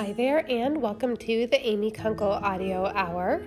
Hi 0.00 0.14
there, 0.14 0.50
and 0.50 0.80
welcome 0.80 1.14
to 1.18 1.46
the 1.46 1.60
Amy 1.60 1.90
Kunkel 1.90 2.30
Audio 2.30 2.86
Hour. 2.86 3.42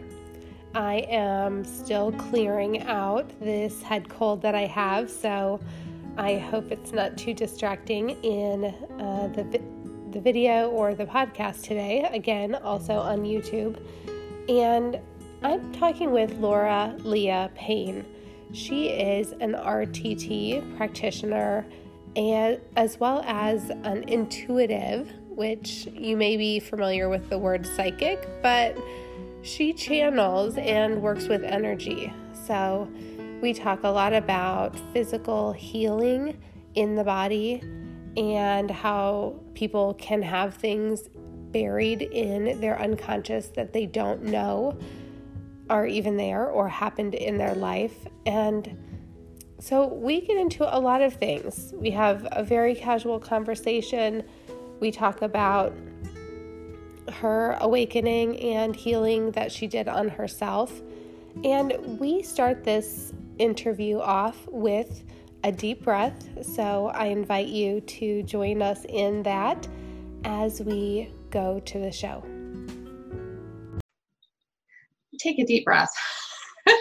I 0.76 0.98
am 1.10 1.66
still 1.66 2.12
clearing 2.12 2.84
out 2.84 3.28
this 3.40 3.82
head 3.82 4.08
cold 4.08 4.44
that 4.44 4.54
I 4.54 4.68
have, 4.68 5.10
so 5.10 5.60
I 6.16 6.38
hope 6.38 6.72
it's 6.72 6.92
not 6.92 7.18
too 7.18 7.34
distracting 7.34 8.12
in 8.24 8.66
uh, 8.66 9.30
the, 9.34 9.60
the 10.12 10.22
video 10.22 10.70
or 10.70 10.94
the 10.94 11.08
podcast 11.08 11.64
today. 11.64 12.08
Again, 12.14 12.54
also 12.54 13.00
on 13.00 13.24
YouTube. 13.24 13.84
And 14.48 15.00
I'm 15.42 15.74
talking 15.74 16.12
with 16.12 16.34
Laura 16.34 16.96
Leah 17.00 17.50
Payne. 17.56 18.06
She 18.52 18.90
is 18.90 19.32
an 19.32 19.54
RTT 19.54 20.78
practitioner 20.78 21.66
and 22.16 22.62
as 22.76 23.00
well 23.00 23.24
as 23.26 23.72
an 23.72 24.04
intuitive 24.08 25.12
which 25.36 25.88
you 25.94 26.16
may 26.18 26.38
be 26.38 26.60
familiar 26.60 27.10
with 27.10 27.30
the 27.30 27.38
word 27.38 27.66
psychic, 27.66 28.28
but 28.42 28.78
she 29.42 29.74
channels 29.74 30.58
and 30.58 31.02
works 31.02 31.28
with 31.28 31.44
energy. 31.44 32.14
So 32.46 32.90
we 33.42 33.54
talk 33.54 33.84
a 33.84 33.90
lot 33.90 34.14
about 34.14 34.78
physical 34.94 35.52
healing 35.52 36.42
in 36.76 36.96
the 36.96 37.04
body 37.04 37.62
and 38.16 38.70
how 38.70 39.36
people 39.54 39.96
can 39.96 40.22
have 40.22 40.54
things 40.54 41.10
buried 41.52 42.02
in 42.02 42.60
their 42.60 42.80
unconscious 42.80 43.48
that 43.56 43.74
they 43.74 43.86
don't 43.86 44.24
know 44.24 44.78
are 45.70 45.86
even 45.86 46.18
there 46.18 46.48
or 46.48 46.68
happened 46.68 47.16
in 47.16 47.38
their 47.38 47.56
life. 47.56 48.08
And 48.26 48.78
so 49.60 49.88
we 49.88 50.22
get 50.22 50.38
into 50.38 50.64
a 50.64 50.80
lot 50.80 51.02
of 51.02 51.14
things. 51.14 51.74
We 51.76 51.92
have 51.92 52.28
a 52.32 52.44
very 52.44 52.76
casual 52.76 53.20
conversation 53.20 54.24
we 54.84 54.92
talk 54.92 55.22
about 55.22 55.74
her 57.10 57.58
awakening 57.62 58.38
and 58.42 58.76
healing 58.76 59.32
that 59.32 59.50
she 59.50 59.66
did 59.66 59.88
on 59.88 60.10
herself. 60.10 60.82
And 61.46 61.98
we 62.02 62.22
start 62.22 62.66
this 62.66 63.14
interview 63.38 64.00
off 64.00 64.46
with 64.52 65.06
a 65.46 65.54
deep 65.54 65.86
breath. 65.86 66.28
So 66.46 66.88
I 66.88 67.06
invite 67.06 67.48
you 67.48 67.80
to 67.80 68.24
join 68.24 68.62
us 68.62 68.84
in 68.90 69.24
that 69.24 69.66
as 70.26 70.62
we 70.62 71.10
go 71.30 71.62
to 71.62 71.80
the 71.80 71.92
show. 71.94 72.22
Take 75.18 75.40
a 75.40 75.46
deep 75.46 75.64
breath. 75.64 75.94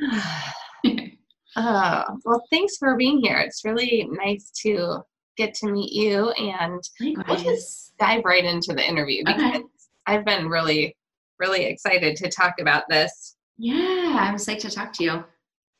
uh, 1.56 2.04
well, 2.24 2.44
thanks 2.52 2.76
for 2.76 2.96
being 2.96 3.18
here. 3.20 3.38
It's 3.38 3.64
really 3.64 4.08
nice 4.12 4.52
to 4.62 5.02
get 5.38 5.54
to 5.54 5.70
meet 5.70 5.92
you 5.92 6.30
and 6.32 6.82
Likewise. 7.00 7.26
we'll 7.28 7.54
just 7.54 7.96
dive 7.98 8.24
right 8.24 8.44
into 8.44 8.74
the 8.74 8.86
interview 8.86 9.22
because 9.24 9.56
okay. 9.56 9.62
I've 10.06 10.24
been 10.24 10.48
really, 10.48 10.96
really 11.38 11.64
excited 11.64 12.16
to 12.16 12.28
talk 12.28 12.54
about 12.60 12.84
this. 12.90 13.36
Yeah, 13.56 14.16
I'm 14.20 14.34
excited 14.34 14.68
to 14.68 14.74
talk 14.74 14.92
to 14.94 15.04
you. 15.04 15.24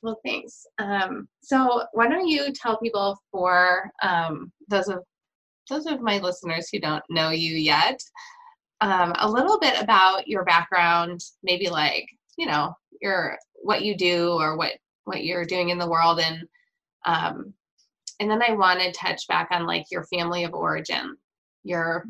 Well, 0.02 0.20
thanks. 0.24 0.64
Um, 0.78 1.28
so, 1.42 1.84
why 1.92 2.08
don't 2.08 2.28
you 2.28 2.52
tell 2.52 2.78
people 2.78 3.18
for 3.32 3.90
um, 4.02 4.52
those 4.68 4.88
of 4.88 5.00
those 5.68 5.86
of 5.86 6.00
my 6.00 6.18
listeners 6.18 6.68
who 6.70 6.78
don't 6.78 7.02
know 7.10 7.30
you 7.30 7.56
yet, 7.56 8.00
um, 8.80 9.12
a 9.18 9.28
little 9.28 9.58
bit 9.58 9.80
about 9.82 10.28
your 10.28 10.44
background, 10.44 11.20
maybe 11.42 11.68
like 11.68 12.06
you 12.36 12.46
know 12.46 12.74
your 13.02 13.36
what 13.54 13.82
you 13.82 13.96
do 13.96 14.32
or 14.32 14.56
what 14.56 14.72
what 15.04 15.24
you're 15.24 15.44
doing 15.44 15.70
in 15.70 15.78
the 15.78 15.88
world, 15.88 16.20
and 16.20 16.44
um, 17.06 17.54
and 18.20 18.30
then 18.30 18.42
I 18.42 18.52
want 18.52 18.80
to 18.80 18.92
touch 18.92 19.26
back 19.28 19.48
on 19.50 19.66
like 19.66 19.86
your 19.90 20.04
family 20.04 20.44
of 20.44 20.54
origin, 20.54 21.16
your 21.64 22.04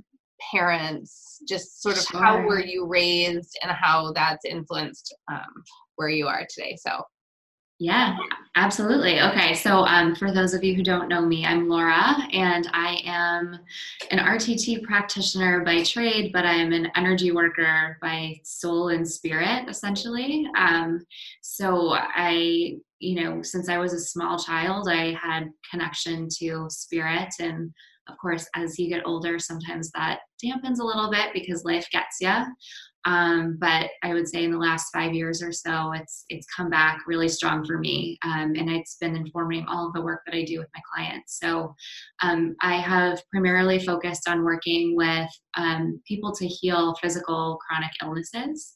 parents, 0.53 1.41
just 1.49 1.83
sort 1.83 1.97
of 1.97 2.05
sure. 2.05 2.23
how 2.23 2.41
were 2.41 2.61
you 2.61 2.87
raised 2.87 3.59
and 3.63 3.73
how 3.73 4.13
that's 4.13 4.45
influenced 4.45 5.15
um, 5.31 5.65
where 5.97 6.09
you 6.09 6.27
are 6.27 6.47
today. 6.49 6.77
So 6.81 7.03
yeah, 7.81 8.17
absolutely. 8.57 9.21
Okay, 9.21 9.55
so 9.55 9.87
um, 9.87 10.17
for 10.17 10.33
those 10.33 10.53
of 10.53 10.65
you 10.65 10.75
who 10.75 10.83
don't 10.83 11.09
know 11.09 11.21
me, 11.21 11.47
I'm 11.47 11.69
Laura, 11.69 12.17
and 12.33 12.69
I 12.73 13.01
am 13.05 13.57
an 14.11 14.19
RTT 14.19 14.83
practitioner 14.83 15.65
by 15.65 15.85
trade, 15.85 16.33
but 16.33 16.45
I'm 16.45 16.73
an 16.73 16.91
energy 16.97 17.31
worker 17.31 17.97
by 18.03 18.41
soul 18.43 18.89
and 18.89 19.09
spirit, 19.09 19.69
essentially. 19.69 20.49
Um, 20.57 21.07
so 21.41 21.93
I, 21.93 22.79
you 23.01 23.23
know, 23.23 23.43
since 23.43 23.69
I 23.69 23.79
was 23.79 23.93
a 23.93 24.01
small 24.01 24.39
child, 24.39 24.89
I 24.89 25.13
had 25.21 25.51
connection 25.71 26.29
to 26.39 26.67
spirit, 26.69 27.33
and 27.41 27.73
of 28.09 28.17
course, 28.19 28.49
as 28.55 28.79
you 28.79 28.89
get 28.89 29.07
older, 29.07 29.39
sometimes 29.39 29.91
that 29.93 30.21
dampens 30.43 30.79
a 30.79 30.85
little 30.85 31.11
bit 31.11 31.33
because 31.35 31.65
life 31.65 31.87
gets 31.93 32.17
you. 32.21 32.45
Um, 33.05 33.57
but 33.61 33.91
I 34.03 34.13
would 34.13 34.29
say 34.29 34.45
in 34.45 34.51
the 34.51 34.59
last 34.59 34.91
five 34.93 35.15
years 35.15 35.43
or 35.43 35.53
so, 35.53 35.93
it's 35.93 36.25
it's 36.29 36.47
come 36.55 36.69
back 36.69 37.01
really 37.07 37.29
strong 37.29 37.65
for 37.65 37.79
me, 37.79 38.19
um, 38.25 38.55
and 38.57 38.69
it's 38.69 38.97
been 38.97 39.17
informing 39.17 39.65
all 39.67 39.87
of 39.87 39.93
the 39.95 40.03
work 40.03 40.23
that 40.27 40.35
I 40.35 40.45
do 40.45 40.59
with 40.59 40.69
my 40.75 40.83
clients. 40.95 41.39
So 41.39 41.75
um, 42.23 42.57
I 42.61 42.77
have 42.77 43.23
primarily 43.31 43.79
focused 43.79 44.29
on 44.29 44.45
working 44.45 44.97
with 44.97 45.31
um, 45.57 46.01
people 46.07 46.35
to 46.35 46.47
heal 46.47 46.95
physical 46.97 47.59
chronic 47.67 47.93
illnesses. 48.03 48.75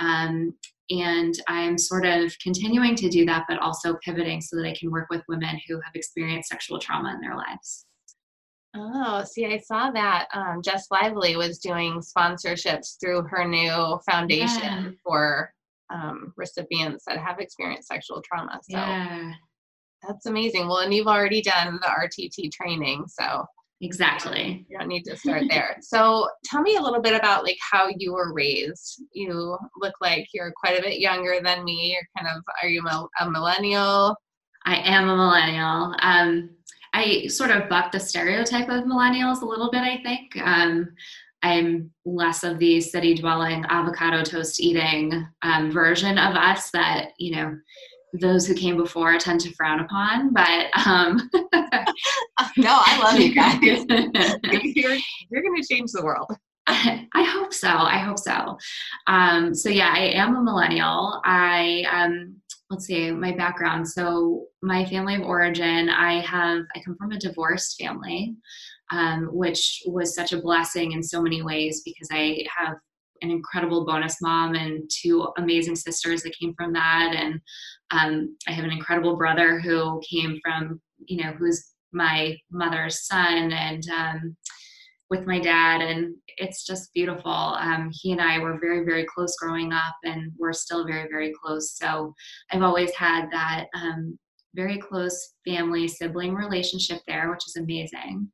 Um, 0.00 0.54
and 0.90 1.34
I'm 1.48 1.76
sort 1.76 2.06
of 2.06 2.34
continuing 2.42 2.94
to 2.96 3.08
do 3.08 3.24
that, 3.26 3.44
but 3.48 3.58
also 3.58 3.96
pivoting 4.02 4.40
so 4.40 4.56
that 4.56 4.66
I 4.66 4.74
can 4.74 4.90
work 4.90 5.08
with 5.10 5.22
women 5.28 5.60
who 5.68 5.76
have 5.76 5.94
experienced 5.94 6.48
sexual 6.48 6.78
trauma 6.78 7.12
in 7.14 7.20
their 7.20 7.36
lives. 7.36 7.86
Oh, 8.76 9.24
see, 9.24 9.46
I 9.46 9.58
saw 9.58 9.90
that 9.90 10.28
um, 10.32 10.62
Jess 10.62 10.86
Lively 10.90 11.36
was 11.36 11.58
doing 11.58 12.00
sponsorships 12.00 12.98
through 13.00 13.22
her 13.22 13.46
new 13.46 13.98
foundation 14.08 14.62
yeah. 14.62 14.90
for 15.02 15.52
um, 15.90 16.32
recipients 16.36 17.04
that 17.06 17.18
have 17.18 17.40
experienced 17.40 17.88
sexual 17.88 18.22
trauma. 18.22 18.60
So 18.62 18.76
yeah. 18.76 19.32
that's 20.06 20.26
amazing. 20.26 20.68
Well, 20.68 20.78
and 20.78 20.92
you've 20.92 21.06
already 21.06 21.40
done 21.40 21.80
the 21.80 21.88
RTT 21.88 22.52
training, 22.52 23.06
so 23.08 23.44
exactly 23.80 24.66
you 24.68 24.76
don't 24.78 24.88
need 24.88 25.04
to 25.04 25.16
start 25.16 25.44
there. 25.48 25.76
so 25.80 26.28
tell 26.44 26.62
me 26.62 26.76
a 26.76 26.82
little 26.82 27.00
bit 27.00 27.14
about 27.14 27.44
like 27.44 27.58
how 27.60 27.88
you 27.96 28.12
were 28.12 28.32
raised. 28.32 29.02
You 29.12 29.56
look 29.76 29.94
like 30.00 30.26
you're 30.34 30.52
quite 30.56 30.78
a 30.78 30.82
bit 30.82 30.98
younger 30.98 31.38
than 31.42 31.64
me. 31.64 31.92
You're 31.92 32.24
kind 32.24 32.36
of 32.36 32.42
are 32.62 32.68
you 32.68 32.82
a 33.20 33.30
millennial? 33.30 34.16
I 34.64 34.76
am 34.76 35.08
a 35.08 35.16
millennial. 35.16 35.94
Um, 36.00 36.50
I 36.92 37.26
sort 37.28 37.50
of 37.50 37.68
buck 37.68 37.92
the 37.92 38.00
stereotype 38.00 38.68
of 38.68 38.84
millennials 38.84 39.42
a 39.42 39.46
little 39.46 39.70
bit, 39.70 39.82
I 39.82 40.02
think. 40.02 40.36
Um, 40.42 40.88
I'm 41.42 41.90
less 42.04 42.42
of 42.42 42.58
the 42.58 42.80
city 42.80 43.14
dwelling, 43.14 43.64
avocado 43.68 44.22
toast 44.22 44.60
eating 44.60 45.26
um, 45.42 45.70
version 45.70 46.18
of 46.18 46.34
us 46.34 46.70
that, 46.72 47.10
you 47.18 47.36
know, 47.36 47.56
those 48.14 48.46
who 48.46 48.54
came 48.54 48.76
before 48.76 49.18
tend 49.18 49.40
to 49.40 49.54
frown 49.54 49.80
upon. 49.80 50.32
But 50.32 50.66
um, 50.86 51.30
no, 52.56 52.80
I 52.84 53.00
love 53.02 53.18
you 53.18 53.34
guys. 53.34 53.60
you're 54.74 54.96
you're 55.30 55.42
going 55.42 55.60
to 55.60 55.68
change 55.68 55.92
the 55.92 56.02
world. 56.04 56.30
I, 56.70 57.22
hope 57.22 57.54
so. 57.54 57.68
I 57.68 57.96
hope 57.96 58.18
so. 58.18 58.58
Um, 59.06 59.54
so 59.54 59.70
yeah, 59.70 59.90
I 59.94 60.10
am 60.10 60.36
a 60.36 60.42
millennial. 60.42 61.22
I 61.24 61.86
um, 61.90 62.36
let's 62.70 62.86
see 62.86 63.10
my 63.10 63.32
background 63.32 63.88
so 63.88 64.44
my 64.62 64.84
family 64.84 65.14
of 65.14 65.22
origin 65.22 65.88
i 65.88 66.20
have 66.20 66.64
i 66.74 66.80
come 66.84 66.96
from 66.96 67.12
a 67.12 67.18
divorced 67.18 67.80
family 67.80 68.34
um, 68.90 69.28
which 69.32 69.82
was 69.86 70.14
such 70.14 70.32
a 70.32 70.40
blessing 70.40 70.92
in 70.92 71.02
so 71.02 71.22
many 71.22 71.42
ways 71.42 71.82
because 71.84 72.08
i 72.12 72.44
have 72.56 72.76
an 73.22 73.30
incredible 73.30 73.84
bonus 73.84 74.20
mom 74.20 74.54
and 74.54 74.88
two 74.90 75.28
amazing 75.38 75.76
sisters 75.76 76.22
that 76.22 76.38
came 76.38 76.54
from 76.54 76.72
that 76.72 77.14
and 77.16 77.40
um, 77.90 78.36
i 78.46 78.52
have 78.52 78.64
an 78.64 78.70
incredible 78.72 79.16
brother 79.16 79.60
who 79.60 80.00
came 80.08 80.38
from 80.44 80.80
you 81.06 81.22
know 81.22 81.32
who's 81.32 81.72
my 81.92 82.36
mother's 82.50 83.06
son 83.06 83.52
and 83.52 83.88
um, 83.90 84.36
with 85.10 85.26
my 85.26 85.38
dad 85.38 85.80
and 85.80 86.14
it's 86.36 86.66
just 86.66 86.92
beautiful. 86.92 87.32
Um, 87.32 87.90
he 87.92 88.12
and 88.12 88.20
i 88.20 88.38
were 88.38 88.58
very 88.60 88.84
very 88.84 89.04
close 89.04 89.36
growing 89.36 89.72
up 89.72 89.96
and 90.04 90.32
we're 90.38 90.52
still 90.52 90.86
very 90.86 91.08
very 91.08 91.32
close. 91.42 91.76
So 91.76 92.14
i've 92.52 92.62
always 92.62 92.94
had 92.94 93.28
that 93.32 93.66
um, 93.74 94.18
very 94.54 94.78
close 94.78 95.34
family 95.46 95.88
sibling 95.88 96.34
relationship 96.34 97.00
there 97.06 97.30
which 97.30 97.46
is 97.46 97.56
amazing. 97.56 98.30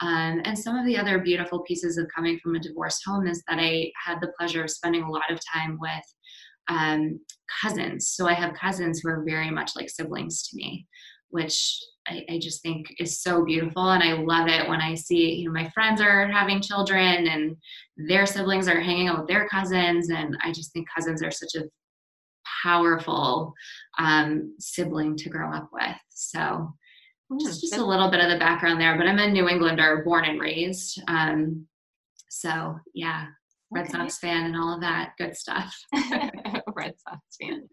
Um, 0.00 0.42
and 0.44 0.58
some 0.58 0.76
of 0.76 0.86
the 0.86 0.98
other 0.98 1.20
beautiful 1.20 1.60
pieces 1.60 1.98
of 1.98 2.08
coming 2.14 2.38
from 2.42 2.56
a 2.56 2.60
divorced 2.60 3.02
home 3.06 3.26
is 3.26 3.42
that 3.48 3.58
i 3.60 3.90
had 4.04 4.20
the 4.20 4.32
pleasure 4.38 4.64
of 4.64 4.70
spending 4.70 5.02
a 5.02 5.10
lot 5.10 5.30
of 5.30 5.38
time 5.52 5.78
with 5.80 6.04
um, 6.68 7.20
cousins 7.62 8.10
so 8.10 8.26
i 8.26 8.32
have 8.32 8.54
cousins 8.54 9.00
who 9.00 9.10
are 9.10 9.24
very 9.24 9.50
much 9.50 9.72
like 9.76 9.88
siblings 9.88 10.48
to 10.48 10.56
me 10.56 10.86
which 11.30 11.78
I, 12.06 12.24
I, 12.30 12.38
just 12.38 12.62
think 12.62 12.86
is 12.98 13.20
so 13.20 13.44
beautiful 13.44 13.90
and 13.90 14.02
i 14.02 14.12
love 14.12 14.48
it 14.48 14.68
when 14.68 14.80
i 14.80 14.94
see 14.94 15.34
you 15.34 15.46
know 15.46 15.52
my 15.52 15.68
friends 15.70 16.00
are 16.00 16.26
having 16.26 16.60
children 16.60 17.26
and 17.28 17.56
their 17.96 18.26
siblings 18.26 18.68
are 18.68 18.80
hanging 18.80 19.08
out 19.08 19.18
with 19.18 19.28
their 19.28 19.48
cousins 19.48 20.10
and 20.10 20.36
i 20.42 20.52
just 20.52 20.72
think 20.72 20.86
cousins 20.94 21.22
are 21.22 21.30
such 21.30 21.54
a 21.56 21.64
powerful 22.62 23.52
um, 23.98 24.54
sibling 24.58 25.16
to 25.16 25.28
grow 25.28 25.50
up 25.50 25.68
with 25.72 25.96
so 26.10 26.74
just, 27.40 27.60
just 27.60 27.76
a 27.76 27.84
little 27.84 28.10
bit 28.10 28.20
of 28.20 28.30
the 28.30 28.38
background 28.38 28.80
there, 28.80 28.96
but 28.96 29.06
I'm 29.06 29.18
a 29.18 29.28
New 29.28 29.48
Englander, 29.48 30.02
born 30.04 30.24
and 30.24 30.40
raised. 30.40 31.00
Um, 31.08 31.66
so 32.28 32.76
yeah, 32.94 33.26
Red 33.70 33.88
okay. 33.88 33.92
Sox 33.92 34.18
fan 34.18 34.46
and 34.46 34.56
all 34.56 34.74
of 34.74 34.80
that 34.82 35.12
good 35.18 35.36
stuff. 35.36 35.74
Red 36.74 36.94
Sox 36.98 37.20
fan. 37.40 37.68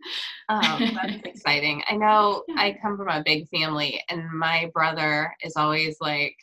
Um, 0.50 0.96
that's 0.96 1.22
exciting. 1.26 1.84
I 1.88 1.96
know 1.96 2.44
I 2.58 2.78
come 2.82 2.98
from 2.98 3.08
a 3.10 3.24
big 3.24 3.48
family, 3.50 4.02
and 4.10 4.24
my 4.32 4.70
brother 4.74 5.34
is 5.44 5.54
always 5.56 5.98
like 6.02 6.36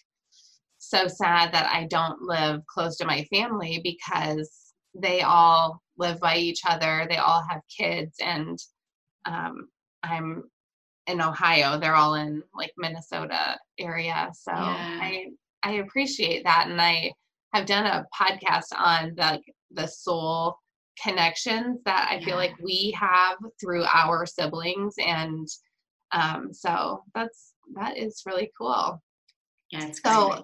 so 0.78 1.08
sad 1.08 1.52
that 1.52 1.70
I 1.72 1.86
don't 1.86 2.22
live 2.22 2.62
close 2.66 2.96
to 2.98 3.06
my 3.06 3.24
family 3.24 3.80
because 3.82 4.72
they 4.94 5.22
all 5.22 5.82
live 5.96 6.20
by 6.20 6.36
each 6.36 6.62
other. 6.66 7.06
They 7.08 7.16
all 7.16 7.44
have 7.48 7.60
kids, 7.76 8.16
and 8.20 8.58
um, 9.24 9.68
I'm 10.02 10.44
in 11.06 11.20
Ohio. 11.20 11.78
They're 11.78 11.94
all 11.94 12.14
in 12.14 12.42
like 12.54 12.72
Minnesota 12.76 13.58
area. 13.78 14.30
So 14.32 14.52
yeah. 14.52 14.98
I 15.00 15.26
I 15.62 15.72
appreciate 15.74 16.44
that, 16.44 16.68
and 16.68 16.80
I 16.80 17.12
have 17.52 17.66
done 17.66 17.86
a 17.86 18.06
podcast 18.18 18.74
on 18.76 19.14
the 19.16 19.40
the 19.70 19.86
soul 19.86 20.56
connections 21.02 21.80
that 21.84 22.08
I 22.10 22.16
yeah. 22.16 22.24
feel 22.24 22.36
like 22.36 22.54
we 22.62 22.94
have 22.98 23.36
through 23.60 23.84
our 23.92 24.26
siblings, 24.26 24.94
and 24.98 25.46
um, 26.12 26.52
so 26.52 27.02
that's 27.14 27.54
that 27.74 27.96
is 27.96 28.22
really 28.26 28.50
cool. 28.58 29.02
Yeah, 29.70 29.90
so. 30.04 30.28
Great. 30.28 30.42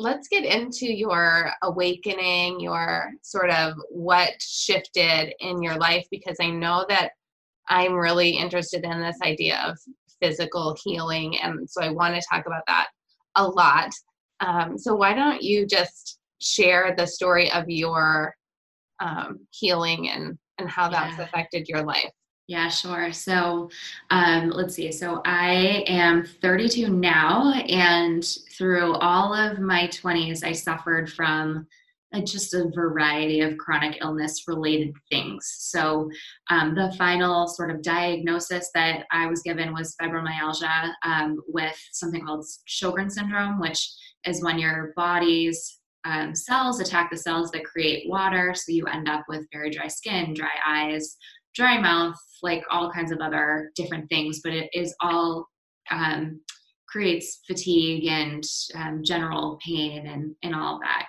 Let's 0.00 0.28
get 0.28 0.44
into 0.44 0.86
your 0.86 1.50
awakening, 1.64 2.60
your 2.60 3.10
sort 3.22 3.50
of 3.50 3.74
what 3.90 4.30
shifted 4.38 5.34
in 5.40 5.60
your 5.60 5.76
life, 5.76 6.06
because 6.08 6.36
I 6.40 6.50
know 6.50 6.86
that 6.88 7.10
I'm 7.68 7.94
really 7.94 8.30
interested 8.30 8.84
in 8.84 9.02
this 9.02 9.18
idea 9.24 9.60
of 9.66 9.76
physical 10.22 10.76
healing. 10.84 11.40
And 11.40 11.68
so 11.68 11.82
I 11.82 11.90
want 11.90 12.14
to 12.14 12.22
talk 12.30 12.46
about 12.46 12.62
that 12.68 12.90
a 13.34 13.44
lot. 13.44 13.90
Um, 14.38 14.78
so 14.78 14.94
why 14.94 15.14
don't 15.14 15.42
you 15.42 15.66
just 15.66 16.20
share 16.40 16.94
the 16.96 17.04
story 17.04 17.50
of 17.50 17.68
your 17.68 18.36
um, 19.00 19.40
healing 19.50 20.10
and, 20.10 20.38
and 20.58 20.68
how 20.68 20.88
that's 20.88 21.16
yeah. 21.18 21.24
affected 21.24 21.68
your 21.68 21.82
life? 21.82 22.10
Yeah, 22.48 22.68
sure. 22.68 23.12
So 23.12 23.68
um, 24.08 24.48
let's 24.48 24.74
see. 24.74 24.90
So 24.90 25.20
I 25.26 25.84
am 25.86 26.24
32 26.24 26.88
now, 26.88 27.52
and 27.52 28.24
through 28.56 28.94
all 28.94 29.34
of 29.34 29.58
my 29.58 29.88
20s, 29.88 30.42
I 30.42 30.52
suffered 30.52 31.12
from 31.12 31.66
just 32.24 32.54
a 32.54 32.70
variety 32.74 33.42
of 33.42 33.58
chronic 33.58 33.98
illness 34.00 34.44
related 34.48 34.94
things. 35.10 35.46
So, 35.58 36.10
um, 36.50 36.74
the 36.74 36.92
final 36.96 37.46
sort 37.46 37.70
of 37.70 37.82
diagnosis 37.82 38.70
that 38.74 39.04
I 39.12 39.26
was 39.26 39.42
given 39.42 39.74
was 39.74 39.94
fibromyalgia 40.00 40.92
um, 41.04 41.38
with 41.48 41.76
something 41.92 42.24
called 42.24 42.46
Sjogren 42.66 43.10
syndrome, 43.10 43.60
which 43.60 43.90
is 44.24 44.42
when 44.42 44.58
your 44.58 44.92
body's 44.96 45.77
um, 46.04 46.34
cells 46.34 46.80
attack 46.80 47.10
the 47.10 47.16
cells 47.16 47.50
that 47.50 47.64
create 47.64 48.08
water. 48.08 48.54
So, 48.54 48.72
you 48.72 48.86
end 48.86 49.08
up 49.08 49.24
with 49.28 49.46
very 49.52 49.70
dry 49.70 49.88
skin, 49.88 50.34
dry 50.34 50.54
eyes, 50.66 51.16
dry 51.54 51.78
mouth, 51.78 52.16
like 52.42 52.64
all 52.70 52.90
kinds 52.90 53.12
of 53.12 53.18
other 53.20 53.70
different 53.74 54.08
things, 54.08 54.40
but 54.42 54.52
it 54.52 54.70
is 54.72 54.94
all 55.00 55.48
um, 55.90 56.40
creates 56.88 57.40
fatigue 57.46 58.06
and 58.06 58.44
um, 58.74 59.02
general 59.04 59.58
pain 59.64 60.06
and, 60.06 60.34
and 60.42 60.54
all 60.54 60.78
that 60.80 61.06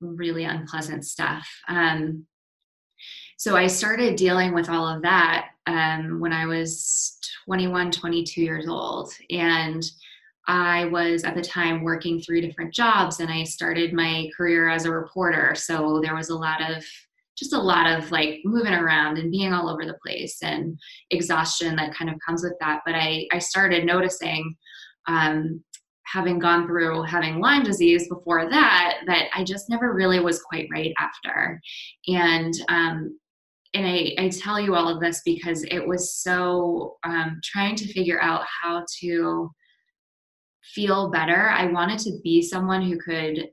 really 0.00 0.44
unpleasant 0.44 1.04
stuff. 1.04 1.48
Um, 1.68 2.26
so 3.36 3.56
I 3.56 3.66
started 3.68 4.16
dealing 4.16 4.52
with 4.52 4.68
all 4.68 4.86
of 4.88 5.02
that 5.02 5.50
um, 5.66 6.20
when 6.20 6.32
I 6.32 6.46
was 6.46 7.18
21, 7.44 7.92
22 7.92 8.42
years 8.42 8.68
old. 8.68 9.12
And 9.30 9.82
I 10.48 10.86
was 10.86 11.24
at 11.24 11.34
the 11.34 11.42
time 11.42 11.84
working 11.84 12.20
three 12.20 12.40
different 12.40 12.72
jobs 12.72 13.20
and 13.20 13.30
I 13.30 13.44
started 13.44 13.92
my 13.92 14.30
career 14.34 14.70
as 14.70 14.86
a 14.86 14.90
reporter. 14.90 15.54
So 15.54 16.00
there 16.02 16.16
was 16.16 16.30
a 16.30 16.36
lot 16.36 16.62
of 16.62 16.82
just 17.36 17.52
a 17.52 17.58
lot 17.58 17.86
of 17.86 18.10
like 18.10 18.40
moving 18.44 18.72
around 18.72 19.18
and 19.18 19.30
being 19.30 19.52
all 19.52 19.68
over 19.68 19.84
the 19.84 19.98
place 20.04 20.38
and 20.42 20.76
exhaustion 21.10 21.76
that 21.76 21.94
kind 21.94 22.10
of 22.10 22.16
comes 22.26 22.42
with 22.42 22.54
that. 22.60 22.80
But 22.84 22.96
I, 22.96 23.28
I 23.30 23.38
started 23.38 23.84
noticing 23.84 24.56
um, 25.06 25.62
having 26.04 26.38
gone 26.38 26.66
through 26.66 27.02
having 27.02 27.38
Lyme 27.38 27.62
disease 27.62 28.08
before 28.08 28.48
that, 28.48 29.00
that 29.06 29.28
I 29.34 29.44
just 29.44 29.68
never 29.68 29.92
really 29.92 30.18
was 30.18 30.42
quite 30.42 30.68
right 30.72 30.94
after. 30.98 31.60
And 32.08 32.54
um, 32.68 33.18
and 33.74 33.86
I, 33.86 34.14
I 34.18 34.28
tell 34.30 34.58
you 34.58 34.74
all 34.74 34.88
of 34.88 34.98
this 34.98 35.20
because 35.26 35.62
it 35.64 35.86
was 35.86 36.14
so 36.14 36.96
um, 37.04 37.38
trying 37.44 37.76
to 37.76 37.92
figure 37.92 38.20
out 38.20 38.44
how 38.62 38.82
to 39.00 39.50
feel 40.74 41.10
better. 41.10 41.48
I 41.50 41.66
wanted 41.66 41.98
to 42.00 42.18
be 42.22 42.42
someone 42.42 42.82
who 42.82 42.98
could 42.98 43.50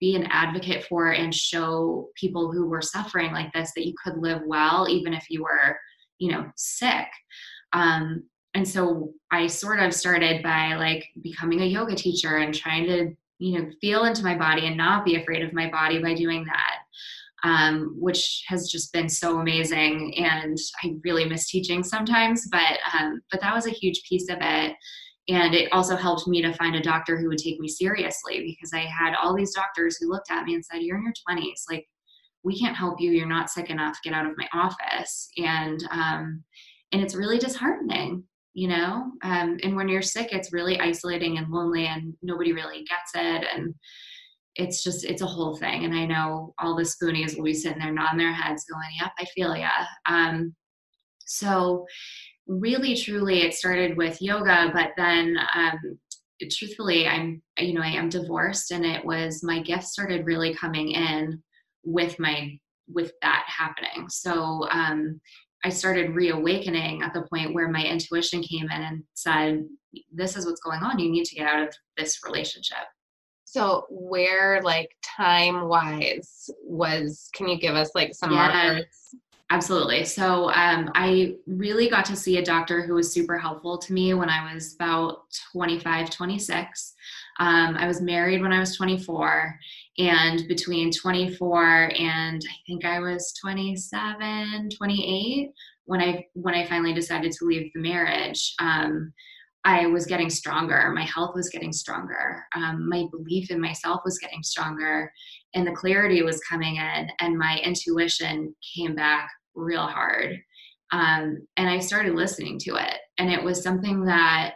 be 0.00 0.16
an 0.16 0.26
advocate 0.30 0.84
for 0.84 1.12
and 1.12 1.32
show 1.32 2.08
people 2.16 2.52
who 2.52 2.66
were 2.66 2.82
suffering 2.82 3.32
like 3.32 3.52
this 3.52 3.70
that 3.76 3.86
you 3.86 3.94
could 4.02 4.18
live 4.18 4.42
well 4.44 4.88
even 4.88 5.14
if 5.14 5.30
you 5.30 5.44
were, 5.44 5.78
you 6.18 6.32
know, 6.32 6.50
sick. 6.56 7.06
Um, 7.72 8.24
and 8.54 8.66
so 8.68 9.12
I 9.30 9.46
sort 9.46 9.80
of 9.80 9.94
started 9.94 10.42
by 10.42 10.74
like 10.74 11.06
becoming 11.22 11.60
a 11.60 11.66
yoga 11.66 11.94
teacher 11.94 12.38
and 12.38 12.54
trying 12.54 12.86
to, 12.86 13.14
you 13.38 13.58
know, 13.58 13.70
feel 13.80 14.04
into 14.04 14.24
my 14.24 14.36
body 14.36 14.66
and 14.66 14.76
not 14.76 15.04
be 15.04 15.16
afraid 15.16 15.42
of 15.42 15.52
my 15.52 15.70
body 15.70 16.00
by 16.00 16.14
doing 16.14 16.44
that. 16.44 16.78
Um, 17.44 17.96
which 17.98 18.44
has 18.46 18.70
just 18.70 18.92
been 18.92 19.08
so 19.08 19.40
amazing, 19.40 20.14
and 20.16 20.56
I 20.84 20.94
really 21.02 21.24
miss 21.24 21.50
teaching 21.50 21.82
sometimes. 21.82 22.46
But 22.48 22.78
um, 22.96 23.20
but 23.32 23.40
that 23.40 23.52
was 23.52 23.66
a 23.66 23.70
huge 23.70 24.04
piece 24.08 24.28
of 24.28 24.38
it, 24.40 24.76
and 25.28 25.54
it 25.54 25.72
also 25.72 25.96
helped 25.96 26.26
me 26.26 26.42
to 26.42 26.52
find 26.54 26.74
a 26.74 26.82
doctor 26.82 27.16
who 27.16 27.28
would 27.28 27.38
take 27.38 27.60
me 27.60 27.68
seriously 27.68 28.40
because 28.40 28.72
I 28.74 28.80
had 28.80 29.14
all 29.14 29.34
these 29.34 29.54
doctors 29.54 29.96
who 29.96 30.10
looked 30.10 30.30
at 30.30 30.44
me 30.44 30.54
and 30.54 30.64
said, 30.64 30.82
"You're 30.82 30.98
in 30.98 31.04
your 31.04 31.14
20s, 31.28 31.62
like 31.70 31.86
we 32.42 32.58
can't 32.58 32.76
help 32.76 33.00
you. 33.00 33.12
You're 33.12 33.26
not 33.26 33.50
sick 33.50 33.70
enough. 33.70 33.98
Get 34.02 34.14
out 34.14 34.26
of 34.26 34.36
my 34.36 34.48
office." 34.52 35.28
And 35.38 35.82
um, 35.90 36.42
and 36.92 37.02
it's 37.02 37.14
really 37.14 37.38
disheartening 37.38 38.24
you 38.54 38.68
know 38.68 39.10
um, 39.22 39.58
and 39.62 39.74
when 39.74 39.88
you're 39.88 40.02
sick 40.02 40.28
it's 40.32 40.52
really 40.52 40.78
isolating 40.80 41.38
and 41.38 41.50
lonely 41.50 41.86
and 41.86 42.14
nobody 42.22 42.52
really 42.52 42.84
gets 42.84 43.12
it 43.14 43.46
and 43.54 43.74
it's 44.56 44.84
just 44.84 45.04
it's 45.04 45.22
a 45.22 45.26
whole 45.26 45.56
thing 45.56 45.84
and 45.84 45.94
i 45.94 46.04
know 46.04 46.54
all 46.58 46.76
the 46.76 46.82
spoonies 46.82 47.36
will 47.36 47.44
be 47.44 47.54
sitting 47.54 47.78
there 47.78 47.92
nodding 47.92 48.18
their 48.18 48.32
heads 48.32 48.64
going 48.70 48.88
yep 49.00 49.12
i 49.18 49.24
feel 49.34 49.56
ya 49.56 49.70
um, 50.06 50.54
so 51.20 51.86
really 52.46 52.96
truly 52.96 53.42
it 53.42 53.54
started 53.54 53.96
with 53.96 54.20
yoga 54.20 54.70
but 54.72 54.90
then 54.96 55.36
um, 55.54 55.98
truthfully 56.50 57.06
i'm 57.06 57.40
you 57.58 57.72
know 57.72 57.82
i 57.82 57.88
am 57.88 58.08
divorced 58.08 58.72
and 58.72 58.84
it 58.84 59.04
was 59.04 59.42
my 59.42 59.60
gift 59.62 59.84
started 59.84 60.26
really 60.26 60.54
coming 60.54 60.90
in 60.90 61.40
with 61.84 62.18
my 62.18 62.58
with 62.88 63.12
that 63.22 63.44
happening 63.46 64.08
so 64.08 64.66
um, 64.70 65.20
I 65.64 65.68
started 65.68 66.14
reawakening 66.14 67.02
at 67.02 67.14
the 67.14 67.22
point 67.22 67.54
where 67.54 67.68
my 67.68 67.84
intuition 67.84 68.42
came 68.42 68.64
in 68.64 68.82
and 68.82 69.04
said, 69.14 69.64
This 70.12 70.36
is 70.36 70.44
what's 70.44 70.60
going 70.60 70.80
on. 70.80 70.98
You 70.98 71.10
need 71.10 71.24
to 71.26 71.36
get 71.36 71.46
out 71.46 71.68
of 71.68 71.74
this 71.96 72.18
relationship. 72.24 72.84
So, 73.44 73.84
where, 73.90 74.60
like, 74.62 74.88
time 75.02 75.68
wise, 75.68 76.48
was, 76.64 77.28
can 77.34 77.48
you 77.48 77.58
give 77.58 77.74
us 77.74 77.90
like 77.94 78.14
some 78.14 78.32
yeah, 78.32 78.36
markers? 78.36 78.86
Absolutely. 79.52 80.06
So, 80.06 80.50
um, 80.52 80.90
I 80.94 81.34
really 81.46 81.90
got 81.90 82.06
to 82.06 82.16
see 82.16 82.38
a 82.38 82.44
doctor 82.44 82.80
who 82.80 82.94
was 82.94 83.12
super 83.12 83.36
helpful 83.36 83.76
to 83.76 83.92
me 83.92 84.14
when 84.14 84.30
I 84.30 84.54
was 84.54 84.74
about 84.74 85.24
25, 85.52 86.08
26. 86.08 86.94
Um, 87.38 87.76
I 87.76 87.86
was 87.86 88.00
married 88.00 88.40
when 88.40 88.54
I 88.54 88.60
was 88.60 88.74
24 88.74 89.58
and 89.98 90.48
between 90.48 90.90
24 90.90 91.92
and 91.98 92.40
i 92.48 92.56
think 92.66 92.84
i 92.84 92.98
was 92.98 93.34
27 93.42 94.70
28 94.70 95.50
when 95.84 96.00
i 96.00 96.24
when 96.32 96.54
i 96.54 96.66
finally 96.66 96.94
decided 96.94 97.30
to 97.30 97.44
leave 97.44 97.70
the 97.74 97.80
marriage 97.80 98.54
um, 98.58 99.12
i 99.64 99.86
was 99.86 100.06
getting 100.06 100.30
stronger 100.30 100.92
my 100.94 101.04
health 101.04 101.34
was 101.34 101.50
getting 101.50 101.74
stronger 101.74 102.42
um, 102.56 102.88
my 102.88 103.04
belief 103.10 103.50
in 103.50 103.60
myself 103.60 104.00
was 104.02 104.18
getting 104.18 104.42
stronger 104.42 105.12
and 105.54 105.66
the 105.66 105.72
clarity 105.72 106.22
was 106.22 106.40
coming 106.40 106.76
in 106.76 107.08
and 107.20 107.38
my 107.38 107.60
intuition 107.62 108.54
came 108.74 108.94
back 108.94 109.28
real 109.54 109.86
hard 109.86 110.38
um, 110.92 111.38
and 111.56 111.68
i 111.68 111.78
started 111.78 112.14
listening 112.14 112.58
to 112.58 112.76
it 112.76 112.98
and 113.18 113.30
it 113.30 113.42
was 113.42 113.62
something 113.62 114.04
that 114.04 114.54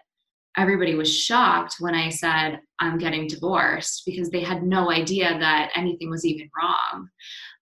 everybody 0.56 0.94
was 0.94 1.14
shocked 1.14 1.76
when 1.80 1.94
I 1.94 2.08
said, 2.08 2.60
I'm 2.80 2.98
getting 2.98 3.26
divorced 3.26 4.02
because 4.06 4.30
they 4.30 4.40
had 4.42 4.62
no 4.62 4.90
idea 4.90 5.38
that 5.38 5.70
anything 5.74 6.10
was 6.10 6.24
even 6.24 6.48
wrong. 6.56 7.08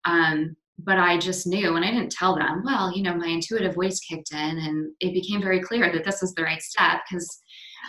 Um, 0.04 0.56
but 0.78 0.98
I 0.98 1.18
just 1.18 1.46
knew, 1.46 1.76
and 1.76 1.84
I 1.84 1.90
didn't 1.90 2.12
tell 2.12 2.36
them, 2.36 2.62
well, 2.64 2.92
you 2.94 3.02
know, 3.02 3.14
my 3.14 3.26
intuitive 3.26 3.74
voice 3.74 4.00
kicked 4.00 4.32
in 4.32 4.38
and 4.38 4.92
it 5.00 5.12
became 5.12 5.40
very 5.40 5.60
clear 5.60 5.92
that 5.92 6.04
this 6.04 6.20
was 6.20 6.34
the 6.34 6.42
right 6.42 6.62
step 6.62 7.00
because, 7.08 7.42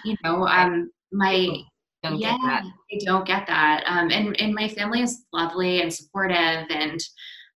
you 0.03 0.15
know, 0.23 0.47
um, 0.47 0.91
my, 1.11 1.49
don't 2.03 2.19
yeah, 2.19 2.37
I 2.39 2.99
don't 3.05 3.25
get 3.25 3.47
that. 3.47 3.83
Um, 3.87 4.11
and, 4.11 4.39
and 4.39 4.53
my 4.53 4.67
family 4.67 5.01
is 5.01 5.25
lovely 5.33 5.81
and 5.81 5.91
supportive 5.91 6.65
and, 6.69 6.99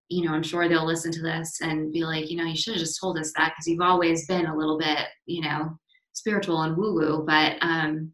you 0.08 0.24
know, 0.24 0.32
I'm 0.32 0.42
sure 0.42 0.68
they'll 0.68 0.86
listen 0.86 1.12
to 1.12 1.22
this 1.22 1.60
and 1.60 1.92
be 1.92 2.04
like, 2.04 2.30
you 2.30 2.36
know, 2.36 2.44
you 2.44 2.56
should 2.56 2.74
have 2.74 2.80
just 2.80 3.00
told 3.00 3.18
us 3.18 3.32
that 3.36 3.52
because 3.52 3.66
you've 3.66 3.80
always 3.80 4.26
been 4.26 4.46
a 4.46 4.56
little 4.56 4.78
bit, 4.78 5.06
you 5.26 5.42
know, 5.42 5.78
spiritual 6.12 6.62
and 6.62 6.76
woo 6.76 6.94
woo, 6.94 7.24
but 7.26 7.56
um, 7.60 8.12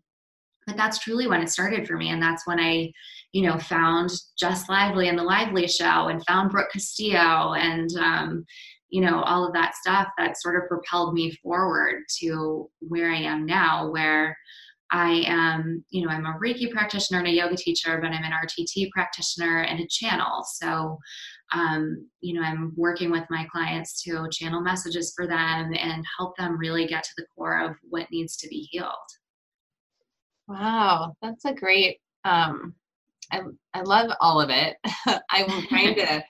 but 0.67 0.77
that's 0.77 0.99
truly 0.99 1.27
when 1.27 1.43
it 1.43 1.51
started 1.51 1.87
for 1.87 1.97
me 1.97 2.11
and 2.11 2.23
that's 2.23 2.47
when 2.47 2.59
i 2.59 2.91
you 3.33 3.43
know 3.43 3.59
found 3.59 4.11
Jess 4.39 4.69
Lively 4.69 5.09
and 5.09 5.19
the 5.19 5.23
lively 5.23 5.67
show 5.67 6.09
and 6.09 6.25
found 6.27 6.51
brooke 6.51 6.71
castillo 6.73 7.55
and 7.55 7.91
um, 7.99 8.45
you 8.89 9.01
know 9.01 9.21
all 9.23 9.47
of 9.47 9.53
that 9.53 9.75
stuff 9.75 10.09
that 10.19 10.41
sort 10.41 10.57
of 10.57 10.69
propelled 10.69 11.15
me 11.15 11.31
forward 11.43 12.03
to 12.21 12.71
where 12.81 13.11
i 13.11 13.17
am 13.17 13.45
now 13.45 13.91
where 13.91 14.37
i 14.91 15.23
am 15.27 15.85
you 15.91 16.05
know 16.05 16.13
i'm 16.13 16.27
a 16.27 16.39
reiki 16.43 16.71
practitioner 16.71 17.19
and 17.19 17.29
a 17.29 17.33
yoga 17.33 17.57
teacher 17.57 17.99
but 18.01 18.11
i'm 18.11 18.25
an 18.25 18.33
rtt 18.33 18.91
practitioner 18.91 19.63
and 19.63 19.81
a 19.81 19.87
channel. 19.89 20.45
So 20.45 20.99
um, 21.53 22.09
you 22.21 22.35
know 22.35 22.43
i'm 22.43 22.73
working 22.77 23.11
with 23.11 23.25
my 23.31 23.45
clients 23.53 24.03
to 24.03 24.27
channel 24.31 24.61
messages 24.61 25.13
for 25.15 25.27
them 25.27 25.73
and 25.79 26.05
help 26.19 26.37
them 26.37 26.57
really 26.57 26.87
get 26.87 27.03
to 27.03 27.11
the 27.17 27.27
core 27.37 27.61
of 27.61 27.77
what 27.89 28.11
needs 28.11 28.37
to 28.37 28.49
be 28.49 28.69
healed 28.71 28.95
Wow, 30.47 31.17
that's 31.23 31.45
a 31.45 31.55
great. 31.55 31.99
Um, 32.25 32.75
I 33.33 33.41
I 33.73 33.81
love 33.81 34.11
all 34.21 34.41
of 34.41 34.51
it. 34.51 34.77
I'm 35.31 35.67
trying 35.69 35.95
to 35.97 36.23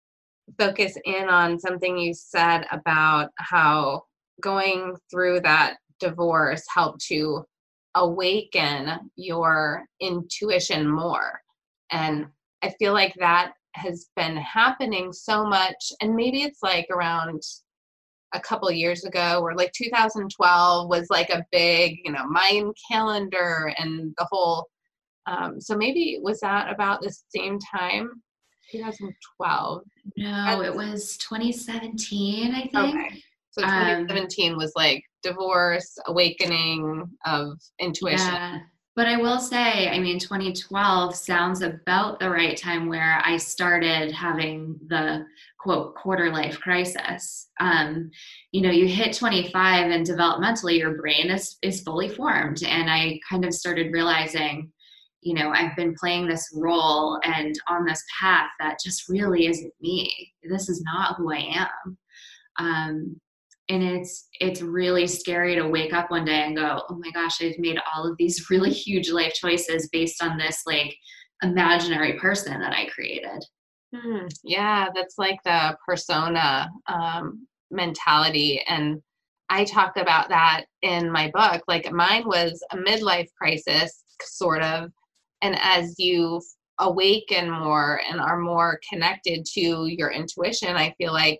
focus 0.58 0.96
in 1.04 1.28
on 1.28 1.58
something 1.58 1.98
you 1.98 2.14
said 2.14 2.66
about 2.70 3.30
how 3.38 4.02
going 4.40 4.94
through 5.10 5.40
that 5.40 5.76
divorce 5.98 6.62
helped 6.72 7.04
to 7.06 7.44
awaken 7.96 9.10
your 9.16 9.84
intuition 10.00 10.88
more, 10.88 11.40
and 11.90 12.26
I 12.62 12.72
feel 12.78 12.92
like 12.92 13.14
that 13.18 13.52
has 13.76 14.08
been 14.16 14.36
happening 14.36 15.12
so 15.12 15.44
much. 15.44 15.92
And 16.00 16.14
maybe 16.14 16.42
it's 16.42 16.62
like 16.62 16.86
around 16.90 17.42
a 18.34 18.40
couple 18.40 18.70
years 18.70 19.04
ago 19.04 19.40
or 19.42 19.54
like 19.54 19.72
2012 19.72 20.88
was 20.88 21.06
like 21.10 21.30
a 21.30 21.44
big 21.52 21.98
you 22.04 22.12
know 22.12 22.26
Mayan 22.26 22.72
calendar 22.90 23.72
and 23.78 24.14
the 24.18 24.26
whole 24.30 24.66
um, 25.26 25.60
so 25.60 25.76
maybe 25.76 26.18
was 26.22 26.40
that 26.40 26.72
about 26.72 27.00
the 27.00 27.14
same 27.34 27.58
time 27.58 28.22
2012 28.70 29.82
no 30.16 30.62
it 30.62 30.74
was 30.74 31.16
2017 31.18 32.54
i 32.54 32.62
think 32.62 32.96
okay. 32.96 33.22
so 33.50 33.62
2017 33.62 34.52
um, 34.52 34.58
was 34.58 34.72
like 34.76 35.02
divorce 35.22 35.96
awakening 36.06 37.04
of 37.24 37.58
intuition 37.78 38.26
yeah. 38.26 38.58
But 38.96 39.08
I 39.08 39.18
will 39.18 39.38
say, 39.38 39.90
I 39.90 39.98
mean, 39.98 40.18
2012 40.18 41.14
sounds 41.14 41.60
about 41.60 42.18
the 42.18 42.30
right 42.30 42.56
time 42.56 42.88
where 42.88 43.20
I 43.22 43.36
started 43.36 44.10
having 44.10 44.80
the 44.86 45.26
quote 45.60 45.94
quarter 45.94 46.32
life 46.32 46.58
crisis. 46.58 47.48
Um, 47.60 48.10
you 48.52 48.62
know, 48.62 48.70
you 48.70 48.88
hit 48.88 49.14
25 49.14 49.90
and 49.90 50.06
developmentally 50.06 50.78
your 50.78 50.96
brain 50.96 51.28
is, 51.30 51.58
is 51.60 51.82
fully 51.82 52.08
formed. 52.08 52.62
And 52.62 52.90
I 52.90 53.20
kind 53.28 53.44
of 53.44 53.52
started 53.52 53.92
realizing, 53.92 54.72
you 55.20 55.34
know, 55.34 55.50
I've 55.50 55.76
been 55.76 55.94
playing 56.00 56.26
this 56.26 56.48
role 56.54 57.20
and 57.22 57.54
on 57.68 57.84
this 57.84 58.02
path 58.18 58.48
that 58.60 58.78
just 58.82 59.10
really 59.10 59.46
isn't 59.46 59.74
me. 59.78 60.32
This 60.42 60.70
is 60.70 60.80
not 60.82 61.16
who 61.16 61.32
I 61.34 61.66
am. 61.84 61.98
Um, 62.58 63.20
and 63.68 63.82
it's 63.82 64.28
it's 64.40 64.62
really 64.62 65.06
scary 65.06 65.54
to 65.56 65.68
wake 65.68 65.92
up 65.92 66.10
one 66.10 66.24
day 66.24 66.44
and 66.44 66.56
go 66.56 66.82
oh 66.88 66.98
my 66.98 67.10
gosh 67.10 67.42
i've 67.42 67.58
made 67.58 67.78
all 67.94 68.08
of 68.08 68.16
these 68.18 68.46
really 68.50 68.70
huge 68.70 69.10
life 69.10 69.34
choices 69.34 69.88
based 69.92 70.22
on 70.22 70.38
this 70.38 70.62
like 70.66 70.94
imaginary 71.42 72.18
person 72.18 72.58
that 72.60 72.72
i 72.72 72.86
created 72.86 73.44
hmm. 73.94 74.26
yeah 74.42 74.88
that's 74.94 75.18
like 75.18 75.38
the 75.44 75.76
persona 75.86 76.68
um, 76.86 77.46
mentality 77.70 78.62
and 78.68 79.00
i 79.50 79.64
talk 79.64 79.96
about 79.96 80.28
that 80.28 80.64
in 80.82 81.10
my 81.10 81.30
book 81.34 81.62
like 81.68 81.90
mine 81.92 82.22
was 82.26 82.62
a 82.72 82.76
midlife 82.76 83.28
crisis 83.36 84.04
sort 84.22 84.62
of 84.62 84.90
and 85.42 85.58
as 85.60 85.94
you 85.98 86.40
awaken 86.78 87.50
more 87.50 88.00
and 88.08 88.20
are 88.20 88.38
more 88.38 88.78
connected 88.88 89.44
to 89.44 89.86
your 89.86 90.10
intuition 90.10 90.76
i 90.76 90.94
feel 90.98 91.12
like 91.12 91.38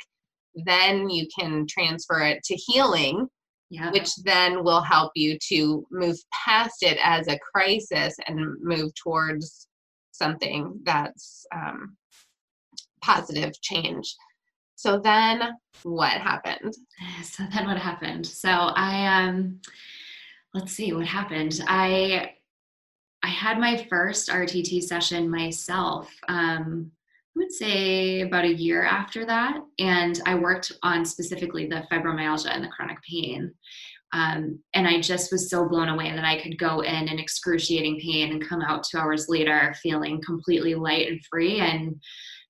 then 0.65 1.11
you 1.11 1.27
can 1.39 1.67
transfer 1.69 2.21
it 2.21 2.43
to 2.45 2.55
healing 2.55 3.29
yeah. 3.71 3.91
which 3.91 4.15
then 4.17 4.63
will 4.63 4.81
help 4.81 5.13
you 5.15 5.39
to 5.49 5.87
move 5.91 6.17
past 6.33 6.83
it 6.83 6.99
as 7.03 7.29
a 7.29 7.39
crisis 7.39 8.15
and 8.27 8.57
move 8.61 8.93
towards 8.95 9.69
something 10.13 10.79
that's 10.85 11.45
um, 11.55 11.97
positive 13.03 13.53
change. 13.61 14.15
So 14.77 14.99
then 14.99 15.55
what 15.83 16.13
happened? 16.13 16.75
So 17.23 17.45
then 17.53 17.67
what 17.67 17.79
happened? 17.79 18.27
So 18.27 18.49
i 18.51 19.07
um 19.07 19.61
let's 20.55 20.73
see 20.73 20.93
what 20.93 21.07
happened. 21.07 21.61
I 21.67 22.33
i 23.23 23.29
had 23.29 23.59
my 23.59 23.87
first 23.91 24.29
rtt 24.29 24.83
session 24.83 25.31
myself 25.31 26.15
um 26.29 26.93
would 27.37 27.53
say 27.53 28.23
about 28.23 28.45
a 28.45 28.55
year 28.55 28.83
after 28.83 29.25
that. 29.27 29.61
And 29.79 30.21
I 30.27 30.35
worked 30.35 30.73
on 30.83 31.05
specifically 31.05 31.67
the 31.67 31.87
fibromyalgia 31.93 32.51
and 32.51 32.65
the 32.65 32.69
chronic 32.69 32.99
pain. 33.03 33.53
Um, 34.13 34.59
and 34.73 34.89
I 34.89 35.01
just 35.01 35.31
was 35.31 35.51
so 35.51 35.69
blown 35.69 35.89
away 35.89 36.11
that 36.13 36.25
I 36.25 36.41
could 36.41 36.59
go 36.59 36.81
in 36.81 37.09
in 37.09 37.19
excruciating 37.19 38.01
pain 38.01 38.33
and 38.33 38.49
come 38.49 38.63
out 38.63 38.85
two 38.85 38.99
hours 38.99 39.29
later 39.29 39.75
feeling 39.83 40.23
completely 40.23 40.75
light 40.75 41.09
and 41.09 41.21
free 41.31 41.61
and 41.61 42.01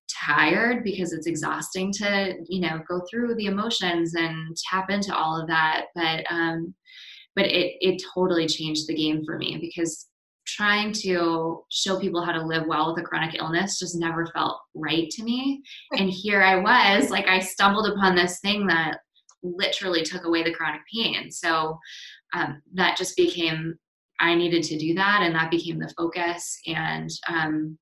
tired 0.09 0.83
because 0.83 1.11
it's 1.11 1.27
exhausting 1.27 1.91
to, 1.93 2.35
you 2.47 2.61
know, 2.61 2.79
go 2.87 3.01
through 3.09 3.35
the 3.35 3.47
emotions 3.47 4.15
and 4.15 4.55
tap 4.69 4.89
into 4.89 5.13
all 5.13 5.41
of 5.41 5.47
that. 5.47 5.87
But, 5.95 6.23
um, 6.29 6.73
but 7.35 7.45
it, 7.47 7.75
it 7.81 8.01
totally 8.13 8.47
changed 8.47 8.87
the 8.87 8.95
game 8.95 9.25
for 9.25 9.37
me 9.37 9.57
because 9.59 10.07
trying 10.47 10.91
to 10.93 11.63
show 11.69 11.99
people 11.99 12.23
how 12.23 12.31
to 12.31 12.45
live 12.45 12.63
well 12.67 12.93
with 12.93 13.03
a 13.03 13.07
chronic 13.07 13.35
illness 13.35 13.79
just 13.79 13.99
never 13.99 14.25
felt 14.27 14.59
right 14.73 15.09
to 15.09 15.23
me. 15.23 15.61
and 15.97 16.09
here 16.09 16.41
I 16.41 16.55
was, 16.57 17.09
like 17.09 17.27
I 17.27 17.39
stumbled 17.39 17.87
upon 17.87 18.15
this 18.15 18.39
thing 18.39 18.65
that 18.67 18.99
literally 19.43 20.03
took 20.03 20.25
away 20.25 20.43
the 20.43 20.53
chronic 20.53 20.81
pain. 20.93 21.29
So 21.31 21.77
um, 22.33 22.61
that 22.73 22.97
just 22.97 23.15
became 23.15 23.77
I 24.19 24.35
needed 24.35 24.63
to 24.63 24.77
do 24.77 24.93
that, 24.95 25.21
and 25.23 25.35
that 25.35 25.51
became 25.51 25.79
the 25.79 25.93
focus. 25.95 26.59
And 26.65 27.09
um, 27.27 27.77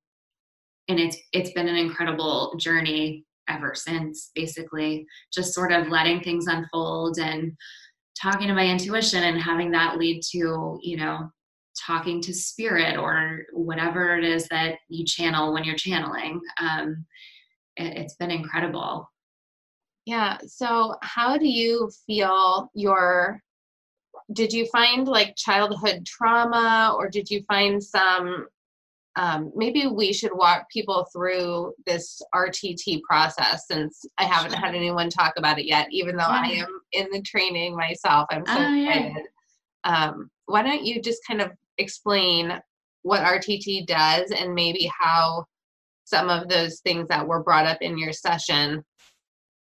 and 0.87 0.99
it's 0.99 1.17
it's 1.31 1.51
been 1.51 1.67
an 1.67 1.77
incredible 1.77 2.55
journey 2.57 3.25
ever 3.47 3.73
since. 3.73 4.31
Basically, 4.35 5.05
just 5.33 5.53
sort 5.53 5.71
of 5.71 5.87
letting 5.87 6.21
things 6.21 6.47
unfold 6.47 7.19
and 7.19 7.53
talking 8.21 8.47
to 8.47 8.53
my 8.53 8.65
intuition 8.65 9.23
and 9.23 9.41
having 9.41 9.71
that 9.71 9.97
lead 9.97 10.21
to 10.31 10.77
you 10.81 10.97
know 10.97 11.29
talking 11.75 12.21
to 12.21 12.33
spirit 12.33 12.97
or 12.97 13.45
whatever 13.53 14.17
it 14.17 14.23
is 14.23 14.47
that 14.49 14.75
you 14.89 15.05
channel 15.05 15.53
when 15.53 15.63
you're 15.63 15.75
channeling. 15.75 16.39
Um, 16.61 17.05
it, 17.75 17.97
it's 17.97 18.15
been 18.15 18.31
incredible. 18.31 19.09
Yeah. 20.05 20.37
So, 20.45 20.95
how 21.01 21.37
do 21.37 21.47
you 21.47 21.89
feel 22.05 22.69
your? 22.73 23.41
Did 24.33 24.53
you 24.53 24.65
find 24.67 25.07
like 25.07 25.35
childhood 25.35 26.05
trauma, 26.05 26.95
or 26.97 27.09
did 27.09 27.29
you 27.29 27.43
find 27.47 27.83
some? 27.83 28.47
Um, 29.17 29.53
maybe 29.55 29.87
we 29.87 30.11
should 30.11 30.33
walk 30.33 30.69
people 30.69 31.07
through 31.13 31.73
this 31.85 32.21
RTT 32.33 33.01
process 33.03 33.65
since 33.65 34.05
I 34.17 34.25
haven't 34.25 34.53
had 34.53 34.75
anyone 34.75 35.09
talk 35.09 35.33
about 35.37 35.57
it 35.57 35.65
yet, 35.65 35.87
even 35.89 36.17
though 36.17 36.23
yeah. 36.23 36.41
I 36.43 36.47
am 36.47 36.81
in 36.91 37.07
the 37.11 37.21
training 37.21 37.77
myself. 37.77 38.27
I'm 38.29 38.45
so 38.45 38.53
oh, 38.57 38.83
excited. 38.83 39.13
Yeah. 39.85 40.05
Um, 40.05 40.29
why 40.47 40.63
don't 40.63 40.83
you 40.83 41.01
just 41.01 41.21
kind 41.25 41.41
of 41.41 41.51
explain 41.77 42.59
what 43.03 43.21
RTT 43.21 43.85
does 43.85 44.31
and 44.31 44.55
maybe 44.55 44.91
how 44.97 45.45
some 46.05 46.29
of 46.29 46.49
those 46.49 46.79
things 46.79 47.07
that 47.07 47.27
were 47.27 47.43
brought 47.43 47.65
up 47.65 47.81
in 47.81 47.97
your 47.97 48.13
session 48.13 48.83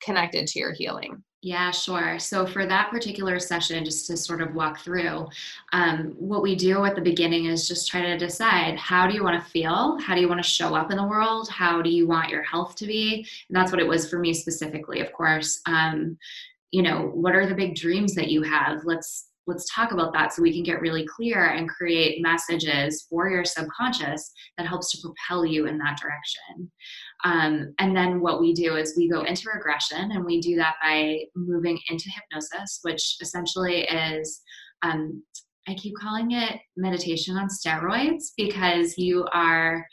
connected 0.00 0.46
to 0.48 0.58
your 0.58 0.72
healing. 0.72 1.22
Yeah, 1.44 1.72
sure. 1.72 2.18
So 2.18 2.46
for 2.46 2.64
that 2.64 2.90
particular 2.90 3.38
session, 3.38 3.84
just 3.84 4.06
to 4.06 4.16
sort 4.16 4.40
of 4.40 4.54
walk 4.54 4.80
through, 4.80 5.26
um, 5.74 6.14
what 6.18 6.42
we 6.42 6.54
do 6.54 6.86
at 6.86 6.94
the 6.94 7.02
beginning 7.02 7.44
is 7.44 7.68
just 7.68 7.86
try 7.86 8.00
to 8.00 8.16
decide 8.16 8.78
how 8.78 9.06
do 9.06 9.14
you 9.14 9.22
want 9.22 9.42
to 9.42 9.50
feel? 9.50 9.98
How 10.00 10.14
do 10.14 10.22
you 10.22 10.28
want 10.28 10.42
to 10.42 10.48
show 10.48 10.74
up 10.74 10.90
in 10.90 10.96
the 10.96 11.06
world? 11.06 11.50
How 11.50 11.82
do 11.82 11.90
you 11.90 12.06
want 12.06 12.30
your 12.30 12.42
health 12.44 12.76
to 12.76 12.86
be? 12.86 13.26
And 13.48 13.56
that's 13.56 13.70
what 13.70 13.80
it 13.80 13.86
was 13.86 14.08
for 14.08 14.18
me 14.18 14.32
specifically, 14.32 15.00
of 15.00 15.12
course. 15.12 15.60
Um, 15.66 16.16
you 16.70 16.82
know, 16.82 17.10
what 17.12 17.34
are 17.34 17.46
the 17.46 17.54
big 17.54 17.74
dreams 17.74 18.14
that 18.14 18.30
you 18.30 18.42
have? 18.42 18.80
Let's 18.84 19.26
let's 19.46 19.72
talk 19.74 19.92
about 19.92 20.12
that 20.12 20.32
so 20.32 20.42
we 20.42 20.52
can 20.52 20.62
get 20.62 20.80
really 20.80 21.06
clear 21.06 21.46
and 21.46 21.68
create 21.68 22.22
messages 22.22 23.06
for 23.08 23.28
your 23.28 23.44
subconscious 23.44 24.32
that 24.56 24.66
helps 24.66 24.90
to 24.90 24.98
propel 25.02 25.44
you 25.44 25.66
in 25.66 25.78
that 25.78 25.98
direction. 26.00 26.70
Um, 27.24 27.74
and 27.78 27.96
then 27.96 28.20
what 28.20 28.40
we 28.40 28.52
do 28.54 28.76
is 28.76 28.94
we 28.96 29.08
go 29.08 29.22
into 29.22 29.50
regression 29.52 30.12
and 30.12 30.24
we 30.24 30.40
do 30.40 30.56
that 30.56 30.76
by 30.82 31.18
moving 31.34 31.78
into 31.88 32.10
hypnosis 32.10 32.80
which 32.82 33.16
essentially 33.20 33.82
is 33.82 34.42
um, 34.82 35.22
i 35.68 35.74
keep 35.74 35.94
calling 36.00 36.32
it 36.32 36.60
meditation 36.76 37.36
on 37.36 37.48
steroids 37.48 38.32
because 38.36 38.98
you 38.98 39.26
are 39.32 39.86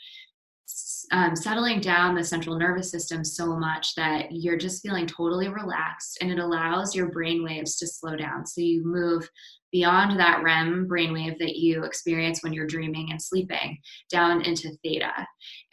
um, 1.12 1.36
settling 1.36 1.80
down 1.80 2.14
the 2.14 2.24
central 2.24 2.58
nervous 2.58 2.90
system 2.90 3.24
so 3.24 3.56
much 3.56 3.94
that 3.96 4.26
you're 4.30 4.56
just 4.56 4.82
feeling 4.82 5.06
totally 5.06 5.48
relaxed 5.48 6.18
and 6.20 6.30
it 6.30 6.38
allows 6.38 6.94
your 6.94 7.10
brain 7.10 7.44
waves 7.44 7.76
to 7.76 7.86
slow 7.86 8.16
down. 8.16 8.46
So 8.46 8.60
you 8.60 8.84
move 8.84 9.28
beyond 9.72 10.20
that 10.20 10.42
REM 10.42 10.86
brainwave 10.86 11.38
that 11.38 11.56
you 11.56 11.84
experience 11.84 12.42
when 12.42 12.52
you're 12.52 12.66
dreaming 12.66 13.10
and 13.10 13.20
sleeping 13.20 13.78
down 14.10 14.42
into 14.42 14.70
theta. 14.82 15.12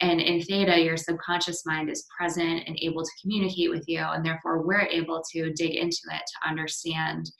And 0.00 0.20
in 0.20 0.42
theta, 0.42 0.80
your 0.80 0.96
subconscious 0.96 1.64
mind 1.66 1.90
is 1.90 2.06
present 2.16 2.64
and 2.66 2.78
able 2.80 3.04
to 3.04 3.10
communicate 3.20 3.70
with 3.70 3.84
you, 3.86 4.00
and 4.00 4.24
therefore 4.24 4.66
we're 4.66 4.86
able 4.86 5.22
to 5.32 5.52
dig 5.52 5.74
into 5.74 6.00
it 6.12 6.22
to 6.26 6.48
understand 6.48 7.30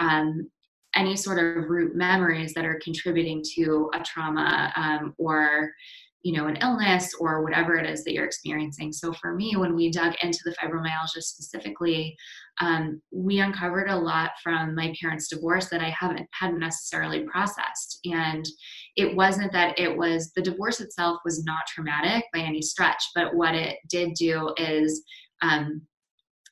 um, 0.00 0.50
any 0.96 1.14
sort 1.14 1.38
of 1.38 1.68
root 1.68 1.94
memories 1.94 2.52
that 2.54 2.64
are 2.64 2.80
contributing 2.82 3.42
to 3.54 3.88
a 3.94 4.00
trauma 4.00 4.72
um, 4.74 5.14
or 5.18 5.70
you 6.22 6.36
know 6.36 6.46
an 6.46 6.56
illness 6.56 7.12
or 7.20 7.42
whatever 7.42 7.76
it 7.76 7.88
is 7.88 8.04
that 8.04 8.12
you're 8.12 8.26
experiencing. 8.26 8.92
So 8.92 9.12
for 9.12 9.34
me 9.34 9.56
when 9.56 9.74
we 9.74 9.90
dug 9.90 10.14
into 10.22 10.38
the 10.44 10.54
fibromyalgia 10.56 11.22
specifically 11.22 12.16
um, 12.60 13.00
we 13.12 13.38
uncovered 13.40 13.88
a 13.88 13.96
lot 13.96 14.32
from 14.42 14.74
my 14.74 14.92
parents 15.00 15.28
divorce 15.28 15.68
that 15.68 15.80
i 15.80 15.90
haven't 15.90 16.26
hadn't 16.32 16.58
necessarily 16.58 17.24
processed. 17.24 18.00
And 18.04 18.44
it 18.96 19.14
wasn't 19.14 19.52
that 19.52 19.78
it 19.78 19.96
was 19.96 20.32
the 20.34 20.42
divorce 20.42 20.80
itself 20.80 21.18
was 21.24 21.44
not 21.44 21.66
traumatic 21.68 22.24
by 22.32 22.40
any 22.40 22.62
stretch 22.62 23.02
but 23.14 23.34
what 23.34 23.54
it 23.54 23.78
did 23.88 24.14
do 24.14 24.52
is 24.56 25.04
um, 25.42 25.82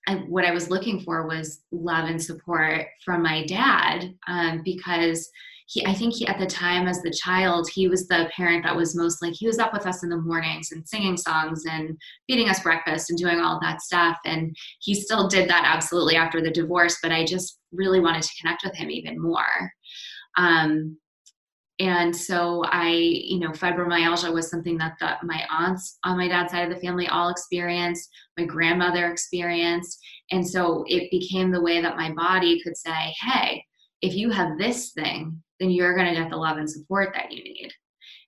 and 0.07 0.29
what 0.29 0.45
I 0.45 0.53
was 0.53 0.71
looking 0.71 1.01
for 1.01 1.27
was 1.27 1.63
love 1.73 2.09
and 2.09 2.23
support 2.23 2.87
from 3.05 3.23
my 3.23 3.45
dad 3.47 4.15
um, 4.29 4.63
because 4.65 5.29
he 5.67 5.85
i 5.87 5.93
think 5.93 6.15
he 6.15 6.27
at 6.27 6.39
the 6.39 6.47
time 6.47 6.87
as 6.87 7.03
the 7.03 7.11
child 7.11 7.69
he 7.73 7.89
was 7.89 8.07
the 8.07 8.31
parent 8.35 8.65
that 8.65 8.75
was 8.75 8.97
most 8.97 9.21
like 9.21 9.35
he 9.35 9.47
was 9.47 9.59
up 9.59 9.73
with 9.73 9.87
us 9.87 10.03
in 10.03 10.09
the 10.09 10.17
mornings 10.17 10.73
and 10.73 10.89
singing 10.89 11.17
songs 11.17 11.65
and 11.71 11.97
feeding 12.27 12.49
us 12.49 12.63
breakfast 12.63 13.11
and 13.11 13.19
doing 13.19 13.41
all 13.41 13.59
that 13.61 13.81
stuff. 13.81 14.17
And 14.25 14.57
he 14.81 14.95
still 14.95 15.29
did 15.29 15.51
that 15.51 15.65
absolutely 15.67 16.17
after 16.17 16.41
the 16.41 16.51
divorce 16.51 16.99
but 17.03 17.13
i 17.13 17.25
just 17.25 17.59
really 17.73 18.01
wanted 18.01 18.23
to 18.23 18.35
connect 18.41 18.65
with 18.65 18.75
him 18.75 18.91
even 18.91 19.21
more. 19.21 19.71
Um, 20.39 20.99
and 21.79 22.17
so 22.17 22.63
i 22.67 22.89
you 22.89 23.39
know 23.39 23.51
fibromyalgia 23.51 24.33
was 24.33 24.49
something 24.49 24.79
that 24.79 24.95
the, 24.99 25.15
my 25.23 25.43
aunts 25.51 25.99
on 26.05 26.17
my 26.17 26.27
dad's 26.27 26.51
side 26.51 26.67
of 26.67 26.75
the 26.75 26.81
family 26.81 27.07
all 27.09 27.29
experienced 27.29 28.09
my 28.39 28.45
grandmother 28.45 29.11
experienced. 29.11 29.99
And 30.31 30.47
so 30.47 30.85
it 30.89 31.11
became 31.11 31.51
the 31.51 31.61
way 31.61 31.81
that 31.81 31.97
my 31.97 32.13
body 32.13 32.61
could 32.63 32.77
say 32.77 33.15
hey 33.21 33.65
if 34.03 34.15
you 34.15 34.31
have 34.31 34.59
this 34.59 34.93
thing 34.93 35.43
then 35.61 35.71
you're 35.71 35.95
going 35.95 36.09
to 36.13 36.21
get 36.21 36.31
the 36.31 36.37
love 36.37 36.59
and 36.59 36.71
support 36.71 37.13
that 37.15 37.33
you 37.33 37.43
need. 37.43 37.73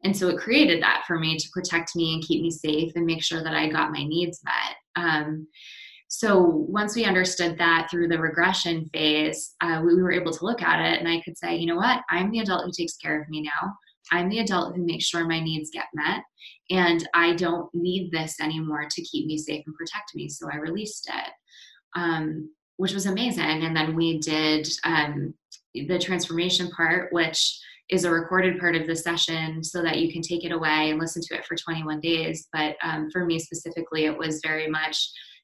And 0.05 0.17
so 0.17 0.29
it 0.29 0.39
created 0.39 0.83
that 0.83 1.05
for 1.07 1.19
me 1.19 1.37
to 1.37 1.49
protect 1.53 1.97
me 1.97 2.15
and 2.15 2.23
keep 2.23 2.43
me 2.43 2.51
safe 2.51 2.93
and 2.95 3.05
make 3.05 3.23
sure 3.23 3.43
that 3.43 3.55
I 3.55 3.69
got 3.69 3.93
my 3.93 4.05
needs 4.05 4.41
met. 4.45 5.05
Um, 5.05 5.47
so 6.09 6.39
once 6.41 6.97
we 6.97 7.05
understood 7.05 7.59
that 7.59 7.89
through 7.91 8.09
the 8.09 8.19
regression 8.19 8.89
phase, 8.93 9.55
uh, 9.61 9.83
we 9.85 10.01
were 10.01 10.13
able 10.13 10.33
to 10.33 10.45
look 10.45 10.63
at 10.63 10.81
it 10.81 11.01
and 11.01 11.09
I 11.09 11.21
could 11.21 11.37
say, 11.37 11.57
you 11.57 11.67
know 11.67 11.77
what, 11.77 12.01
I'm 12.09 12.31
the 12.31 12.41
adult 12.41 12.65
who 12.65 12.73
takes 12.73 12.97
care 12.97 13.21
of 13.21 13.29
me 13.29 13.43
now. 13.43 13.73
I'm 14.11 14.31
the 14.31 14.39
adult 14.39 14.75
who 14.75 14.87
makes 14.87 15.05
sure 15.05 15.27
my 15.27 15.41
needs 15.41 15.71
get 15.71 15.85
met. 15.93 16.23
And 16.71 17.07
I 17.13 17.35
don't 17.35 17.69
need 17.75 18.11
this 18.11 18.41
anymore 18.41 18.87
to 18.91 19.03
keep 19.03 19.27
me 19.27 19.37
safe 19.37 19.65
and 19.67 19.75
protect 19.75 20.15
me. 20.15 20.29
So 20.29 20.49
I 20.51 20.57
released 20.57 21.11
it, 21.13 21.33
um, 21.95 22.51
which 22.77 22.95
was 22.95 23.05
amazing. 23.05 23.65
And 23.65 23.77
then 23.77 23.95
we 23.95 24.19
did 24.19 24.67
um, 24.85 25.35
the 25.87 25.99
transformation 25.99 26.71
part, 26.71 27.13
which 27.13 27.59
is 27.91 28.05
a 28.05 28.11
recorded 28.11 28.59
part 28.59 28.77
of 28.77 28.87
the 28.87 28.95
session 28.95 29.65
so 29.65 29.83
that 29.83 29.99
you 29.99 30.13
can 30.13 30.21
take 30.21 30.45
it 30.45 30.53
away 30.53 30.91
and 30.91 30.99
listen 30.99 31.23
to 31.23 31.35
it 31.35 31.45
for 31.47 31.57
21 31.57 32.01
days. 32.01 32.49
But 32.53 32.77
um, 32.83 33.09
for 33.11 33.25
me 33.25 33.39
specifically, 33.39 34.05
it 34.05 34.17
was 34.17 34.41
very 34.45 34.69
much, 34.69 34.99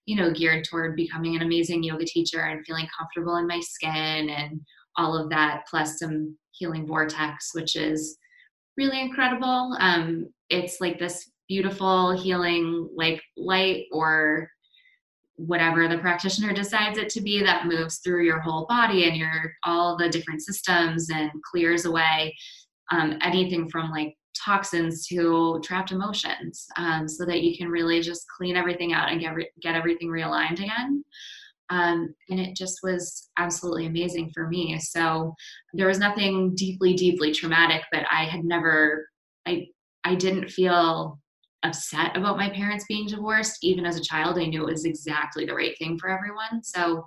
you 0.04 0.16
know, 0.16 0.30
geared 0.30 0.64
toward 0.64 0.96
becoming 0.96 1.36
an 1.36 1.42
amazing 1.42 1.82
yoga 1.82 2.04
teacher 2.04 2.40
and 2.40 2.64
feeling 2.66 2.86
comfortable 2.96 3.36
in 3.36 3.46
my 3.46 3.60
skin 3.60 4.28
and 4.28 4.60
all 4.96 5.16
of 5.16 5.30
that, 5.30 5.64
plus 5.70 5.98
some 5.98 6.36
healing 6.52 6.86
vortex, 6.86 7.50
which 7.54 7.76
is 7.76 8.18
really 8.76 9.00
incredible. 9.00 9.76
Um, 9.80 10.28
it's 10.50 10.80
like 10.80 10.98
this 10.98 11.30
beautiful 11.48 12.12
healing, 12.12 12.88
like 12.94 13.23
light 13.36 13.86
or 13.90 14.50
whatever 15.36 15.88
the 15.88 15.99
practitioner 15.99 16.52
decides 16.52 16.99
it 16.99 17.08
to 17.08 17.20
be 17.20 17.42
that 17.42 17.66
moves 17.66 17.99
through 17.99 18.25
your 18.25 18.40
whole 18.40 18.66
body 18.66 19.08
and 19.08 19.16
your 19.16 19.52
all 19.64 19.97
the 19.97 20.08
different 20.08 20.42
systems 20.42 21.10
and 21.10 21.30
clears 21.50 21.84
away 21.84 22.34
um, 22.90 23.18
anything 23.23 23.68
from 23.68 23.90
like 23.90 24.14
toxins 24.44 25.06
to 25.06 25.60
trapped 25.64 25.92
emotions 25.92 26.66
um, 26.76 27.08
so 27.08 27.25
that 27.25 27.42
you 27.42 27.56
can 27.56 27.68
really 27.68 28.00
just 28.00 28.26
clean 28.36 28.56
everything 28.56 28.92
out 28.92 29.10
and 29.10 29.20
get, 29.20 29.34
re- 29.34 29.50
get 29.62 29.75
everything 29.75 30.08
realigned 30.08 30.60
again. 30.60 31.04
Um, 31.70 32.14
and 32.28 32.38
it 32.38 32.54
just 32.54 32.80
was 32.82 33.30
absolutely 33.38 33.86
amazing 33.86 34.30
for 34.34 34.49
me. 34.49 34.78
So 34.78 35.34
there 35.73 35.88
was 35.88 35.99
nothing 35.99 36.54
deeply 36.54 36.94
deeply 36.94 37.32
traumatic 37.32 37.82
but 37.90 38.04
i 38.10 38.25
had 38.25 38.44
never 38.44 39.08
i 39.47 39.66
i 40.04 40.14
didn't 40.14 40.50
feel 40.50 41.18
upset 41.64 42.16
about 42.16 42.36
my 42.36 42.48
parents 42.50 42.84
being 42.88 43.06
divorced. 43.06 43.58
Even 43.62 43.84
as 43.86 43.96
a 43.96 44.02
child 44.02 44.38
i 44.38 44.44
knew 44.44 44.62
it 44.62 44.72
was 44.72 44.84
exactly 44.84 45.44
the 45.44 45.54
right 45.54 45.76
thing 45.78 45.98
for 45.98 46.08
everyone. 46.08 46.62
So 46.62 47.04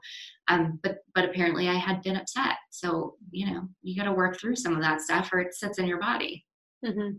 um 0.49 0.79
but 0.83 0.97
but 1.15 1.25
apparently 1.25 1.69
i 1.69 1.75
had 1.75 2.01
been 2.01 2.17
upset. 2.17 2.57
So 2.71 3.15
you 3.31 3.51
know 3.51 3.67
you 3.81 3.95
got 3.95 4.05
to 4.05 4.13
work 4.13 4.39
through 4.39 4.55
some 4.55 4.75
of 4.75 4.81
that 4.81 5.01
stuff 5.01 5.29
or 5.31 5.39
it 5.39 5.53
sits 5.53 5.79
in 5.79 5.87
your 5.87 5.99
body. 5.99 6.43
Mm-hmm. 6.85 7.15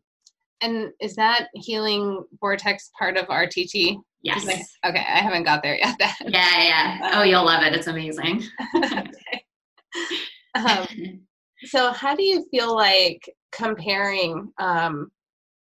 and 0.61 0.93
is 1.01 1.17
that 1.17 1.49
healing 1.55 2.23
vortex 2.39 2.93
part 2.97 3.17
of 3.17 3.27
rtt 3.27 3.97
yes. 4.23 4.47
I, 4.47 4.89
okay 4.89 5.01
i 5.01 5.19
haven't 5.19 5.43
got 5.43 5.65
there 5.65 5.77
yet 5.77 5.97
yeah 6.27 6.63
yeah 6.63 7.11
oh 7.15 7.25
you'll 7.25 7.45
love 7.45 7.65
it. 7.65 7.75
It's 7.75 7.89
amazing. 7.89 8.45
Um, 10.55 10.87
so 11.65 11.93
how 11.93 12.15
do 12.15 12.23
you 12.23 12.47
feel 12.51 12.75
like 12.75 13.21
comparing 13.53 14.53
um, 14.59 15.11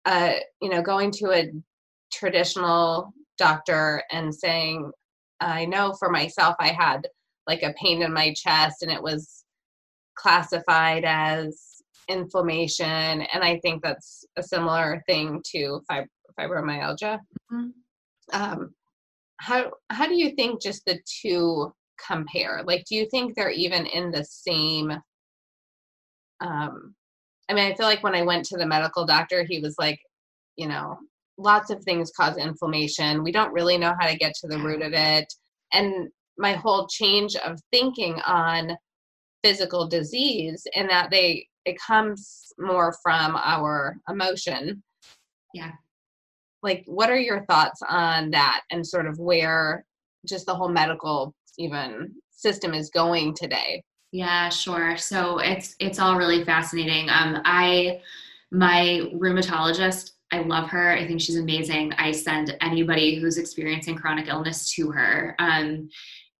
uh, 0.06 0.34
you 0.62 0.70
know, 0.70 0.82
going 0.82 1.12
to 1.12 1.32
a 1.32 1.52
traditional 2.12 3.14
doctor 3.38 4.04
and 4.12 4.34
saying, 4.34 4.92
I 5.40 5.66
know 5.66 5.94
for 5.94 6.10
myself, 6.10 6.56
I 6.60 6.70
had 6.70 7.08
like 7.48 7.64
a 7.64 7.74
pain 7.74 8.02
in 8.02 8.14
my 8.14 8.34
chest 8.34 8.84
and 8.84 8.92
it 8.92 9.02
was 9.02 9.44
classified 10.16 11.04
as 11.06 11.60
inflammation. 12.08 12.86
And 12.86 13.44
I 13.44 13.60
think 13.60 13.82
that's 13.82 14.26
a 14.38 14.44
similar 14.44 15.02
thing 15.08 15.42
to 15.52 15.82
fib- 15.90 16.08
fibromyalgia. 16.40 17.20
Mm-hmm. 17.52 17.70
Um, 18.34 18.74
how, 19.38 19.72
how 19.90 20.08
do 20.08 20.16
you 20.16 20.32
think 20.32 20.62
just 20.62 20.86
the 20.86 21.00
two 21.22 21.74
compare? 22.06 22.62
Like, 22.66 22.86
do 22.86 22.96
you 22.96 23.08
think 23.10 23.36
they're 23.36 23.50
even 23.50 23.86
in 23.88 24.12
the 24.12 24.24
same 24.24 24.94
um, 26.40 26.96
I 27.52 27.54
mean, 27.54 27.70
I 27.70 27.76
feel 27.76 27.86
like 27.86 28.02
when 28.02 28.16
I 28.16 28.22
went 28.22 28.46
to 28.46 28.58
the 28.58 28.66
medical 28.66 29.06
doctor, 29.06 29.44
he 29.44 29.60
was 29.60 29.76
like, 29.78 30.00
you 30.56 30.70
know, 30.70 30.98
lots 31.38 31.70
of 31.70 31.84
things 31.84 32.10
cause 32.16 32.38
inflammation. 32.38 33.26
We 33.26 33.34
don't 33.34 33.52
really 33.52 33.78
know 33.78 33.94
how 34.00 34.08
to 34.08 34.16
get 34.16 34.34
to 34.36 34.48
the 34.48 34.58
root 34.58 34.82
of 34.82 34.94
it. 34.94 35.34
And 35.74 36.08
my 36.38 36.54
whole 36.54 36.88
change 36.88 37.36
of 37.36 37.60
thinking 37.70 38.22
on 38.26 38.78
physical 39.44 39.86
disease 39.86 40.66
and 40.78 40.90
that 40.90 41.12
they 41.12 41.46
it 41.66 41.76
comes 41.86 42.54
more 42.58 42.96
from 43.04 43.36
our 43.36 43.98
emotion. 44.08 44.82
Yeah. 45.54 45.72
Like 46.64 46.84
what 46.86 47.10
are 47.10 47.20
your 47.20 47.46
thoughts 47.48 47.82
on 47.88 48.32
that 48.32 48.62
and 48.72 48.88
sort 48.88 49.08
of 49.08 49.20
where 49.20 49.86
just 50.26 50.46
the 50.46 50.56
whole 50.56 50.70
medical 50.70 51.36
even 51.58 52.16
system 52.32 52.74
is 52.74 52.90
going 52.90 53.36
today? 53.36 53.84
Yeah, 54.12 54.50
sure. 54.50 54.98
So 54.98 55.40
it's 55.40 55.76
it's 55.80 56.00
all 56.00 56.18
really 56.18 56.44
fascinating. 56.44 57.10
Um, 57.10 57.42
I 57.46 58.02
my 58.52 59.10
rheumatologist, 59.14 60.12
I 60.32 60.42
love 60.42 60.70
her. 60.70 60.92
I 60.92 61.08
think 61.08 61.22
she's 61.22 61.38
amazing. 61.38 61.94
I 61.94 62.12
send 62.12 62.58
anybody 62.62 63.16
who's 63.20 63.38
experiencing 63.38 63.96
chronic 63.96 64.28
illness 64.28 64.74
to 64.76 64.92
her. 64.92 65.36
Um, 65.40 65.90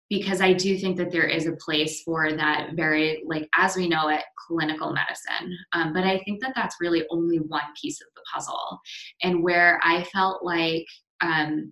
because 0.10 0.42
I 0.42 0.52
do 0.52 0.78
think 0.78 0.98
that 0.98 1.10
there 1.12 1.26
is 1.28 1.48
a 1.48 1.54
place 1.54 2.02
for 2.04 2.34
that 2.34 2.72
very, 2.76 3.24
like, 3.26 3.48
as 3.56 3.78
we 3.78 3.88
know 3.88 4.10
it, 4.10 4.22
clinical 4.46 4.92
medicine. 4.92 5.58
Um, 5.72 5.94
but 5.94 6.04
I 6.04 6.20
think 6.26 6.42
that 6.42 6.52
that's 6.54 6.76
really 6.82 7.06
only 7.12 7.38
one 7.38 7.62
piece 7.82 8.02
of 8.02 8.08
the 8.16 8.22
puzzle. 8.34 8.80
And 9.24 9.42
where 9.42 9.80
I 9.84 10.04
felt 10.04 10.44
like 10.44 10.86
um, 11.22 11.72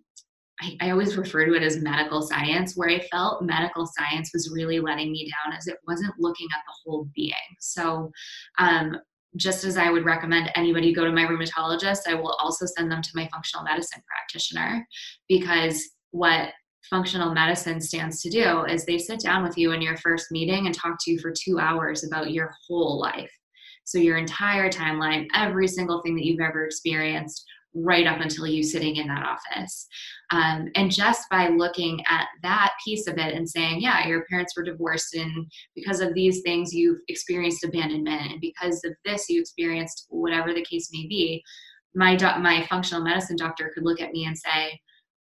I, 0.61 0.77
I, 0.81 0.89
always 0.91 1.17
refer 1.17 1.45
to 1.45 1.53
it 1.53 1.63
as 1.63 1.81
medical 1.81 2.21
science, 2.21 2.75
where 2.75 2.89
I 2.89 2.99
felt 3.11 3.43
medical 3.43 3.85
science 3.85 4.31
was 4.33 4.51
really 4.53 4.79
letting 4.79 5.11
me 5.11 5.31
down 5.31 5.55
as 5.55 5.67
it 5.67 5.77
wasn't 5.87 6.13
looking 6.19 6.47
at 6.53 6.61
the 6.67 6.73
whole 6.83 7.07
being. 7.15 7.33
So, 7.59 8.11
um, 8.57 8.97
just 9.35 9.63
as 9.63 9.77
I 9.77 9.89
would 9.89 10.05
recommend 10.05 10.51
anybody 10.55 10.93
go 10.93 11.05
to 11.05 11.11
my 11.11 11.25
rheumatologist, 11.25 12.07
I 12.07 12.15
will 12.15 12.35
also 12.41 12.65
send 12.65 12.91
them 12.91 13.01
to 13.01 13.09
my 13.13 13.29
functional 13.31 13.63
medicine 13.63 14.01
practitioner 14.07 14.85
because 15.27 15.83
what 16.11 16.49
functional 16.89 17.33
medicine 17.33 17.79
stands 17.79 18.21
to 18.21 18.29
do 18.29 18.63
is 18.65 18.85
they 18.85 18.97
sit 18.97 19.19
down 19.19 19.43
with 19.43 19.57
you 19.57 19.71
in 19.71 19.81
your 19.81 19.97
first 19.97 20.31
meeting 20.31 20.65
and 20.65 20.73
talk 20.73 20.97
to 21.01 21.11
you 21.11 21.19
for 21.19 21.31
two 21.31 21.59
hours 21.59 22.03
about 22.03 22.31
your 22.31 22.51
whole 22.67 22.99
life. 22.99 23.31
So, 23.83 23.97
your 23.97 24.17
entire 24.17 24.69
timeline, 24.69 25.27
every 25.33 25.67
single 25.67 26.01
thing 26.01 26.15
that 26.15 26.25
you've 26.25 26.41
ever 26.41 26.65
experienced, 26.65 27.43
right 27.73 28.08
up 28.08 28.19
until 28.19 28.47
you 28.47 28.63
sitting 28.63 28.95
in 28.95 29.08
that 29.08 29.25
office. 29.25 29.88
Um, 30.32 30.69
and 30.75 30.91
just 30.91 31.29
by 31.29 31.49
looking 31.49 32.03
at 32.08 32.27
that 32.43 32.73
piece 32.84 33.08
of 33.08 33.17
it 33.17 33.34
and 33.34 33.47
saying, 33.47 33.82
yeah, 33.82 34.08
your 34.08 34.25
parents 34.25 34.55
were 34.55 34.63
divorced, 34.63 35.13
and 35.13 35.45
because 35.75 35.99
of 36.01 36.13
these 36.13 36.41
things, 36.41 36.73
you've 36.73 36.99
experienced 37.08 37.63
abandonment, 37.63 38.32
and 38.32 38.41
because 38.41 38.84
of 38.86 38.93
this, 39.05 39.29
you 39.29 39.39
experienced 39.39 40.05
whatever 40.10 40.53
the 40.53 40.65
case 40.65 40.89
may 40.91 41.08
be. 41.08 41.43
My 41.95 42.15
do- 42.15 42.39
my 42.39 42.65
functional 42.67 43.03
medicine 43.03 43.38
doctor 43.38 43.71
could 43.73 43.84
look 43.84 44.01
at 44.01 44.12
me 44.12 44.25
and 44.25 44.38
say, 44.38 44.79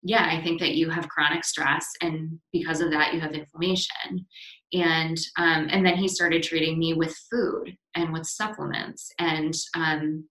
yeah, 0.03 0.27
I 0.31 0.43
think 0.43 0.61
that 0.61 0.75
you 0.75 0.89
have 0.89 1.09
chronic 1.09 1.45
stress, 1.45 1.87
and 2.01 2.39
because 2.53 2.81
of 2.81 2.91
that, 2.91 3.13
you 3.13 3.21
have 3.21 3.33
inflammation. 3.33 4.27
And 4.73 5.19
um, 5.37 5.69
and 5.71 5.85
then 5.85 5.97
he 5.97 6.09
started 6.09 6.43
treating 6.43 6.79
me 6.79 6.95
with 6.95 7.15
food 7.31 7.77
and 7.95 8.13
with 8.13 8.27
supplements, 8.27 9.13
and 9.19 9.55
um, 9.75 10.25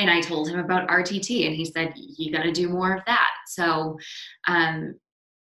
and 0.00 0.10
I 0.10 0.20
told 0.20 0.48
him 0.48 0.58
about 0.58 0.88
RTT, 0.88 1.46
and 1.46 1.54
he 1.54 1.64
said 1.64 1.92
you 1.94 2.32
got 2.32 2.42
to 2.42 2.52
do 2.52 2.68
more 2.70 2.96
of 2.96 3.02
that. 3.06 3.28
So 3.48 3.98
um, 4.48 4.94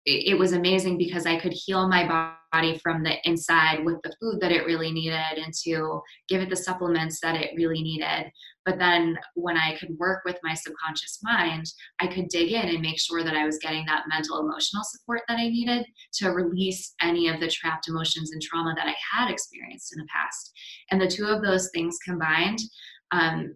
it, 0.06 0.30
it 0.30 0.40
was 0.40 0.54
amazing 0.54 0.98
because 0.98 1.28
I 1.28 1.40
could 1.40 1.54
heal 1.54 1.88
my 1.88 2.36
body 2.52 2.80
from 2.80 3.04
the 3.04 3.16
inside 3.24 3.86
with 3.86 3.98
the 4.04 4.16
food 4.20 4.40
that 4.42 4.52
it 4.52 4.66
really 4.66 4.92
needed, 4.92 5.38
and 5.38 5.54
to 5.66 6.02
give 6.28 6.42
it 6.42 6.50
the 6.50 6.56
supplements 6.56 7.20
that 7.22 7.36
it 7.36 7.52
really 7.56 7.84
needed. 7.84 8.32
But 8.66 8.80
then 8.80 9.18
when 9.36 9.56
I 9.56 9.78
could 9.78 9.98
work 9.98 10.24
with 10.26 10.40
my 10.44 10.54
subconscious 10.54 11.20
mind, 11.24 11.66
I 12.02 12.08
could 12.08 12.28
dig 12.28 12.52
in 12.52 12.68
and 12.68 12.82
make 12.82 13.00
sure 13.00 13.24
that 13.24 13.36
I 13.36 13.46
was 13.46 13.60
getting 13.60 13.86
that 13.86 14.06
mental 14.10 14.40
emotional 14.40 14.84
support 14.84 15.22
that 15.28 15.38
I 15.38 15.48
needed 15.48 15.86
to 16.16 16.32
release 16.32 16.94
any 17.00 17.30
of 17.30 17.40
the 17.40 17.48
trapped 17.48 17.88
emotions 17.88 18.32
and 18.32 18.42
trauma 18.42 18.74
that 18.76 18.88
I 18.88 18.96
had 19.14 19.32
experienced 19.32 19.94
in 19.94 20.00
the 20.00 20.08
past. 20.14 20.52
And 20.92 21.00
the 21.00 21.08
two 21.08 21.28
of 21.28 21.42
those 21.42 21.70
things 21.74 21.98
combined, 22.04 22.60
um, 23.12 23.56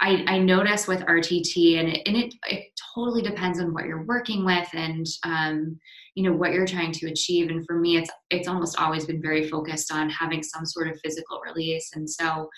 I, 0.00 0.24
I 0.26 0.38
notice 0.38 0.88
with 0.88 1.00
RTT, 1.00 1.78
and 1.78 1.88
it, 1.88 2.02
and 2.06 2.16
it, 2.16 2.34
it 2.48 2.70
totally 2.94 3.22
depends 3.22 3.60
on 3.60 3.74
what 3.74 3.84
you're 3.84 4.06
working 4.06 4.44
with 4.44 4.68
and 4.72 5.06
um, 5.24 5.78
you 6.14 6.24
know 6.24 6.34
what 6.34 6.52
you're 6.52 6.66
trying 6.66 6.92
to 6.92 7.08
achieve. 7.08 7.50
And 7.50 7.64
for 7.66 7.78
me, 7.78 7.96
it's 7.98 8.10
it's 8.30 8.48
almost 8.48 8.80
always 8.80 9.04
been 9.04 9.22
very 9.22 9.48
focused 9.48 9.92
on 9.92 10.08
having 10.10 10.42
some 10.42 10.64
sort 10.64 10.88
of 10.88 10.98
physical 11.04 11.40
release. 11.44 11.90
And 11.94 12.08
so 12.08 12.48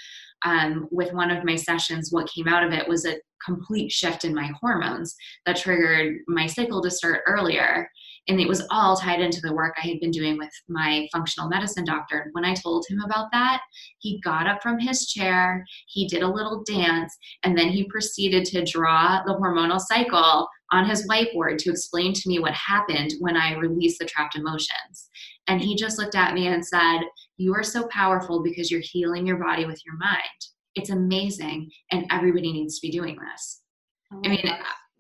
um, 0.45 0.89
with 0.91 1.13
one 1.13 1.31
of 1.31 1.45
my 1.45 1.57
sessions, 1.57 2.13
what 2.13 2.31
came 2.33 2.49
out 2.49 2.65
of 2.65 2.73
it 2.73 2.89
was 2.89 3.05
a 3.05 3.17
complete 3.45 3.91
shift 3.91 4.25
in 4.25 4.35
my 4.35 4.51
hormones 4.61 5.15
that 5.47 5.57
triggered 5.57 6.19
my 6.29 6.47
cycle 6.47 6.83
to 6.83 6.91
start 6.91 7.23
earlier. 7.27 7.89
And 8.29 8.41
it 8.41 8.49
was 8.49 8.65
all 8.71 8.97
tied 8.97 9.21
into 9.21 9.41
the 9.41 9.53
work 9.53 9.75
I 9.77 9.87
had 9.87 10.01
been 10.01 10.13
doing 10.13 10.39
with 10.39 10.51
my 10.69 11.09
functional 11.13 11.49
medicine 11.49 11.85
doctor. 11.85 12.21
And 12.21 12.33
when 12.33 12.45
I 12.45 12.55
told 12.55 12.87
him 12.89 13.01
about 13.05 13.33
that, 13.33 13.63
he 13.99 14.21
got 14.21 14.47
up 14.47 14.63
from 14.63 14.79
his 14.79 15.07
chair, 15.07 15.65
he 15.89 16.07
did 16.07 16.23
a 16.23 16.29
little 16.29 16.63
dance, 16.65 17.17
and 17.43 17.59
then 17.59 17.69
he 17.69 17.85
proceeded 17.85 18.45
to 18.47 18.65
draw 18.65 19.23
the 19.25 19.35
hormonal 19.35 19.81
cycle 19.81 20.47
on 20.71 20.89
his 20.89 21.07
whiteboard 21.09 21.59
to 21.59 21.71
explain 21.71 22.13
to 22.13 22.29
me 22.29 22.39
what 22.39 22.55
happened 22.55 23.13
when 23.19 23.37
I 23.37 23.57
released 23.57 23.99
the 23.99 24.07
trapped 24.07 24.37
emotions. 24.37 25.11
And 25.49 25.61
he 25.61 25.75
just 25.75 25.99
looked 25.99 26.15
at 26.15 26.35
me 26.35 26.47
and 26.47 26.65
said, 26.65 27.01
You 27.37 27.55
are 27.55 27.65
so 27.65 27.89
powerful 27.89 28.43
because 28.43 28.71
you're 28.71 28.81
healing 28.83 29.27
your 29.27 29.39
body 29.39 29.67
with 29.67 29.85
your 29.85 29.97
mind. 29.97 30.21
It's 30.75 30.91
amazing. 30.91 31.71
And 31.91 32.07
everybody 32.11 32.53
needs 32.53 32.79
to 32.79 32.87
be 32.87 32.93
doing 32.93 33.19
this. 33.19 33.63
Oh 34.13 34.21
I 34.25 34.29
mean, 34.29 34.47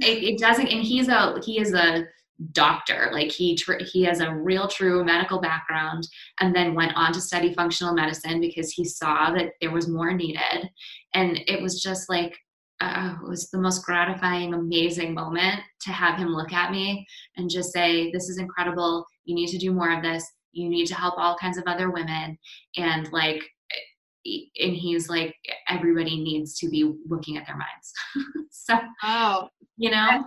it, 0.01 0.25
it, 0.25 0.39
doesn't, 0.39 0.67
and 0.67 0.83
he's 0.83 1.09
a, 1.09 1.39
he 1.45 1.61
is 1.61 1.73
a 1.73 2.05
doctor. 2.53 3.11
Like 3.13 3.31
he, 3.31 3.59
he 3.93 4.03
has 4.05 4.21
a 4.21 4.35
real 4.35 4.69
true 4.69 5.05
medical 5.05 5.41
background 5.41 6.07
and 6.41 6.55
then 6.55 6.75
went 6.75 6.93
on 6.97 7.13
to 7.13 7.21
study 7.21 7.55
functional 7.55 7.95
medicine 7.95 8.41
because 8.41 8.71
he 8.71 8.85
saw 8.85 9.33
that 9.33 9.53
there 9.61 9.71
was 9.71 9.89
more 9.89 10.13
needed. 10.13 10.69
And 11.15 11.41
it 11.47 11.63
was 11.63 11.83
just 11.83 12.09
like, 12.09 12.37
uh, 12.81 13.15
it 13.23 13.29
was 13.29 13.49
the 13.51 13.61
most 13.61 13.85
gratifying, 13.85 14.55
amazing 14.55 15.15
moment 15.15 15.61
to 15.83 15.93
have 15.93 16.19
him 16.19 16.29
look 16.29 16.53
at 16.53 16.73
me 16.73 17.07
and 17.37 17.49
just 17.49 17.73
say, 17.73 18.11
This 18.11 18.29
is 18.29 18.39
incredible. 18.39 19.07
You 19.25 19.37
need 19.37 19.49
to 19.49 19.59
do 19.59 19.73
more 19.73 19.97
of 19.97 20.03
this. 20.03 20.25
You 20.51 20.69
need 20.69 20.87
to 20.87 20.97
help 20.97 21.15
all 21.17 21.37
kinds 21.37 21.59
of 21.59 21.65
other 21.67 21.93
women. 21.93 22.37
And 22.77 23.11
like, 23.13 23.43
and 24.25 24.75
he's 24.75 25.09
like, 25.09 25.35
everybody 25.69 26.21
needs 26.21 26.59
to 26.59 26.69
be 26.69 26.93
looking 27.09 27.37
at 27.37 27.47
their 27.47 27.57
minds. 27.57 27.93
so, 28.51 28.79
oh, 29.03 29.49
you 29.77 29.91
know, 29.91 30.25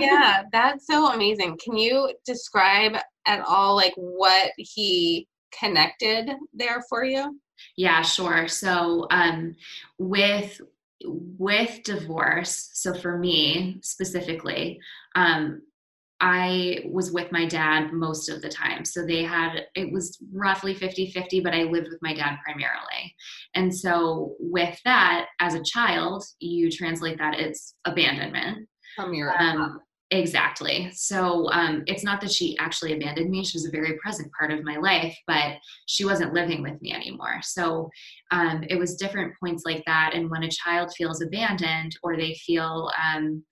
yeah, 0.00 0.42
that's 0.50 0.86
so 0.86 1.12
amazing. 1.12 1.58
Can 1.62 1.76
you 1.76 2.12
describe 2.24 2.96
at 3.26 3.40
all 3.46 3.76
like 3.76 3.92
what 3.96 4.50
he 4.56 5.28
connected 5.58 6.30
there 6.52 6.82
for 6.88 7.04
you? 7.04 7.38
Yeah, 7.76 8.02
sure. 8.02 8.48
So, 8.48 9.06
um, 9.10 9.54
with 9.98 10.60
with 11.04 11.80
divorce, 11.84 12.70
so 12.72 12.92
for 12.92 13.18
me 13.18 13.78
specifically, 13.82 14.80
um, 15.14 15.62
I 16.20 16.80
was 16.86 17.12
with 17.12 17.30
my 17.30 17.46
dad 17.46 17.92
most 17.92 18.28
of 18.28 18.42
the 18.42 18.48
time. 18.48 18.84
So 18.84 19.06
they 19.06 19.22
had, 19.22 19.66
it 19.74 19.92
was 19.92 20.18
roughly 20.32 20.74
50 20.74 21.10
50, 21.12 21.40
but 21.40 21.54
I 21.54 21.62
lived 21.62 21.88
with 21.88 22.02
my 22.02 22.14
dad 22.14 22.38
primarily. 22.44 23.14
And 23.54 23.74
so 23.74 24.34
with 24.40 24.78
that, 24.84 25.26
as 25.40 25.54
a 25.54 25.62
child, 25.62 26.24
you 26.40 26.70
translate 26.70 27.18
that 27.18 27.38
as 27.38 27.74
abandonment. 27.84 28.68
From 28.96 29.14
your 29.14 29.40
um, 29.40 29.80
Exactly. 30.10 30.90
So 30.94 31.50
um, 31.52 31.82
it's 31.86 32.02
not 32.02 32.22
that 32.22 32.32
she 32.32 32.56
actually 32.58 32.94
abandoned 32.94 33.30
me. 33.30 33.44
She 33.44 33.56
was 33.56 33.66
a 33.66 33.70
very 33.70 33.98
present 33.98 34.30
part 34.38 34.50
of 34.50 34.64
my 34.64 34.76
life, 34.76 35.14
but 35.26 35.56
she 35.86 36.06
wasn't 36.06 36.32
living 36.32 36.62
with 36.62 36.80
me 36.80 36.94
anymore. 36.94 37.40
So 37.42 37.90
um, 38.30 38.64
it 38.70 38.78
was 38.78 38.96
different 38.96 39.34
points 39.38 39.64
like 39.66 39.82
that. 39.86 40.12
And 40.14 40.30
when 40.30 40.44
a 40.44 40.50
child 40.50 40.94
feels 40.96 41.20
abandoned 41.20 41.98
or 42.02 42.16
they 42.16 42.34
feel, 42.46 42.90
um, 43.04 43.44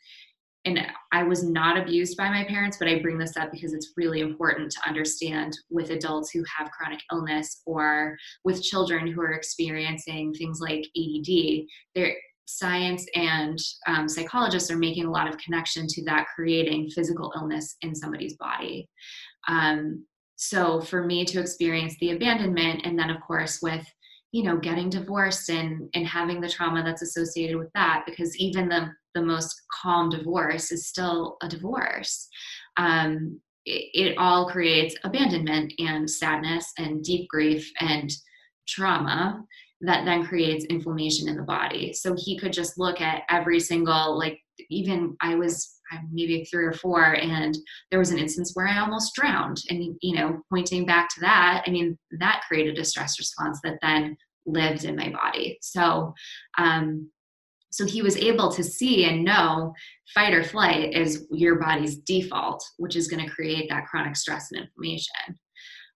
and 0.67 0.81
I 1.13 1.23
was 1.23 1.45
not 1.45 1.79
abused 1.79 2.17
by 2.17 2.29
my 2.29 2.45
parents, 2.45 2.77
but 2.77 2.89
I 2.89 2.99
bring 2.99 3.19
this 3.19 3.37
up 3.37 3.53
because 3.53 3.73
it's 3.73 3.93
really 3.97 4.21
important 4.21 4.73
to 4.73 4.89
understand 4.89 5.57
with 5.71 5.91
adults 5.91 6.31
who 6.31 6.45
have 6.59 6.73
chronic 6.73 7.01
illness 7.13 7.63
or 7.65 8.17
with 8.45 8.63
children 8.63 9.07
who 9.07 9.23
are 9.23 9.33
experiencing 9.33 10.35
things 10.35 10.61
like 10.61 10.85
ADD, 10.97 11.67
there 11.95 12.17
science 12.49 13.05
and 13.15 13.59
um, 13.87 14.09
psychologists 14.09 14.71
are 14.71 14.79
making 14.79 15.05
a 15.05 15.11
lot 15.11 15.29
of 15.29 15.39
connection 15.39 15.87
to 15.89 16.05
that 16.05 16.27
creating 16.35 16.89
physical 16.91 17.33
illness 17.37 17.77
in 17.83 17.95
somebody's 17.95 18.37
body. 18.37 18.89
Um, 19.49 20.05
so 20.37 20.81
for 20.81 21.05
me 21.05 21.25
to 21.25 21.41
experience 21.41 21.97
the 22.01 22.13
abandonment, 22.13 22.83
and 22.85 22.99
then 22.99 23.11
of 23.11 23.21
course 23.21 23.61
with 23.63 23.87
you 24.33 24.43
know 24.43 24.59
getting 24.59 24.91
divorced 24.91 25.49
and 25.49 25.89
and 25.95 26.07
having 26.07 26.41
the 26.41 26.49
trauma 26.49 26.83
that's 26.83 27.03
associated 27.03 27.57
with 27.57 27.71
that, 27.75 28.05
because 28.07 28.37
even 28.37 28.69
the 28.69 28.91
the 29.17 29.23
most 29.23 29.63
calm 29.83 30.11
divorce 30.11 30.71
is 30.71 30.87
still 30.87 31.39
a 31.43 31.49
divorce. 31.49 32.29
Um, 32.77 33.41
it, 33.65 33.83
it 33.95 34.19
all 34.19 34.51
creates 34.51 34.95
abandonment 35.05 35.73
and 35.79 36.09
sadness 36.09 36.73
and 36.79 37.03
deep 37.03 37.29
grief 37.29 37.65
and 37.81 38.13
trauma 38.69 39.43
that 39.81 40.05
then 40.05 40.27
creates 40.27 40.65
inflammation 40.67 41.29
in 41.29 41.37
the 41.37 41.43
body. 41.43 41.93
So 41.93 42.15
he 42.17 42.39
could 42.39 42.53
just 42.53 42.79
look 42.79 43.01
at 43.01 43.23
every 43.31 43.61
single, 43.61 44.19
like, 44.19 44.39
even 44.71 45.17
I 45.21 45.35
was 45.35 45.55
maybe 46.13 46.45
three 46.45 46.65
or 46.65 46.73
four, 46.73 47.15
and 47.17 47.57
there 47.91 47.99
was 47.99 48.11
an 48.11 48.19
instance 48.19 48.53
where 48.55 48.67
I 48.67 48.81
almost 48.81 49.15
drowned. 49.15 49.59
And, 49.71 49.97
you 50.01 50.15
know, 50.17 50.41
pointing 50.51 50.85
back 50.87 51.09
to 51.11 51.21
that, 51.21 51.65
I 51.67 51.71
mean, 51.71 51.97
that 52.19 52.43
created 52.49 52.79
a 52.79 52.85
stress 52.85 53.19
response 53.19 53.61
that 53.63 53.79
then 53.83 54.17
lived 54.47 54.85
in 54.85 54.97
my 54.97 55.11
body. 55.11 55.59
So, 55.61 56.15
um, 56.59 57.11
so 57.71 57.85
he 57.85 58.03
was 58.03 58.17
able 58.17 58.51
to 58.53 58.63
see 58.63 59.05
and 59.05 59.25
know 59.25 59.75
fight 60.15 60.33
or 60.33 60.43
flight 60.43 60.95
is 60.95 61.27
your 61.31 61.57
body's 61.57 61.99
default, 61.99 62.65
which 62.79 62.97
is 62.97 63.09
going 63.09 63.25
to 63.25 63.31
create 63.31 63.69
that 63.69 63.87
chronic 63.87 64.17
stress 64.17 64.51
and 64.53 64.63
inflammation. 64.63 65.39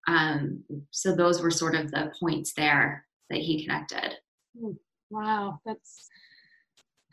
Um, 0.08 0.64
so 0.90 1.14
those 1.14 1.42
were 1.42 1.50
sort 1.50 1.74
of 1.74 1.90
the 1.90 2.12
points 2.18 2.52
there 2.54 3.06
that 3.30 3.38
he 3.38 3.64
connected. 3.64 4.16
Wow, 5.10 5.60
that's 5.64 6.08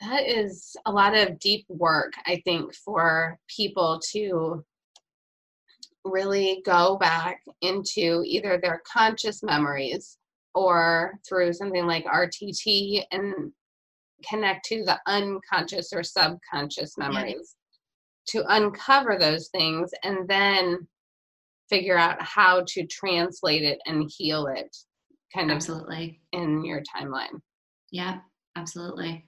that 0.01 0.27
is 0.27 0.75
a 0.85 0.91
lot 0.91 1.15
of 1.15 1.39
deep 1.39 1.65
work, 1.69 2.13
I 2.25 2.41
think, 2.45 2.73
for 2.75 3.39
people 3.47 3.99
to 4.11 4.63
really 6.05 6.61
go 6.65 6.97
back 6.97 7.41
into 7.61 8.23
either 8.25 8.59
their 8.61 8.81
conscious 8.91 9.43
memories 9.43 10.17
or 10.53 11.19
through 11.27 11.53
something 11.53 11.85
like 11.85 12.05
RTT 12.05 13.03
and 13.11 13.51
connect 14.27 14.65
to 14.65 14.83
the 14.83 14.99
unconscious 15.07 15.91
or 15.93 16.03
subconscious 16.03 16.97
memories 16.97 17.55
to 18.27 18.43
uncover 18.49 19.17
those 19.19 19.49
things 19.49 19.91
and 20.03 20.27
then 20.27 20.87
figure 21.69 21.97
out 21.97 22.21
how 22.21 22.63
to 22.67 22.85
translate 22.87 23.63
it 23.63 23.79
and 23.85 24.09
heal 24.15 24.47
it 24.47 24.75
kind 25.33 25.51
of 25.51 25.57
absolutely 25.57 26.21
in 26.31 26.63
your 26.63 26.81
timeline. 26.81 27.41
Yeah, 27.91 28.19
absolutely. 28.55 29.25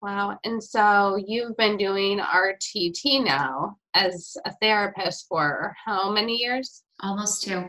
Wow. 0.00 0.38
And 0.44 0.62
so 0.62 1.16
you've 1.24 1.56
been 1.56 1.76
doing 1.76 2.18
RTT 2.18 3.24
now 3.24 3.76
as 3.94 4.36
a 4.44 4.52
therapist 4.60 5.26
for 5.28 5.74
how 5.84 6.10
many 6.10 6.36
years? 6.36 6.82
Almost 7.00 7.44
two. 7.44 7.64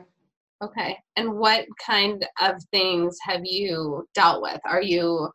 Okay. 0.64 0.98
And 1.16 1.34
what 1.38 1.66
kind 1.86 2.26
of 2.42 2.56
things 2.72 3.18
have 3.22 3.42
you 3.44 4.08
dealt 4.16 4.42
with? 4.42 4.60
Are 4.66 4.82
you 4.82 5.30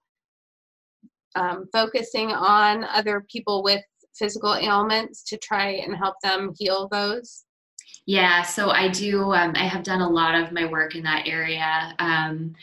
um, 1.34 1.66
focusing 1.72 2.30
on 2.30 2.84
other 2.84 3.24
people 3.30 3.62
with 3.62 3.82
physical 4.14 4.54
ailments 4.54 5.22
to 5.24 5.36
try 5.36 5.70
and 5.70 5.96
help 5.96 6.16
them 6.22 6.52
heal 6.58 6.88
those? 6.90 7.44
Yeah, 8.06 8.42
so 8.42 8.70
I 8.70 8.88
do. 8.88 9.34
Um, 9.34 9.52
I 9.54 9.66
have 9.66 9.82
done 9.82 10.00
a 10.00 10.08
lot 10.08 10.34
of 10.34 10.50
my 10.50 10.64
work 10.64 10.94
in 10.94 11.02
that 11.02 11.28
area. 11.28 11.94
Um, 11.98 12.54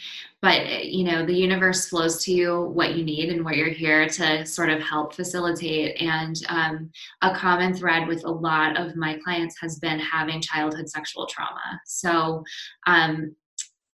but, 0.42 0.86
you 0.86 1.04
know, 1.04 1.24
the 1.24 1.36
universe 1.36 1.88
flows 1.88 2.24
to 2.24 2.32
you 2.32 2.62
what 2.62 2.96
you 2.96 3.04
need 3.04 3.30
and 3.30 3.46
what 3.46 3.56
you're 3.56 3.70
here 3.70 4.10
to 4.10 4.44
sort 4.44 4.70
of 4.72 4.82
help 4.82 5.14
facilitate. 5.14 6.02
And 6.02 6.36
um, 6.50 6.90
a 7.22 7.36
common 7.36 7.76
thread 7.76 8.08
with 8.08 8.26
a 8.26 8.32
lot 8.32 8.76
of 8.76 8.96
my 8.96 9.20
clients 9.24 9.56
has 9.62 9.78
been 9.78 10.00
having 10.00 10.42
childhood 10.42 10.90
sexual 10.90 11.28
trauma. 11.28 11.80
So, 11.86 12.44
um, 12.88 13.36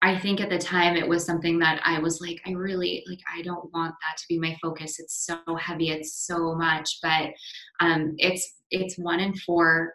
I 0.02 0.18
think 0.18 0.40
at 0.40 0.50
the 0.50 0.58
time 0.58 0.96
it 0.96 1.08
was 1.08 1.26
something 1.26 1.60
that 1.60 1.82
I 1.84 2.00
was 2.00 2.22
like, 2.22 2.42
I 2.46 2.52
really 2.52 3.04
like, 3.10 3.20
I 3.34 3.42
don't 3.42 3.72
want 3.74 3.94
that 4.02 4.18
to 4.18 4.26
be 4.30 4.40
my 4.40 4.58
focus. 4.62 5.00
It's 5.00 5.26
so 5.26 5.56
heavy, 5.56 5.90
it's 5.90 6.26
so 6.26 6.56
much, 6.56 7.00
but 7.02 7.32
um, 7.82 8.16
it's 8.18 8.56
it's 8.72 8.98
one 8.98 9.20
in 9.20 9.36
four 9.36 9.94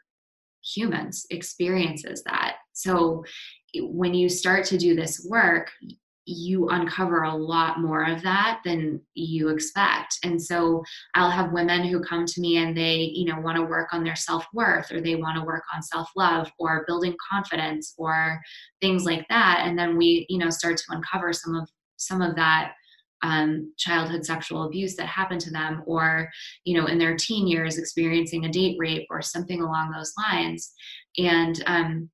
humans 0.63 1.27
experiences 1.31 2.23
that. 2.25 2.57
So 2.73 3.25
when 3.77 4.15
you 4.15 4.29
start 4.29 4.65
to 4.67 4.79
do 4.79 4.95
this 4.95 5.27
work, 5.29 5.71
you 6.27 6.69
uncover 6.69 7.23
a 7.23 7.35
lot 7.35 7.81
more 7.81 8.05
of 8.05 8.23
that 8.23 8.61
than 8.65 9.01
you 9.15 9.49
expect. 9.51 10.19
And 10.23 10.41
so 10.41 10.83
I'll 11.15 11.31
have 11.31 11.53
women 11.53 11.85
who 11.85 12.03
come 12.03 12.25
to 12.27 12.41
me 12.41 12.57
and 12.57 12.77
they, 12.77 13.11
you 13.15 13.27
know, 13.27 13.41
want 13.41 13.57
to 13.57 13.63
work 13.63 13.93
on 13.93 14.05
their 14.05 14.17
self-worth 14.17 14.91
or 14.91 15.01
they 15.01 15.17
want 15.17 15.37
to 15.37 15.45
work 15.45 15.65
on 15.75 15.83
self-love 15.83 16.51
or 16.59 16.85
building 16.87 17.15
confidence 17.31 17.95
or 17.99 18.41
things 18.81 19.05
like 19.05 19.27
that. 19.29 19.65
And 19.65 19.79
then 19.79 19.97
we, 19.97 20.27
you 20.29 20.39
know, 20.39 20.51
start 20.51 20.77
to 20.79 20.85
uncover 20.91 21.33
some 21.33 21.55
of 21.55 21.69
some 21.97 22.23
of 22.23 22.37
that 22.37 22.73
um, 23.23 23.73
childhood 23.79 24.25
sexual 24.25 24.65
abuse 24.65 24.97
that 24.97 25.07
happened 25.07 25.41
to 25.43 25.51
them 25.51 25.83
or 25.87 26.29
you 26.65 26.79
know 26.79 26.87
in 26.87 26.99
their 26.99 27.17
teen 27.17 27.47
years 27.47 27.79
experiencing 27.79 28.45
a 28.45 28.53
date 28.53 28.77
rape 28.79 29.07
or 29.09 29.23
something 29.23 29.63
along 29.63 29.91
those 29.91 30.13
lines 30.19 30.73
and 31.17 31.63
um, 31.67 32.11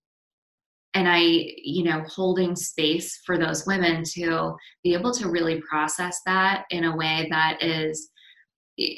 and 0.94 1.08
i 1.08 1.18
you 1.18 1.84
know 1.84 2.02
holding 2.08 2.56
space 2.56 3.20
for 3.24 3.38
those 3.38 3.66
women 3.66 4.02
to 4.04 4.54
be 4.82 4.94
able 4.94 5.12
to 5.12 5.28
really 5.28 5.60
process 5.62 6.20
that 6.26 6.64
in 6.70 6.84
a 6.84 6.96
way 6.96 7.26
that 7.30 7.62
is 7.62 8.10
eh, 8.78 8.94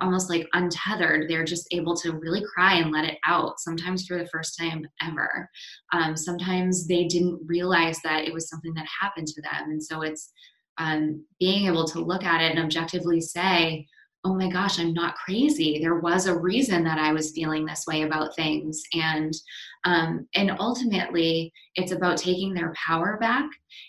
almost 0.00 0.30
like 0.30 0.46
untethered. 0.52 1.28
They're 1.28 1.44
just 1.44 1.66
able 1.72 1.96
to 1.96 2.12
really 2.12 2.42
cry 2.54 2.74
and 2.74 2.92
let 2.92 3.04
it 3.04 3.18
out 3.26 3.58
sometimes 3.58 4.06
for 4.06 4.16
the 4.16 4.28
first 4.28 4.58
time 4.58 4.86
ever. 5.02 5.48
Um, 5.92 6.16
sometimes 6.16 6.86
they 6.86 7.04
didn't 7.04 7.40
realize 7.46 7.98
that 8.04 8.24
it 8.24 8.32
was 8.32 8.48
something 8.48 8.72
that 8.74 8.86
happened 9.00 9.26
to 9.28 9.42
them. 9.42 9.70
And 9.70 9.82
so 9.82 10.02
it's 10.02 10.32
um, 10.78 11.24
being 11.38 11.66
able 11.66 11.84
to 11.88 12.00
look 12.00 12.24
at 12.24 12.40
it 12.40 12.52
and 12.52 12.64
objectively 12.64 13.20
say, 13.20 13.86
oh 14.26 14.34
my 14.34 14.48
gosh, 14.48 14.78
I'm 14.78 14.94
not 14.94 15.16
crazy. 15.16 15.78
There 15.78 15.98
was 15.98 16.26
a 16.26 16.38
reason 16.38 16.82
that 16.84 16.98
I 16.98 17.12
was 17.12 17.32
feeling 17.32 17.66
this 17.66 17.84
way 17.86 18.02
about 18.02 18.34
things. 18.34 18.82
And 18.94 19.32
um, 19.84 20.26
and 20.34 20.50
ultimately, 20.58 21.52
it's 21.74 21.92
about 21.92 22.16
taking 22.16 22.54
their 22.54 22.72
power 22.86 23.18
back. 23.20 23.44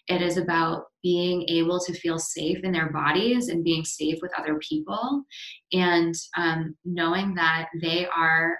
It 0.09 0.21
is 0.21 0.37
about 0.37 0.83
being 1.01 1.47
able 1.47 1.79
to 1.79 1.93
feel 1.93 2.19
safe 2.19 2.59
in 2.63 2.73
their 2.73 2.91
bodies 2.91 3.47
and 3.47 3.63
being 3.63 3.85
safe 3.85 4.17
with 4.21 4.33
other 4.37 4.59
people, 4.59 5.23
and 5.71 6.13
um, 6.35 6.75
knowing 6.83 7.33
that 7.35 7.69
they 7.81 8.05
are 8.07 8.57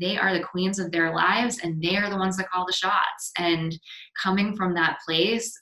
they 0.00 0.16
are 0.16 0.32
the 0.32 0.44
queens 0.44 0.78
of 0.78 0.92
their 0.92 1.12
lives 1.12 1.58
and 1.64 1.82
they 1.82 1.96
are 1.96 2.08
the 2.08 2.16
ones 2.16 2.36
that 2.36 2.48
call 2.48 2.64
the 2.64 2.72
shots 2.72 3.32
and 3.38 3.76
coming 4.22 4.54
from 4.54 4.72
that 4.72 4.98
place 5.04 5.52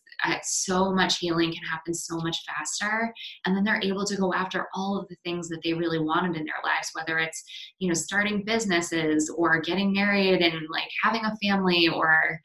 so 0.43 0.93
much 0.93 1.19
healing 1.19 1.53
can 1.53 1.63
happen 1.63 1.95
so 1.95 2.17
much 2.19 2.39
faster. 2.47 3.13
And 3.45 3.57
then 3.57 3.65
they're 3.65 3.83
able 3.83 4.05
to 4.05 4.17
go 4.17 4.33
after 4.35 4.67
all 4.75 4.99
of 4.99 5.09
the 5.09 5.17
things 5.25 5.49
that 5.49 5.61
they 5.63 5.75
really 5.75 5.99
wanted 5.99 6.37
in 6.37 6.45
their 6.45 6.63
lives 6.65 6.91
whether 6.95 7.19
it's 7.19 7.43
you 7.79 7.89
know 7.89 7.95
starting 7.95 8.45
businesses 8.45 9.33
or 9.37 9.61
getting 9.61 9.93
married 9.93 10.41
and 10.41 10.55
like 10.71 10.89
having 11.03 11.25
a 11.25 11.37
family 11.43 11.89
or 11.89 12.41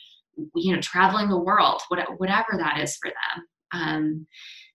you 0.56 0.74
know 0.74 0.82
traveling 0.82 1.30
the 1.30 1.38
world 1.38 1.82
whatever 1.90 2.58
that 2.58 2.80
is 2.80 2.98
for 2.98 3.10
them. 3.10 3.46
Um, 3.74 4.28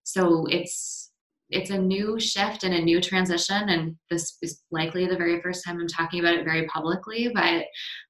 so 0.04 0.46
it's 0.46 1.10
it's 1.50 1.70
a 1.70 1.78
new 1.78 2.20
shift 2.20 2.64
and 2.64 2.74
a 2.74 2.82
new 2.82 3.00
transition 3.00 3.70
and 3.70 3.96
this 4.10 4.36
is 4.42 4.62
likely 4.70 5.06
the 5.06 5.16
very 5.16 5.40
first 5.40 5.64
time 5.64 5.80
i'm 5.80 5.88
talking 5.88 6.20
about 6.20 6.34
it 6.34 6.44
very 6.44 6.66
publicly 6.66 7.30
but 7.34 7.64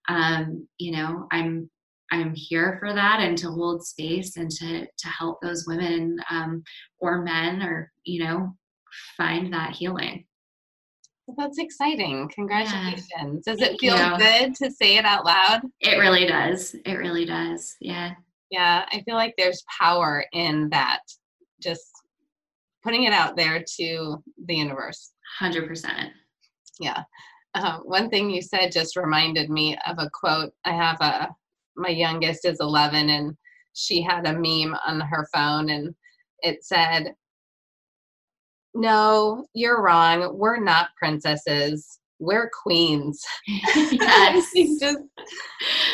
um, 0.08 0.66
you 0.78 0.92
know 0.92 1.26
i'm 1.30 1.70
I'm 2.10 2.34
here 2.34 2.78
for 2.80 2.94
that 2.94 3.20
and 3.20 3.36
to 3.38 3.50
hold 3.50 3.86
space 3.86 4.36
and 4.36 4.50
to 4.50 4.86
to 4.86 5.08
help 5.08 5.40
those 5.40 5.66
women 5.66 6.18
um, 6.30 6.62
or 6.98 7.22
men 7.22 7.62
or 7.62 7.92
you 8.04 8.24
know 8.24 8.54
find 9.16 9.52
that 9.52 9.74
healing. 9.74 10.24
that's 11.36 11.58
exciting. 11.58 12.30
Congratulations. 12.34 13.08
Yeah. 13.14 13.24
Does 13.44 13.60
it 13.60 13.78
feel 13.78 14.16
good 14.16 14.54
to 14.56 14.70
say 14.70 14.96
it 14.96 15.04
out 15.04 15.24
loud? 15.24 15.60
It 15.80 15.98
really 15.98 16.26
does. 16.26 16.74
It 16.84 16.94
really 16.94 17.24
does. 17.24 17.76
Yeah. 17.80 18.12
Yeah, 18.50 18.86
I 18.90 19.02
feel 19.02 19.14
like 19.14 19.34
there's 19.36 19.62
power 19.78 20.24
in 20.32 20.70
that. 20.70 21.00
Just 21.60 21.90
putting 22.82 23.04
it 23.04 23.12
out 23.12 23.36
there 23.36 23.62
to 23.76 24.22
the 24.46 24.54
universe. 24.54 25.12
100%. 25.40 26.10
Yeah. 26.80 27.02
Uh, 27.54 27.78
one 27.80 28.08
thing 28.08 28.30
you 28.30 28.40
said 28.40 28.72
just 28.72 28.96
reminded 28.96 29.50
me 29.50 29.76
of 29.86 29.98
a 29.98 30.08
quote. 30.12 30.52
I 30.64 30.72
have 30.72 30.96
a 31.00 31.28
my 31.78 31.88
youngest 31.88 32.44
is 32.44 32.58
11 32.60 33.08
and 33.08 33.36
she 33.74 34.02
had 34.02 34.26
a 34.26 34.32
meme 34.32 34.76
on 34.86 35.00
her 35.00 35.26
phone 35.32 35.70
and 35.70 35.94
it 36.42 36.64
said 36.64 37.14
no 38.74 39.46
you're 39.54 39.82
wrong. 39.82 40.36
We're 40.36 40.60
not 40.60 40.90
princesses. 40.96 41.98
We're 42.18 42.50
queens. 42.62 43.22
Yes. 43.46 44.52
Just, 44.80 44.98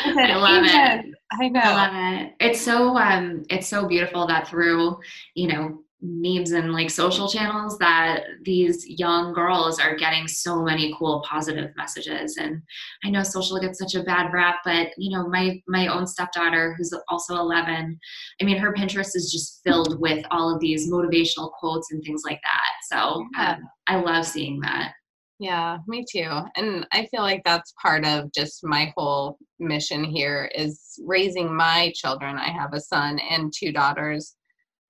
I, 0.05 0.31
I 0.31 0.35
love 0.35 0.63
it. 0.65 1.15
I 1.31 1.49
know. 1.49 1.59
i 1.61 1.87
love 1.87 2.21
it. 2.21 2.33
It's 2.39 2.61
so 2.61 2.97
um 2.97 3.43
it's 3.49 3.67
so 3.67 3.87
beautiful 3.87 4.27
that 4.27 4.47
through 4.47 4.97
you 5.35 5.47
know 5.47 5.84
memes 6.01 6.51
and 6.51 6.71
like 6.73 6.89
social 6.89 7.27
channels 7.27 7.77
that 7.79 8.23
these 8.43 8.87
young 8.87 9.33
girls 9.33 9.79
are 9.79 9.95
getting 9.95 10.27
so 10.27 10.61
many 10.61 10.93
cool 10.97 11.23
positive 11.27 11.71
messages. 11.75 12.37
And 12.37 12.61
i 13.03 13.09
know 13.09 13.23
social 13.23 13.59
gets 13.59 13.79
such 13.79 13.95
a 13.95 14.03
bad 14.03 14.31
rap 14.33 14.57
but 14.63 14.89
you 14.97 15.15
know 15.15 15.27
my 15.27 15.61
my 15.67 15.87
own 15.87 16.05
stepdaughter 16.05 16.75
who's 16.77 16.93
also 17.07 17.35
11 17.35 17.97
i 18.41 18.43
mean 18.43 18.57
her 18.57 18.73
pinterest 18.73 19.15
is 19.15 19.31
just 19.31 19.61
filled 19.63 19.99
with 19.99 20.25
all 20.31 20.53
of 20.53 20.59
these 20.59 20.91
motivational 20.91 21.51
quotes 21.59 21.91
and 21.91 22.03
things 22.03 22.23
like 22.25 22.39
that. 22.43 22.69
So 22.91 23.25
um, 23.39 23.63
i 23.87 23.95
love 23.99 24.25
seeing 24.25 24.59
that. 24.61 24.93
Yeah 25.39 25.77
me 25.87 26.03
too. 26.09 26.29
And 26.55 26.85
i 26.91 27.07
feel 27.07 27.21
like 27.21 27.43
that's 27.45 27.73
part 27.81 28.05
of 28.05 28.31
just 28.33 28.59
my 28.63 28.93
whole 28.95 29.37
mission 29.59 30.03
here 30.03 30.49
is 30.53 30.99
raising 31.05 31.55
my 31.55 31.91
children. 31.95 32.37
I 32.37 32.49
have 32.49 32.73
a 32.73 32.81
son 32.81 33.19
and 33.19 33.53
two 33.57 33.71
daughters 33.71 34.35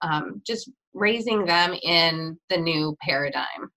um, 0.01 0.41
just 0.45 0.69
raising 0.93 1.45
them 1.45 1.73
in 1.83 2.37
the 2.49 2.57
new 2.57 2.95
paradigm. 3.01 3.69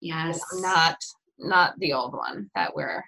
Yes. 0.00 0.40
Not 0.60 0.96
not 1.38 1.78
the 1.78 1.92
old 1.92 2.14
one 2.14 2.50
that 2.54 2.74
we're 2.74 3.02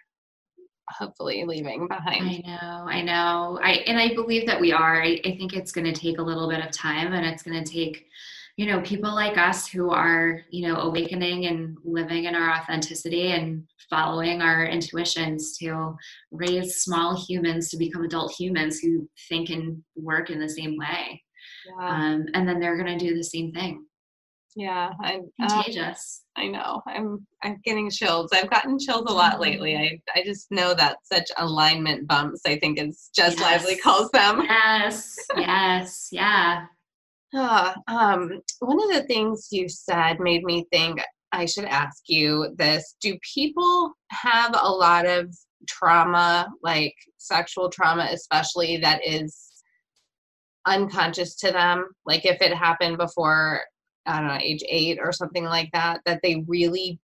hopefully 0.88 1.44
leaving 1.44 1.88
behind. 1.88 2.24
I 2.24 2.42
know, 2.46 2.87
I 2.88 3.02
know. 3.02 3.61
I 3.62 3.72
and 3.87 3.98
I 3.98 4.14
believe 4.14 4.46
that 4.46 4.61
we 4.61 4.72
are. 4.72 5.02
I, 5.02 5.20
I 5.24 5.37
think 5.37 5.52
it's 5.52 5.72
gonna 5.72 5.92
take 5.92 6.18
a 6.18 6.22
little 6.22 6.48
bit 6.48 6.64
of 6.64 6.70
time 6.70 7.12
and 7.12 7.26
it's 7.26 7.42
gonna 7.42 7.64
take, 7.64 8.07
you 8.57 8.66
know, 8.66 8.81
people 8.83 9.14
like 9.14 9.37
us 9.37 9.66
who 9.66 9.90
are, 9.90 10.40
you 10.50 10.66
know, 10.66 10.76
awakening 10.81 11.46
and 11.46 11.76
living 11.85 12.24
in 12.24 12.35
our 12.35 12.50
authenticity 12.50 13.33
and 13.33 13.64
following 13.90 14.42
our 14.42 14.64
intuitions 14.64 15.57
to 15.59 15.94
raise 16.31 16.83
small 16.83 17.16
humans 17.26 17.68
to 17.70 17.76
become 17.76 18.05
adult 18.05 18.33
humans 18.33 18.79
who 18.79 19.09
think 19.29 19.50
and 19.50 19.83
work 19.96 20.31
in 20.31 20.40
the 20.40 20.48
same 20.48 20.76
way 20.76 21.22
um, 21.81 22.26
and 22.35 22.48
then 22.48 22.61
they're 22.61 22.83
going 22.83 22.98
to 22.98 23.05
do 23.05 23.14
the 23.14 23.24
same 23.24 23.52
thing. 23.52 23.87
Yeah 24.57 24.92
i'm 25.02 25.31
uh, 25.40 25.62
contagious. 25.62 26.22
Uh, 26.37 26.40
i 26.40 26.46
know 26.48 26.83
i'm 26.88 27.26
i'm 27.44 27.61
getting 27.62 27.90
chills. 27.90 28.31
I've 28.33 28.50
gotten 28.50 28.79
chills 28.79 29.05
a 29.07 29.12
lot 29.12 29.38
lately. 29.38 29.72
Mm-hmm. 29.74 29.96
i 30.16 30.20
i 30.20 30.24
just 30.24 30.50
know 30.50 30.72
that 30.74 30.96
such 31.05 31.31
alignment 31.37 32.09
bumps 32.09 32.40
i 32.46 32.59
think 32.59 32.81
is 32.81 33.11
just 33.14 33.38
yes. 33.38 33.42
lively 33.42 33.76
calls 33.76 34.11
them. 34.12 34.42
Yes 34.48 35.14
yes 35.37 36.09
yeah. 36.11 36.64
Uh, 37.37 37.74
um 37.87 38.40
one 38.61 38.83
of 38.83 38.96
the 38.96 39.05
things 39.07 39.48
you 39.52 39.68
said 39.68 40.20
made 40.20 40.42
me 40.42 40.66
think 40.72 41.00
i 41.33 41.44
should 41.44 41.66
ask 41.66 42.05
you 42.07 42.55
this. 42.57 42.96
Do 43.02 43.18
people 43.35 43.92
have 44.11 44.57
a 44.59 44.70
lot 44.70 45.05
of 45.05 45.37
trauma 45.68 46.48
like 46.62 46.94
sexual 47.18 47.68
trauma 47.68 48.09
especially 48.11 48.79
that 48.79 49.05
is 49.05 49.55
unconscious 50.66 51.35
to 51.37 51.50
them 51.50 51.88
like 52.05 52.24
if 52.24 52.40
it 52.42 52.52
happened 52.52 52.98
before 52.98 53.62
i 54.07 54.18
don't 54.18 54.29
know 54.29 54.38
age 54.42 54.62
eight 54.68 54.98
or 55.00 55.12
something 55.12 55.44
like 55.44 55.70
that 55.72 56.00
that 56.05 56.20
they 56.22 56.44
really 56.46 56.98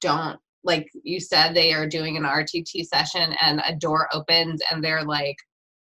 don't 0.00 0.38
like 0.64 0.88
you 1.02 1.20
said 1.20 1.52
they 1.52 1.72
are 1.72 1.86
doing 1.86 2.16
an 2.16 2.22
rtt 2.22 2.86
session 2.86 3.34
and 3.40 3.60
a 3.66 3.74
door 3.76 4.08
opens 4.12 4.62
and 4.70 4.82
they're 4.82 5.04
like 5.04 5.36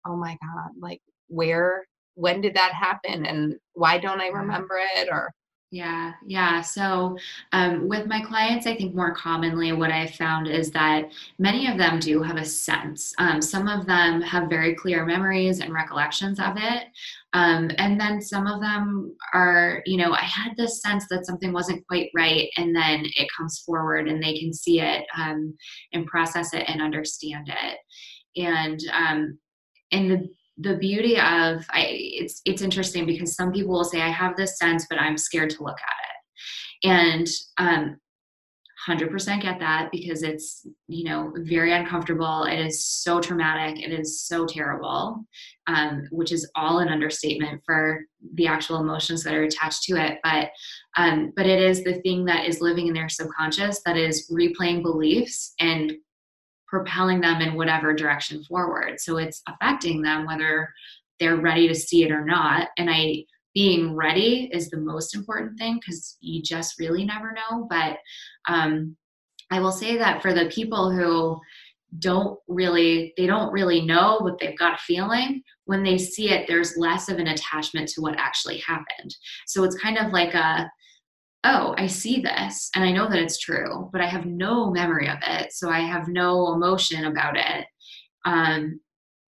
oh 0.07 0.17
my 0.17 0.37
god 0.43 0.71
like 0.81 1.01
where 1.29 1.87
when 2.15 2.41
did 2.41 2.55
that 2.55 2.73
happen 2.73 3.27
and 3.27 3.55
why 3.75 3.99
don't 3.99 4.21
i 4.21 4.29
remember 4.29 4.79
it 4.97 5.09
or 5.11 5.31
Yeah, 5.71 6.15
yeah. 6.25 6.63
So, 6.63 7.19
um, 7.53 7.89
with 7.89 8.07
my 8.07 8.23
clients, 8.23 8.67
I 8.67 8.75
think 8.75 8.95
more 8.95 9.15
commonly 9.15 9.73
what 9.73 9.91
I've 9.91 10.15
found 10.15 10.49
is 10.49 10.71
that 10.71 11.13
many 11.39 11.71
of 11.71 11.77
them 11.77 12.01
do 12.01 12.23
have 12.23 12.39
a 12.39 12.45
sense. 12.45 13.15
Um, 13.19 13.43
some 13.43 13.69
of 13.69 13.85
them 13.85 14.23
have 14.23 14.49
very 14.49 14.75
clear 14.75 15.05
memories 15.05 15.61
and 15.61 15.75
recollections 15.75 16.41
of 16.41 16.55
it. 16.57 16.85
Um, 17.35 17.71
and 17.77 18.01
then 18.01 18.23
some 18.23 18.47
of 18.47 18.61
them 18.61 19.15
are, 19.35 19.83
you 19.85 19.99
know, 19.99 20.13
I 20.13 20.23
had 20.23 20.53
this 20.57 20.81
sense 20.81 21.05
that 21.11 21.27
something 21.27 21.53
wasn't 21.53 21.87
quite 21.87 22.11
right. 22.15 22.49
And 22.57 22.75
then 22.75 23.05
it 23.05 23.29
comes 23.37 23.63
forward 23.67 24.09
and 24.09 24.23
they 24.23 24.39
can 24.39 24.53
see 24.53 24.81
it 24.81 25.05
um, 25.17 25.55
and 25.93 26.07
process 26.07 26.55
it 26.55 26.65
and 26.69 26.81
understand 26.81 27.49
it. 27.49 27.79
And, 28.43 28.81
um, 28.93 29.39
and 29.93 30.11
the 30.11 30.29
the 30.61 30.77
beauty 30.77 31.15
of 31.15 31.65
I, 31.71 31.87
it's 31.89 32.41
it's 32.45 32.63
interesting 32.63 33.07
because 33.07 33.35
some 33.35 33.53
people 33.53 33.73
will 33.73 33.85
say 33.85 34.01
I 34.01 34.09
have 34.09 34.37
this 34.37 34.59
sense, 34.59 34.87
but 34.91 34.99
I'm 34.99 35.17
scared 35.17 35.51
to 35.51 35.63
look 35.63 35.79
at 35.79 36.89
it, 36.89 36.91
and 36.91 37.27
um, 37.59 37.97
100% 38.89 39.43
get 39.43 39.59
that 39.61 39.91
because 39.93 40.23
it's 40.23 40.67
you 40.87 41.05
know 41.05 41.33
very 41.37 41.73
uncomfortable. 41.73 42.45
It 42.45 42.59
is 42.59 42.85
so 42.85 43.21
traumatic. 43.21 43.85
It 43.85 43.93
is 43.93 44.23
so 44.23 44.47
terrible, 44.47 45.25
um, 45.67 46.09
which 46.11 46.33
is 46.33 46.51
all 46.55 46.79
an 46.79 46.89
understatement 46.89 47.63
for 47.67 48.05
the 48.35 48.47
actual 48.47 48.81
emotions 48.81 49.23
that 49.25 49.35
are 49.35 49.43
attached 49.43 49.83
to 49.85 49.97
it. 49.97 50.19
But 50.23 50.51
um, 50.97 51.33
but 51.37 51.47
it 51.47 51.61
is 51.61 51.85
the 51.85 52.01
thing 52.01 52.25
that 52.25 52.47
is 52.47 52.61
living 52.61 52.87
in 52.87 52.95
their 52.95 53.09
subconscious 53.09 53.83
that 53.85 53.97
is 53.97 54.31
replaying 54.33 54.83
beliefs 54.83 55.55
and 55.61 55.93
propelling 56.67 57.21
them 57.21 57.41
in 57.41 57.55
whatever 57.55 57.95
direction 57.95 58.43
forward. 58.45 59.01
So 59.01 59.17
it's 59.19 59.43
affecting 59.49 60.03
them 60.03 60.27
whether 60.27 60.73
they're 61.21 61.37
ready 61.37 61.67
to 61.69 61.75
see 61.75 62.05
it 62.05 62.13
or 62.13 62.25
not. 62.25 62.69
And 62.77 62.89
I 62.91 63.25
being 63.55 63.95
ready 63.95 64.51
is 64.53 64.71
the 64.71 64.81
most 64.81 65.15
important 65.15 65.59
thing 65.59 65.81
because 65.81 66.17
you 66.21 66.43
just 66.43 66.79
really 66.79 67.05
never 67.05 67.33
know. 67.33 67.67
But 67.69 67.99
um, 68.47 68.97
I 69.51 69.61
will 69.61 69.73
say 69.73 69.97
that 69.97 70.23
for 70.23 70.33
the 70.33 70.47
people 70.47 70.91
who 70.91 71.41
don't 72.01 72.39
really 72.49 73.15
they 73.17 73.27
don't 73.27 73.51
really 73.51 73.81
know 73.81 74.21
but 74.23 74.39
they've 74.39 74.59
got 74.59 74.75
a 74.75 74.83
feeling 74.83 75.43
when 75.65 75.83
they 75.83 75.97
see 75.97 76.29
it 76.29 76.47
there's 76.47 76.77
less 76.77 77.09
of 77.09 77.17
an 77.19 77.29
attachment 77.29 77.89
to 77.89 78.03
what 78.03 78.15
actually 78.19 78.59
happened 78.59 79.17
so 79.47 79.65
it's 79.65 79.81
kind 79.81 79.97
of 79.97 80.13
like 80.13 80.35
a 80.35 80.71
oh, 81.45 81.75
I 81.79 81.87
see 81.87 82.21
this 82.21 82.71
and 82.75 82.85
I 82.85 82.93
know 82.93 83.09
that 83.09 83.19
it's 83.19 83.39
true, 83.39 83.89
but 83.93 84.01
I 84.01 84.07
have 84.07 84.27
no 84.27 84.71
memory 84.71 85.09
of 85.09 85.19
it. 85.27 85.53
So 85.53 85.71
I 85.71 85.81
have 85.81 86.09
no 86.09 86.53
emotion 86.53 87.07
about 87.07 87.37
it. 87.37 87.67
Um, 88.25 88.81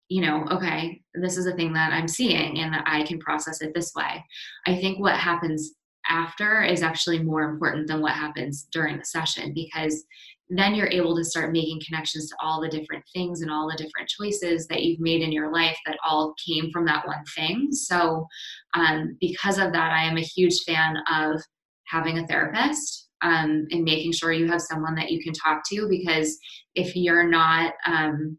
you 0.10 0.22
know, 0.22 0.46
okay, 0.52 1.02
this 1.16 1.38
is 1.38 1.48
a 1.48 1.56
thing 1.56 1.74
that 1.74 1.92
I'm 1.92 2.08
seeing 2.08 2.60
and 2.60 2.76
I 2.86 3.04
can 3.04 3.20
process 3.20 3.62
it 3.62 3.74
this 3.74 3.94
way. 3.96 4.24
I 4.66 4.76
think 4.76 5.00
what 5.00 5.16
happens 5.16 5.74
after 6.10 6.64
is 6.64 6.82
actually 6.82 7.22
more 7.22 7.44
important 7.44 7.88
than 7.88 8.02
what 8.02 8.14
happens 8.14 8.68
during 8.72 8.98
the 8.98 9.06
session 9.06 9.54
because 9.54 10.06
then 10.50 10.74
you're 10.74 10.88
able 10.88 11.16
to 11.16 11.26
start 11.26 11.52
making 11.52 11.82
connections 11.86 12.30
to 12.30 12.36
all 12.42 12.62
the 12.62 12.70
different 12.70 13.04
things 13.14 13.42
and 13.42 13.52
all 13.52 13.68
the 13.70 13.76
different 13.76 14.08
choices 14.08 14.66
that 14.68 14.82
you've 14.82 15.00
made 15.00 15.22
in 15.22 15.32
your 15.32 15.52
life 15.52 15.78
that 15.86 15.98
all 16.08 16.34
came 16.46 16.72
from 16.72 16.86
that 16.86 17.06
one 17.06 17.24
thing. 17.36 17.68
So, 17.72 18.26
um, 18.74 19.18
because 19.20 19.58
of 19.58 19.74
that, 19.74 19.92
I 19.92 20.04
am 20.04 20.18
a 20.18 20.22
huge 20.22 20.64
fan 20.66 20.96
of 21.12 21.42
having 21.88 22.20
a 22.20 22.28
therapist 22.28 23.10
um, 23.22 23.68
and 23.72 23.84
making 23.84 24.14
sure 24.14 24.32
you 24.32 24.48
have 24.48 24.62
someone 24.62 24.96
that 24.96 25.12
you 25.12 25.22
can 25.22 25.34
talk 25.34 25.64
to 25.70 25.88
because 25.90 26.38
if 26.76 26.96
you're 26.96 27.28
not 27.28 27.74
um, 27.86 28.38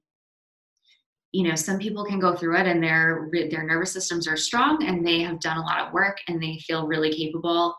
you 1.32 1.46
know 1.46 1.54
some 1.54 1.78
people 1.78 2.04
can 2.04 2.18
go 2.18 2.34
through 2.34 2.56
it 2.56 2.66
and 2.66 2.82
their 2.82 3.28
their 3.50 3.66
nervous 3.66 3.92
systems 3.92 4.26
are 4.26 4.36
strong 4.36 4.84
and 4.86 5.06
they 5.06 5.20
have 5.20 5.40
done 5.40 5.58
a 5.58 5.62
lot 5.62 5.86
of 5.86 5.92
work 5.92 6.18
and 6.28 6.42
they 6.42 6.58
feel 6.66 6.86
really 6.86 7.12
capable. 7.12 7.74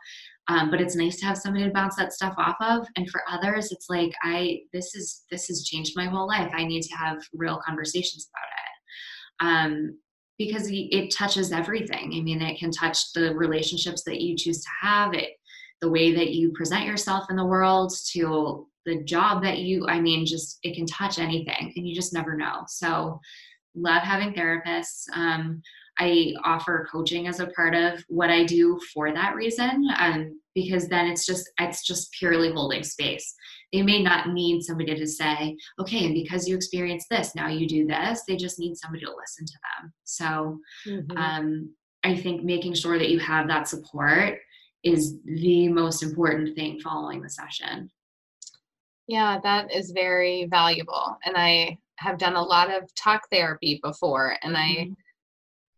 Um, 0.47 0.71
but 0.71 0.81
it's 0.81 0.95
nice 0.95 1.17
to 1.17 1.27
have 1.27 1.37
somebody 1.37 1.65
to 1.65 1.71
bounce 1.71 1.95
that 1.95 2.11
stuff 2.11 2.33
off 2.37 2.55
of. 2.59 2.87
And 2.95 3.09
for 3.09 3.21
others 3.29 3.71
it's 3.71 3.87
like 3.89 4.11
i 4.23 4.59
this 4.73 4.95
is 4.95 5.23
this 5.31 5.47
has 5.47 5.63
changed 5.63 5.93
my 5.95 6.05
whole 6.05 6.27
life. 6.27 6.51
I 6.55 6.65
need 6.65 6.83
to 6.83 6.95
have 6.95 7.17
real 7.33 7.59
conversations 7.65 8.29
about 8.31 8.47
it. 8.51 9.73
Um, 9.73 9.97
because 10.37 10.69
it 10.71 11.13
touches 11.13 11.51
everything. 11.51 12.13
I 12.15 12.21
mean 12.21 12.41
it 12.41 12.59
can 12.59 12.71
touch 12.71 13.13
the 13.13 13.35
relationships 13.35 14.03
that 14.05 14.21
you 14.21 14.37
choose 14.37 14.63
to 14.63 14.69
have. 14.81 15.13
It 15.13 15.31
the 15.81 15.89
way 15.89 16.13
that 16.13 16.31
you 16.31 16.51
present 16.51 16.85
yourself 16.85 17.25
in 17.29 17.35
the 17.35 17.45
world 17.45 17.93
to 18.11 18.67
the 18.85 19.03
job 19.03 19.43
that 19.43 19.59
you 19.59 19.85
i 19.87 19.99
mean 19.99 20.25
just 20.25 20.59
it 20.63 20.75
can 20.75 20.85
touch 20.85 21.19
anything 21.19 21.73
and 21.75 21.87
you 21.87 21.95
just 21.95 22.13
never 22.13 22.35
know 22.35 22.63
so 22.67 23.19
love 23.75 24.01
having 24.01 24.33
therapists 24.33 25.03
um, 25.13 25.61
i 25.99 26.33
offer 26.43 26.87
coaching 26.91 27.27
as 27.27 27.39
a 27.39 27.47
part 27.47 27.75
of 27.75 28.03
what 28.07 28.29
i 28.29 28.43
do 28.43 28.79
for 28.93 29.13
that 29.13 29.35
reason 29.35 29.87
um, 29.97 30.39
because 30.55 30.87
then 30.87 31.07
it's 31.07 31.25
just 31.25 31.49
it's 31.59 31.85
just 31.85 32.11
purely 32.13 32.51
holding 32.51 32.83
space 32.83 33.33
they 33.71 33.83
may 33.83 34.01
not 34.01 34.29
need 34.29 34.61
somebody 34.61 34.95
to 34.95 35.07
say 35.07 35.55
okay 35.79 36.05
and 36.05 36.13
because 36.13 36.47
you 36.47 36.55
experience 36.55 37.05
this 37.09 37.35
now 37.35 37.47
you 37.47 37.67
do 37.67 37.85
this 37.85 38.23
they 38.27 38.35
just 38.35 38.59
need 38.59 38.75
somebody 38.75 39.05
to 39.05 39.11
listen 39.15 39.45
to 39.45 39.59
them 39.77 39.93
so 40.03 40.59
mm-hmm. 40.87 41.17
um, 41.17 41.73
i 42.03 42.15
think 42.15 42.43
making 42.43 42.73
sure 42.73 42.97
that 42.97 43.09
you 43.09 43.19
have 43.19 43.47
that 43.47 43.67
support 43.67 44.39
is 44.83 45.17
the 45.25 45.67
most 45.69 46.03
important 46.03 46.55
thing 46.55 46.79
following 46.79 47.21
the 47.21 47.29
session. 47.29 47.89
Yeah, 49.09 49.39
that 49.41 49.73
is 49.73 49.89
very 49.89 50.47
valuable. 50.51 51.17
And 51.25 51.35
I 51.35 51.79
have 51.97 52.19
done 52.19 52.35
a 52.35 52.43
lot 52.43 52.71
of 52.71 52.93
talk 52.93 53.23
therapy 53.31 53.79
before 53.83 54.37
and 54.43 54.55
mm-hmm. 54.55 54.91
I 54.91 54.95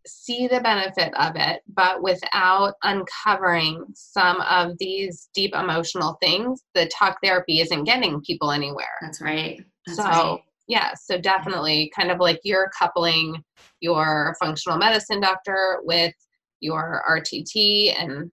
see 0.05 0.47
the 0.47 0.59
benefit 0.59 1.13
of 1.17 1.33
it, 1.35 1.61
but 1.73 2.03
without 2.03 2.73
uncovering 2.83 3.85
some 3.93 4.41
of 4.41 4.73
these 4.79 5.29
deep 5.33 5.55
emotional 5.55 6.17
things, 6.21 6.63
the 6.75 6.87
talk 6.87 7.19
therapy 7.23 7.61
isn't 7.61 7.85
getting 7.85 8.19
people 8.21 8.51
anywhere. 8.51 8.97
That's 9.01 9.21
right. 9.21 9.63
That's 9.85 9.97
so, 9.97 10.03
right. 10.03 10.39
yeah, 10.67 10.93
so 10.99 11.17
definitely 11.17 11.89
kind 11.95 12.11
of 12.11 12.19
like 12.19 12.41
you're 12.43 12.69
coupling 12.77 13.41
your 13.79 14.35
functional 14.41 14.77
medicine 14.77 15.21
doctor 15.21 15.79
with 15.83 16.13
your 16.59 17.01
RTT 17.07 17.93
and 17.97 18.29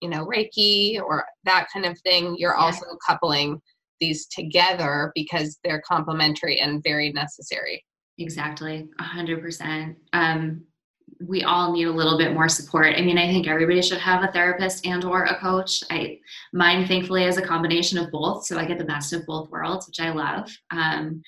you 0.00 0.08
know 0.08 0.26
reiki 0.26 1.00
or 1.00 1.24
that 1.44 1.68
kind 1.72 1.86
of 1.86 1.98
thing 2.00 2.34
you're 2.36 2.54
yeah. 2.58 2.64
also 2.64 2.84
coupling 3.06 3.60
these 4.02 4.26
together 4.26 5.12
because 5.14 5.58
they're 5.62 5.82
complementary 5.86 6.58
and 6.60 6.82
very 6.82 7.12
necessary. 7.12 7.84
Exactly 8.18 8.88
100% 9.00 9.96
um, 10.12 10.62
we 11.28 11.44
all 11.44 11.72
need 11.72 11.86
a 11.86 11.92
little 11.92 12.18
bit 12.18 12.32
more 12.32 12.48
support. 12.48 12.94
I 12.96 13.02
mean 13.02 13.18
i 13.18 13.26
think 13.26 13.46
everybody 13.46 13.80
should 13.80 13.98
have 13.98 14.24
a 14.24 14.32
therapist 14.32 14.86
and 14.86 15.04
or 15.04 15.24
a 15.24 15.38
coach. 15.38 15.82
I 15.90 16.18
mine 16.52 16.86
thankfully 16.86 17.24
is 17.24 17.38
a 17.38 17.42
combination 17.42 17.98
of 17.98 18.10
both 18.10 18.44
so 18.44 18.58
i 18.58 18.64
get 18.64 18.78
the 18.78 18.92
best 18.92 19.12
of 19.12 19.24
both 19.26 19.50
worlds 19.50 19.86
which 19.86 20.00
i 20.00 20.10
love. 20.10 20.50
Um, 20.70 21.22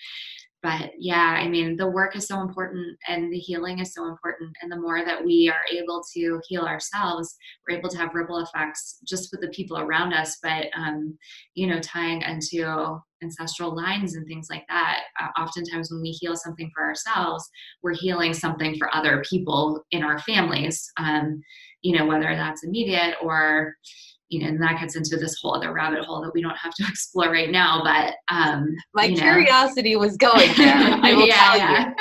but 0.64 0.92
yeah 0.98 1.38
i 1.38 1.46
mean 1.46 1.76
the 1.76 1.86
work 1.86 2.16
is 2.16 2.26
so 2.26 2.40
important 2.40 2.96
and 3.06 3.30
the 3.30 3.38
healing 3.38 3.78
is 3.78 3.92
so 3.92 4.06
important. 4.06 4.50
And 4.62 4.72
the 4.72 4.80
more 4.80 5.04
that 5.04 5.22
we 5.22 5.52
are 5.52 5.64
able 5.70 6.02
to 6.14 6.40
heal 6.48 6.62
ourselves 6.62 7.36
we're 7.68 7.76
able 7.76 7.90
to 7.90 7.98
have 7.98 8.14
ripple 8.14 8.38
effects 8.38 8.98
just 9.06 9.28
with 9.30 9.42
the 9.42 9.48
people 9.48 9.78
around 9.78 10.12
us. 10.14 10.38
But 10.42 10.66
um, 10.76 11.16
you 11.54 11.66
know 11.66 11.80
tying 11.80 12.22
into 12.22 12.98
ancestral 13.22 13.76
lines 13.76 14.16
and 14.16 14.26
things 14.26 14.48
like 14.50 14.64
that 14.68 15.02
uh, 15.20 15.40
oftentimes 15.40 15.90
when 15.90 16.02
we 16.02 16.10
heal 16.10 16.36
something 16.36 16.70
for 16.74 16.84
ourselves 16.84 17.48
we're 17.82 17.94
healing 17.94 18.34
something 18.34 18.76
for 18.76 18.94
other 18.94 19.22
people 19.28 19.84
in 19.90 20.02
our 20.02 20.18
families. 20.20 20.90
Um, 20.98 21.42
you 21.82 21.96
know 21.96 22.06
whether 22.06 22.34
that's 22.34 22.64
immediate 22.64 23.16
or 23.22 23.74
you 24.34 24.40
know, 24.40 24.48
and 24.48 24.62
that 24.62 24.80
gets 24.80 24.96
into 24.96 25.16
this 25.16 25.38
whole 25.40 25.54
other 25.54 25.72
rabbit 25.72 26.04
hole 26.04 26.20
that 26.22 26.32
we 26.34 26.42
don't 26.42 26.56
have 26.56 26.74
to 26.74 26.84
explore 26.88 27.30
right 27.30 27.50
now. 27.50 27.82
But 27.82 28.14
um, 28.34 28.74
my 28.94 29.08
curiosity 29.08 29.94
know. 29.94 30.00
was 30.00 30.16
going 30.16 30.52
there. 30.56 30.74
I 31.02 31.14
will 31.14 31.26
yeah, 31.26 31.34
tell 31.34 31.56
yeah. 31.56 31.92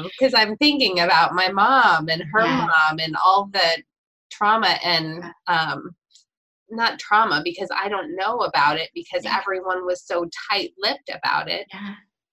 you, 0.00 0.10
because 0.18 0.34
um, 0.34 0.40
I'm 0.40 0.56
thinking 0.56 1.00
about 1.00 1.34
my 1.34 1.48
mom 1.48 2.08
and 2.08 2.22
her 2.32 2.44
yeah. 2.44 2.66
mom 2.66 2.98
and 2.98 3.16
all 3.24 3.48
the 3.52 3.82
trauma 4.30 4.78
and 4.82 5.24
um, 5.46 5.90
not 6.70 6.98
trauma 6.98 7.40
because 7.44 7.68
I 7.74 7.88
don't 7.88 8.16
know 8.16 8.40
about 8.40 8.78
it 8.78 8.90
because 8.94 9.24
everyone 9.24 9.86
was 9.86 10.04
so 10.04 10.28
tight-lipped 10.50 11.10
about 11.14 11.48
it. 11.48 11.66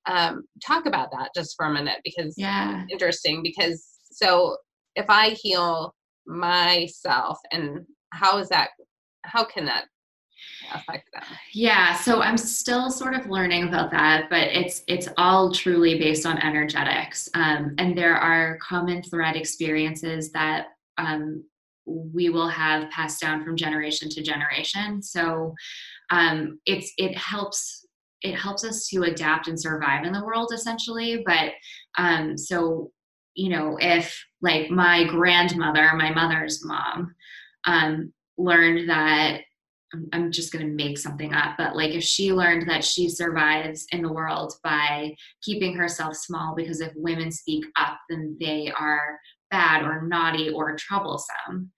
Um, 0.05 0.43
talk 0.65 0.85
about 0.85 1.11
that 1.11 1.29
just 1.35 1.55
for 1.55 1.67
a 1.67 1.73
minute 1.73 1.99
because 2.03 2.33
yeah, 2.37 2.83
interesting. 2.91 3.41
Because 3.43 3.87
so 4.11 4.57
if 4.95 5.09
I 5.09 5.29
heal 5.29 5.93
myself 6.25 7.37
and 7.51 7.85
how 8.11 8.37
is 8.37 8.49
that 8.49 8.69
how 9.23 9.43
can 9.43 9.65
that 9.65 9.85
affect 10.73 11.09
them? 11.13 11.23
Yeah 11.53 11.95
so 11.95 12.21
i'm 12.21 12.37
still 12.37 12.89
sort 12.89 13.13
of 13.13 13.27
learning 13.27 13.67
about 13.67 13.91
that 13.91 14.29
but 14.29 14.47
it's 14.47 14.83
it's 14.87 15.07
all 15.17 15.51
truly 15.51 15.99
based 15.99 16.25
on 16.25 16.37
energetics 16.39 17.29
um, 17.33 17.75
and 17.77 17.97
there 17.97 18.15
are 18.15 18.57
common 18.57 19.01
thread 19.03 19.35
experiences 19.35 20.31
that 20.31 20.67
um, 20.97 21.43
we 21.85 22.29
will 22.29 22.49
have 22.49 22.89
passed 22.91 23.21
down 23.21 23.43
from 23.43 23.57
generation 23.57 24.09
to 24.09 24.21
generation. 24.21 25.01
So 25.01 25.53
um, 26.09 26.59
it's 26.65 26.93
it 26.97 27.17
helps 27.17 27.85
it 28.21 28.35
helps 28.35 28.63
us 28.63 28.87
to 28.87 29.03
adapt 29.03 29.47
and 29.49 29.59
survive 29.59 30.05
in 30.05 30.13
the 30.13 30.23
world 30.23 30.51
essentially 30.53 31.23
but 31.25 31.51
um, 31.97 32.37
so 32.37 32.91
you 33.35 33.49
know 33.49 33.77
if 33.81 34.17
like 34.41 34.69
my 34.69 35.05
grandmother 35.05 35.91
my 35.95 36.11
mother's 36.13 36.63
mom 36.63 37.13
um, 37.65 38.13
learned 38.37 38.89
that 38.89 39.41
I'm 40.11 40.31
just 40.31 40.51
going 40.51 40.65
to 40.65 40.73
make 40.73 40.97
something 40.97 41.33
up, 41.33 41.55
but 41.57 41.75
like 41.75 41.91
if 41.91 42.03
she 42.03 42.33
learned 42.33 42.67
that 42.67 42.83
she 42.83 43.09
survives 43.09 43.85
in 43.91 44.01
the 44.01 44.11
world 44.11 44.53
by 44.63 45.15
keeping 45.43 45.75
herself 45.75 46.15
small 46.15 46.55
because 46.55 46.81
if 46.81 46.91
women 46.95 47.31
speak 47.31 47.65
up, 47.75 47.99
then 48.09 48.35
they 48.39 48.71
are 48.77 49.19
bad 49.51 49.83
or 49.83 50.07
naughty 50.07 50.49
or 50.49 50.75
troublesome. 50.75 51.71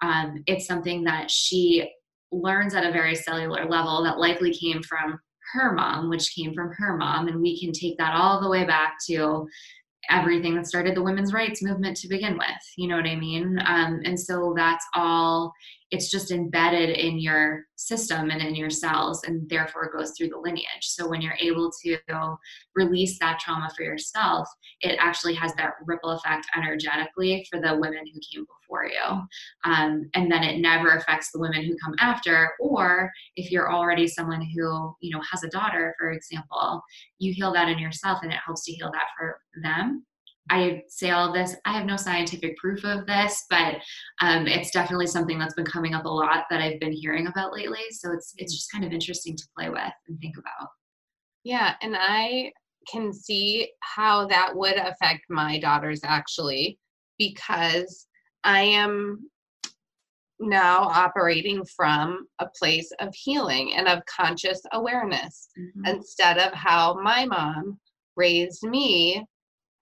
Um, 0.00 0.42
it's 0.46 0.66
something 0.66 1.04
that 1.04 1.30
she 1.30 1.90
learns 2.32 2.74
at 2.74 2.86
a 2.86 2.92
very 2.92 3.14
cellular 3.14 3.68
level 3.68 4.02
that 4.04 4.18
likely 4.18 4.52
came 4.54 4.82
from 4.82 5.18
her 5.52 5.72
mom, 5.72 6.08
which 6.08 6.34
came 6.34 6.54
from 6.54 6.72
her 6.76 6.96
mom. 6.96 7.28
And 7.28 7.40
we 7.40 7.60
can 7.60 7.72
take 7.72 7.98
that 7.98 8.14
all 8.14 8.40
the 8.40 8.48
way 8.48 8.64
back 8.64 8.96
to 9.08 9.46
everything 10.10 10.54
that 10.54 10.66
started 10.66 10.94
the 10.94 11.02
women's 11.02 11.32
rights 11.32 11.62
movement 11.62 11.96
to 11.98 12.08
begin 12.08 12.38
with. 12.38 12.48
You 12.76 12.88
know 12.88 12.96
what 12.96 13.06
I 13.06 13.16
mean? 13.16 13.58
Um, 13.66 14.00
and 14.04 14.18
so 14.18 14.54
that's 14.56 14.84
all 14.94 15.52
it's 15.90 16.10
just 16.10 16.30
embedded 16.30 16.90
in 16.90 17.18
your 17.18 17.64
system 17.76 18.30
and 18.30 18.42
in 18.42 18.54
your 18.54 18.70
cells 18.70 19.22
and 19.24 19.48
therefore 19.48 19.92
goes 19.96 20.12
through 20.16 20.28
the 20.28 20.38
lineage. 20.38 20.66
So 20.82 21.08
when 21.08 21.22
you're 21.22 21.38
able 21.40 21.70
to 21.82 21.98
release 22.74 23.18
that 23.18 23.38
trauma 23.38 23.70
for 23.76 23.82
yourself 23.82 24.48
it 24.80 24.96
actually 25.00 25.34
has 25.34 25.54
that 25.54 25.72
ripple 25.86 26.10
effect 26.10 26.46
energetically 26.56 27.46
for 27.50 27.60
the 27.60 27.76
women 27.76 28.04
who 28.06 28.20
came 28.32 28.46
before 28.60 28.84
you. 28.84 29.22
Um, 29.64 30.08
and 30.14 30.30
then 30.30 30.44
it 30.44 30.60
never 30.60 30.90
affects 30.90 31.30
the 31.32 31.40
women 31.40 31.64
who 31.64 31.76
come 31.82 31.94
after 31.98 32.52
or 32.60 33.10
if 33.36 33.50
you're 33.50 33.72
already 33.72 34.06
someone 34.06 34.40
who 34.40 34.94
you 35.00 35.14
know 35.14 35.22
has 35.30 35.42
a 35.42 35.48
daughter 35.48 35.94
for 35.98 36.10
example 36.10 36.82
you 37.18 37.32
heal 37.32 37.52
that 37.52 37.68
in 37.68 37.78
yourself 37.78 38.20
and 38.22 38.32
it 38.32 38.38
helps 38.44 38.64
to 38.64 38.72
heal 38.72 38.90
that 38.92 39.08
for 39.16 39.40
them 39.62 40.04
I 40.50 40.82
say 40.88 41.10
all 41.10 41.32
this. 41.32 41.54
I 41.64 41.72
have 41.72 41.86
no 41.86 41.96
scientific 41.96 42.56
proof 42.56 42.84
of 42.84 43.06
this, 43.06 43.44
but 43.50 43.76
um, 44.20 44.46
it's 44.46 44.70
definitely 44.70 45.06
something 45.06 45.38
that's 45.38 45.54
been 45.54 45.64
coming 45.64 45.94
up 45.94 46.04
a 46.04 46.08
lot 46.08 46.44
that 46.50 46.60
I've 46.60 46.80
been 46.80 46.92
hearing 46.92 47.26
about 47.26 47.52
lately. 47.52 47.84
So 47.90 48.12
it's 48.12 48.32
it's 48.36 48.54
just 48.54 48.72
kind 48.72 48.84
of 48.84 48.92
interesting 48.92 49.36
to 49.36 49.48
play 49.56 49.68
with 49.68 49.92
and 50.08 50.20
think 50.20 50.36
about. 50.38 50.68
Yeah, 51.44 51.74
and 51.82 51.96
I 51.98 52.52
can 52.90 53.12
see 53.12 53.70
how 53.80 54.26
that 54.28 54.54
would 54.54 54.76
affect 54.76 55.22
my 55.28 55.58
daughters 55.58 56.00
actually, 56.04 56.78
because 57.18 58.06
I 58.44 58.60
am 58.60 59.28
now 60.40 60.82
operating 60.82 61.64
from 61.76 62.26
a 62.38 62.46
place 62.58 62.90
of 63.00 63.12
healing 63.14 63.74
and 63.74 63.88
of 63.88 64.02
conscious 64.06 64.60
awareness 64.72 65.48
mm-hmm. 65.58 65.84
instead 65.86 66.38
of 66.38 66.52
how 66.52 66.94
my 67.02 67.24
mom 67.24 67.78
raised 68.16 68.62
me 68.62 69.24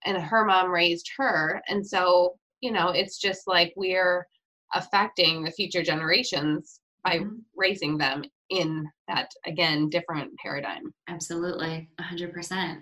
and 0.07 0.17
her 0.17 0.45
mom 0.45 0.71
raised 0.71 1.11
her. 1.19 1.61
And 1.69 1.87
so 1.87 2.37
you 2.61 2.73
know 2.73 2.89
it's 2.89 3.19
just 3.19 3.47
like 3.47 3.73
we're 3.77 4.27
affecting 4.75 5.43
the 5.43 5.51
future 5.51 5.83
generations 5.83 6.81
by 7.05 7.19
mm-hmm. 7.19 7.37
raising 7.57 7.99
them 7.99 8.25
in 8.51 8.89
that 9.09 9.31
again 9.47 9.89
different 9.89 10.31
paradigm. 10.39 10.93
Absolutely. 11.09 11.89
100% 12.01 12.81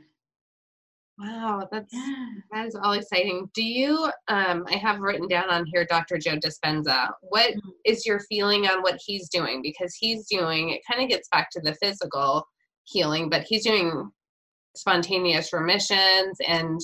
wow 1.17 1.65
that's 1.71 1.93
yeah. 1.93 2.27
that 2.51 2.67
is 2.67 2.75
all 2.75 2.93
exciting. 2.93 3.49
Do 3.55 3.63
you 3.63 4.11
um 4.29 4.65
i 4.69 4.77
have 4.77 5.01
written 5.01 5.29
down 5.29 5.49
on 5.49 5.65
here 5.67 5.85
dr 5.85 6.19
joe 6.19 6.37
dispenza. 6.37 7.09
What 7.23 7.51
mm-hmm. 7.51 7.71
is 7.85 8.05
your 8.05 8.21
feeling 8.21 8.67
on 8.67 8.83
what 8.83 9.01
he's 9.05 9.29
doing? 9.29 9.63
Because 9.63 9.95
he's 9.95 10.27
doing 10.27 10.71
it 10.71 10.83
kind 10.91 11.03
of 11.03 11.09
gets 11.09 11.29
back 11.29 11.51
to 11.51 11.61
the 11.61 11.75
physical 11.75 12.47
healing 12.85 13.31
but 13.31 13.43
he's 13.43 13.65
doing 13.65 14.11
spontaneous 14.77 15.53
remissions 15.53 16.39
and 16.47 16.81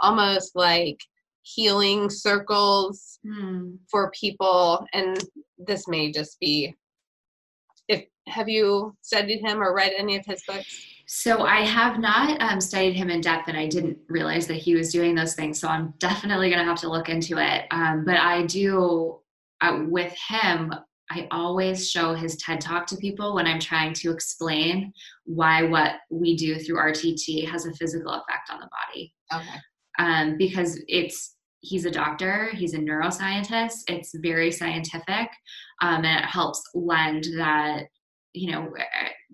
almost 0.00 0.54
like 0.54 0.98
healing 1.54 2.10
circles 2.10 3.18
hmm. 3.26 3.74
for 3.90 4.10
people 4.10 4.84
and 4.92 5.24
this 5.56 5.88
may 5.88 6.12
just 6.12 6.38
be 6.40 6.74
if 7.88 8.04
have 8.28 8.48
you 8.48 8.94
studied 9.02 9.40
him 9.40 9.62
or 9.62 9.74
read 9.74 9.92
any 9.96 10.16
of 10.16 10.26
his 10.26 10.42
books 10.46 10.84
so 11.06 11.44
i 11.44 11.60
have 11.60 11.98
not 11.98 12.40
um, 12.42 12.60
studied 12.60 12.94
him 12.94 13.08
in 13.08 13.20
depth 13.20 13.48
and 13.48 13.56
i 13.56 13.66
didn't 13.66 13.96
realize 14.08 14.46
that 14.46 14.54
he 14.54 14.74
was 14.74 14.92
doing 14.92 15.14
those 15.14 15.34
things 15.34 15.58
so 15.58 15.68
i'm 15.68 15.94
definitely 15.98 16.50
going 16.50 16.60
to 16.60 16.68
have 16.68 16.80
to 16.80 16.90
look 16.90 17.08
into 17.08 17.38
it 17.38 17.64
um, 17.70 18.04
but 18.04 18.16
i 18.16 18.44
do 18.46 19.18
uh, 19.60 19.84
with 19.88 20.14
him 20.28 20.72
I 21.10 21.26
always 21.30 21.90
show 21.90 22.12
his 22.12 22.36
TED 22.36 22.60
talk 22.60 22.86
to 22.88 22.96
people 22.96 23.34
when 23.34 23.46
I'm 23.46 23.58
trying 23.58 23.94
to 23.94 24.10
explain 24.10 24.92
why 25.24 25.62
what 25.62 25.92
we 26.10 26.36
do 26.36 26.58
through 26.58 26.76
RTT 26.76 27.48
has 27.48 27.64
a 27.64 27.72
physical 27.72 28.12
effect 28.12 28.50
on 28.50 28.60
the 28.60 28.68
body. 28.68 29.14
Okay 29.34 29.58
um, 29.98 30.36
because 30.36 30.80
it's 30.88 31.36
he's 31.60 31.84
a 31.84 31.90
doctor 31.90 32.50
he's 32.54 32.74
a 32.74 32.78
neuroscientist 32.78 33.78
it's 33.88 34.12
very 34.18 34.50
scientific 34.50 35.28
um, 35.82 36.04
and 36.04 36.24
it 36.24 36.24
helps 36.24 36.62
lend 36.74 37.24
that 37.36 37.84
you 38.32 38.52
know 38.52 38.72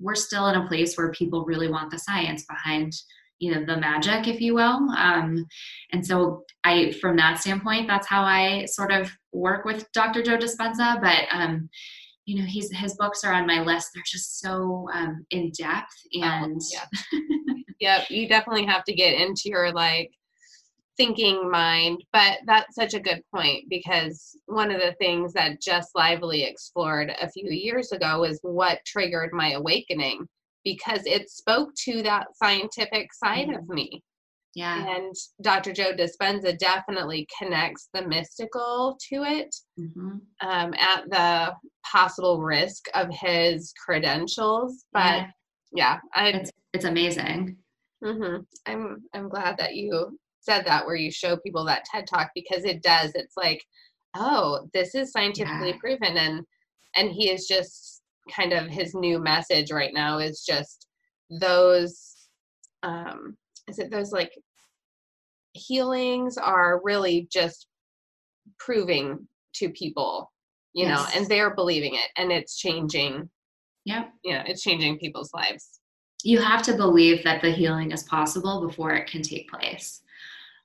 we're 0.00 0.14
still 0.14 0.48
in 0.48 0.60
a 0.60 0.66
place 0.66 0.96
where 0.96 1.12
people 1.12 1.44
really 1.44 1.68
want 1.68 1.90
the 1.90 1.98
science 1.98 2.44
behind 2.46 2.92
you 3.40 3.52
know 3.52 3.64
the 3.66 3.76
magic 3.76 4.26
if 4.26 4.40
you 4.40 4.54
will 4.54 4.88
um, 4.96 5.44
and 5.92 6.06
so 6.06 6.42
i 6.64 6.92
from 6.92 7.16
that 7.16 7.38
standpoint 7.38 7.86
that's 7.86 8.06
how 8.06 8.22
i 8.22 8.64
sort 8.64 8.92
of 8.92 9.10
work 9.32 9.64
with 9.64 9.90
dr 9.92 10.22
joe 10.22 10.38
dispenza 10.38 11.00
but 11.00 11.24
um, 11.30 11.68
you 12.24 12.40
know 12.40 12.46
he's 12.46 12.74
his 12.74 12.94
books 12.96 13.22
are 13.22 13.34
on 13.34 13.46
my 13.46 13.60
list 13.60 13.90
they're 13.92 14.02
just 14.06 14.40
so 14.40 14.88
um, 14.94 15.26
in 15.30 15.50
depth 15.58 15.94
and 16.14 16.60
oh, 16.60 16.86
yeah. 17.12 17.18
yep 17.80 18.10
you 18.10 18.26
definitely 18.28 18.64
have 18.64 18.84
to 18.84 18.94
get 18.94 19.20
into 19.20 19.42
your 19.46 19.72
like 19.72 20.10
thinking 20.96 21.50
mind 21.50 22.02
but 22.12 22.38
that's 22.46 22.74
such 22.74 22.94
a 22.94 23.00
good 23.00 23.22
point 23.34 23.64
because 23.68 24.36
one 24.46 24.70
of 24.70 24.80
the 24.80 24.94
things 25.00 25.32
that 25.32 25.60
Jess 25.60 25.90
Lively 25.94 26.44
explored 26.44 27.12
a 27.20 27.30
few 27.30 27.50
years 27.50 27.92
ago 27.92 28.20
was 28.20 28.38
what 28.42 28.78
triggered 28.86 29.32
my 29.32 29.52
awakening 29.52 30.26
because 30.64 31.02
it 31.04 31.30
spoke 31.30 31.70
to 31.84 32.02
that 32.02 32.26
scientific 32.34 33.12
side 33.12 33.48
mm-hmm. 33.48 33.58
of 33.58 33.68
me 33.68 34.02
yeah 34.54 34.96
and 34.96 35.14
dr 35.42 35.72
joe 35.72 35.92
dispenza 35.92 36.56
definitely 36.58 37.26
connects 37.38 37.88
the 37.92 38.06
mystical 38.06 38.96
to 39.00 39.24
it 39.24 39.54
mm-hmm. 39.78 40.16
um, 40.48 40.74
at 40.78 41.04
the 41.10 41.52
possible 41.90 42.40
risk 42.40 42.84
of 42.94 43.08
his 43.10 43.72
credentials 43.84 44.84
but 44.92 45.00
yeah, 45.00 45.30
yeah 45.74 45.98
I, 46.14 46.28
it's, 46.28 46.50
it's 46.72 46.84
amazing 46.84 47.56
mm-hmm. 48.02 48.42
i'm 48.66 49.02
i'm 49.12 49.28
glad 49.28 49.56
that 49.58 49.74
you 49.74 50.16
said 50.44 50.64
that 50.66 50.86
where 50.86 50.96
you 50.96 51.10
show 51.10 51.36
people 51.36 51.64
that 51.64 51.84
TED 51.84 52.06
talk 52.06 52.30
because 52.34 52.64
it 52.64 52.82
does. 52.82 53.12
It's 53.14 53.36
like, 53.36 53.64
oh, 54.16 54.68
this 54.72 54.94
is 54.94 55.12
scientifically 55.12 55.70
yeah. 55.70 55.78
proven 55.80 56.16
and 56.16 56.44
and 56.96 57.10
he 57.10 57.28
is 57.30 57.46
just 57.46 58.02
kind 58.30 58.52
of 58.52 58.66
his 58.66 58.94
new 58.94 59.18
message 59.18 59.70
right 59.70 59.92
now 59.92 60.18
is 60.18 60.44
just 60.44 60.86
those 61.40 62.28
um 62.82 63.36
is 63.68 63.78
it 63.78 63.90
those 63.90 64.12
like 64.12 64.32
healings 65.52 66.38
are 66.38 66.80
really 66.84 67.28
just 67.30 67.66
proving 68.58 69.26
to 69.54 69.68
people 69.70 70.32
you 70.72 70.86
yes. 70.86 70.98
know 70.98 71.18
and 71.18 71.28
they're 71.28 71.54
believing 71.54 71.94
it 71.94 72.10
and 72.16 72.32
it's 72.32 72.58
changing 72.58 73.28
yeah 73.84 74.04
you 74.24 74.32
know 74.32 74.42
it's 74.46 74.62
changing 74.62 74.98
people's 74.98 75.32
lives 75.34 75.80
you 76.22 76.40
have 76.40 76.62
to 76.62 76.74
believe 76.74 77.22
that 77.24 77.42
the 77.42 77.50
healing 77.50 77.90
is 77.92 78.04
possible 78.04 78.66
before 78.66 78.92
it 78.92 79.06
can 79.06 79.22
take 79.22 79.50
place 79.50 80.00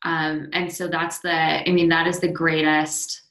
um, 0.03 0.49
and 0.53 0.71
so 0.71 0.87
that's 0.87 1.19
the, 1.19 1.33
I 1.33 1.71
mean, 1.71 1.89
that 1.89 2.07
is 2.07 2.19
the 2.19 2.31
greatest 2.31 3.21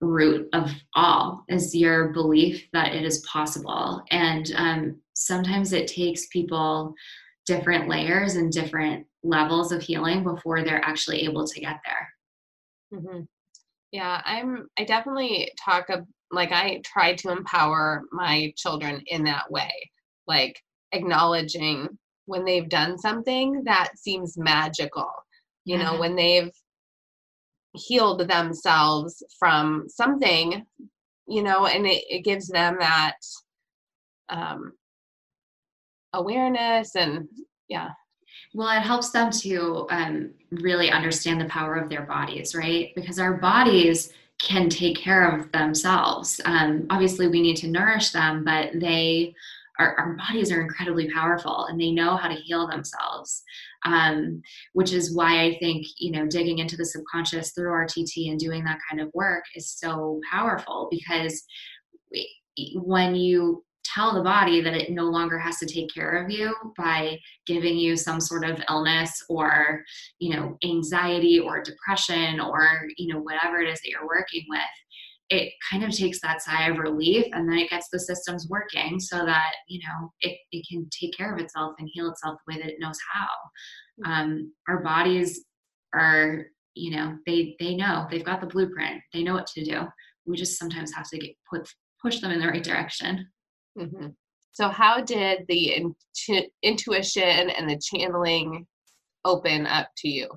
root 0.00 0.48
of 0.52 0.70
all 0.94 1.44
is 1.48 1.74
your 1.74 2.08
belief 2.10 2.68
that 2.72 2.94
it 2.94 3.04
is 3.04 3.18
possible. 3.20 4.02
And 4.10 4.52
um, 4.56 5.00
sometimes 5.14 5.72
it 5.72 5.88
takes 5.88 6.26
people 6.26 6.94
different 7.46 7.88
layers 7.88 8.36
and 8.36 8.52
different 8.52 9.06
levels 9.22 9.72
of 9.72 9.82
healing 9.82 10.22
before 10.22 10.62
they're 10.62 10.84
actually 10.84 11.24
able 11.24 11.46
to 11.46 11.60
get 11.60 11.80
there. 11.84 13.00
Mm-hmm. 13.00 13.20
Yeah, 13.90 14.22
I'm, 14.24 14.68
I 14.78 14.84
definitely 14.84 15.50
talk, 15.64 15.88
of, 15.88 16.04
like, 16.30 16.52
I 16.52 16.82
try 16.84 17.14
to 17.14 17.30
empower 17.30 18.02
my 18.12 18.52
children 18.56 19.02
in 19.06 19.24
that 19.24 19.50
way, 19.50 19.72
like 20.26 20.60
acknowledging 20.92 21.88
when 22.26 22.44
they've 22.44 22.68
done 22.68 22.98
something 22.98 23.62
that 23.64 23.98
seems 23.98 24.36
magical 24.36 25.10
you 25.68 25.76
know 25.76 25.92
mm-hmm. 25.92 26.00
when 26.00 26.16
they've 26.16 26.50
healed 27.74 28.26
themselves 28.26 29.22
from 29.38 29.84
something 29.88 30.64
you 31.28 31.42
know 31.42 31.66
and 31.66 31.86
it, 31.86 32.02
it 32.08 32.24
gives 32.24 32.48
them 32.48 32.78
that 32.80 33.16
um 34.30 34.72
awareness 36.14 36.96
and 36.96 37.28
yeah. 37.68 37.90
Well 38.54 38.70
it 38.70 38.80
helps 38.80 39.10
them 39.10 39.30
to 39.30 39.86
um, 39.90 40.30
really 40.50 40.90
understand 40.90 41.38
the 41.38 41.44
power 41.46 41.74
of 41.74 41.90
their 41.90 42.06
bodies 42.06 42.54
right? 42.54 42.94
Because 42.94 43.18
our 43.18 43.34
bodies 43.34 44.10
can 44.40 44.70
take 44.70 44.96
care 44.96 45.28
of 45.28 45.52
themselves. 45.52 46.40
Um, 46.46 46.86
obviously 46.88 47.28
we 47.28 47.42
need 47.42 47.56
to 47.58 47.68
nourish 47.68 48.10
them 48.10 48.42
but 48.42 48.70
they 48.74 49.34
our, 49.78 49.94
our 49.98 50.16
bodies 50.16 50.50
are 50.50 50.60
incredibly 50.60 51.10
powerful 51.10 51.66
and 51.66 51.80
they 51.80 51.90
know 51.90 52.16
how 52.16 52.28
to 52.28 52.34
heal 52.34 52.66
themselves. 52.66 53.42
Um, 53.84 54.42
which 54.72 54.92
is 54.92 55.14
why 55.14 55.44
i 55.44 55.56
think 55.60 55.86
you 55.98 56.10
know 56.10 56.26
digging 56.26 56.58
into 56.58 56.76
the 56.76 56.84
subconscious 56.84 57.52
through 57.52 57.70
rtt 57.70 58.28
and 58.28 58.36
doing 58.36 58.64
that 58.64 58.80
kind 58.90 59.00
of 59.00 59.08
work 59.14 59.44
is 59.54 59.70
so 59.70 60.20
powerful 60.28 60.88
because 60.90 61.44
when 62.74 63.14
you 63.14 63.64
tell 63.84 64.14
the 64.14 64.22
body 64.22 64.60
that 64.60 64.74
it 64.74 64.90
no 64.90 65.04
longer 65.04 65.38
has 65.38 65.58
to 65.58 65.66
take 65.66 65.92
care 65.92 66.22
of 66.22 66.30
you 66.30 66.54
by 66.76 67.18
giving 67.46 67.76
you 67.76 67.96
some 67.96 68.20
sort 68.20 68.44
of 68.44 68.60
illness 68.68 69.24
or 69.28 69.82
you 70.18 70.34
know 70.34 70.56
anxiety 70.64 71.38
or 71.38 71.62
depression 71.62 72.40
or 72.40 72.82
you 72.96 73.12
know 73.12 73.20
whatever 73.20 73.60
it 73.60 73.68
is 73.68 73.80
that 73.80 73.88
you're 73.88 74.06
working 74.06 74.44
with 74.48 74.60
it 75.30 75.52
kind 75.70 75.84
of 75.84 75.90
takes 75.90 76.20
that 76.20 76.42
sigh 76.42 76.68
of 76.68 76.78
relief 76.78 77.26
and 77.32 77.48
then 77.48 77.58
it 77.58 77.70
gets 77.70 77.88
the 77.92 77.98
systems 77.98 78.48
working 78.48 78.98
so 78.98 79.24
that 79.26 79.52
you 79.68 79.80
know 79.80 80.10
it, 80.20 80.38
it 80.52 80.66
can 80.68 80.88
take 80.90 81.16
care 81.16 81.34
of 81.34 81.40
itself 81.40 81.74
and 81.78 81.88
heal 81.92 82.10
itself 82.10 82.38
the 82.46 82.54
way 82.54 82.60
that 82.60 82.70
it 82.70 82.80
knows 82.80 82.98
how 83.12 84.10
um, 84.10 84.52
our 84.68 84.82
bodies 84.82 85.44
are 85.94 86.46
you 86.74 86.90
know 86.90 87.16
they 87.26 87.56
they 87.58 87.74
know 87.74 88.06
they've 88.10 88.24
got 88.24 88.40
the 88.40 88.46
blueprint 88.46 89.00
they 89.12 89.22
know 89.22 89.34
what 89.34 89.46
to 89.46 89.64
do 89.64 89.82
we 90.26 90.36
just 90.36 90.58
sometimes 90.58 90.92
have 90.92 91.08
to 91.08 91.18
get 91.18 91.30
put 91.50 91.68
push 92.02 92.20
them 92.20 92.30
in 92.30 92.40
the 92.40 92.46
right 92.46 92.62
direction 92.62 93.26
Mm-hmm. 93.78 94.08
So, 94.52 94.68
how 94.68 95.00
did 95.00 95.44
the 95.48 95.74
intu- 95.74 96.48
intuition 96.62 97.50
and 97.50 97.70
the 97.70 97.80
channeling 97.80 98.66
open 99.24 99.66
up 99.66 99.88
to 99.98 100.08
you? 100.08 100.28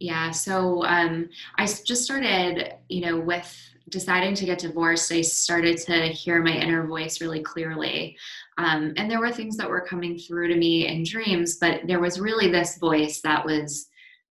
Yeah, 0.00 0.30
so 0.32 0.84
um, 0.84 1.28
I 1.56 1.66
just 1.66 2.04
started, 2.04 2.74
you 2.88 3.00
know, 3.06 3.18
with 3.20 3.56
deciding 3.90 4.34
to 4.34 4.44
get 4.44 4.58
divorced, 4.58 5.12
I 5.12 5.20
started 5.20 5.78
to 5.78 6.08
hear 6.08 6.42
my 6.42 6.52
inner 6.52 6.86
voice 6.86 7.20
really 7.20 7.42
clearly. 7.42 8.16
Um, 8.58 8.94
and 8.96 9.10
there 9.10 9.20
were 9.20 9.32
things 9.32 9.56
that 9.56 9.68
were 9.68 9.86
coming 9.86 10.18
through 10.18 10.48
to 10.48 10.56
me 10.56 10.88
in 10.88 11.04
dreams, 11.04 11.58
but 11.58 11.82
there 11.86 12.00
was 12.00 12.20
really 12.20 12.50
this 12.50 12.78
voice 12.78 13.20
that 13.22 13.44
was 13.44 13.88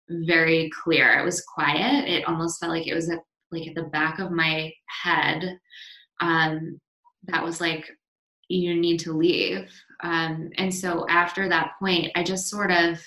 very 0.09 0.71
clear. 0.71 1.19
It 1.19 1.25
was 1.25 1.43
quiet. 1.43 2.09
It 2.09 2.27
almost 2.27 2.61
felt 2.61 2.73
like 2.73 2.87
it 2.87 2.95
was 2.95 3.11
at, 3.11 3.21
like 3.51 3.67
at 3.67 3.75
the 3.75 3.85
back 3.85 4.19
of 4.21 4.31
my 4.31 4.73
head. 5.03 5.59
Um, 6.21 6.81
that 7.25 7.45
was 7.45 7.61
like 7.61 7.89
you 8.49 8.75
need 8.75 8.99
to 9.01 9.13
leave. 9.13 9.71
Um, 10.03 10.51
and 10.57 10.75
so 10.75 11.07
after 11.09 11.49
that 11.49 11.73
point, 11.79 12.13
I 12.15 12.23
just 12.23 12.49
sort 12.49 12.71
of 12.71 13.01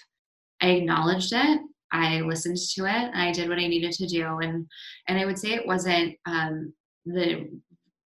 I 0.62 0.70
acknowledged 0.72 1.34
it. 1.34 1.62
I 1.92 2.22
listened 2.22 2.58
to 2.76 2.86
it. 2.86 3.12
And 3.14 3.22
I 3.22 3.32
did 3.32 3.50
what 3.50 3.60
I 3.60 3.68
needed 3.68 3.92
to 3.94 4.08
do, 4.08 4.38
and 4.39 4.68
and 5.08 5.20
I 5.20 5.26
would 5.26 5.38
say 5.38 5.50
it 5.54 5.68
wasn't 5.68 6.16
um, 6.26 6.74
the 7.06 7.50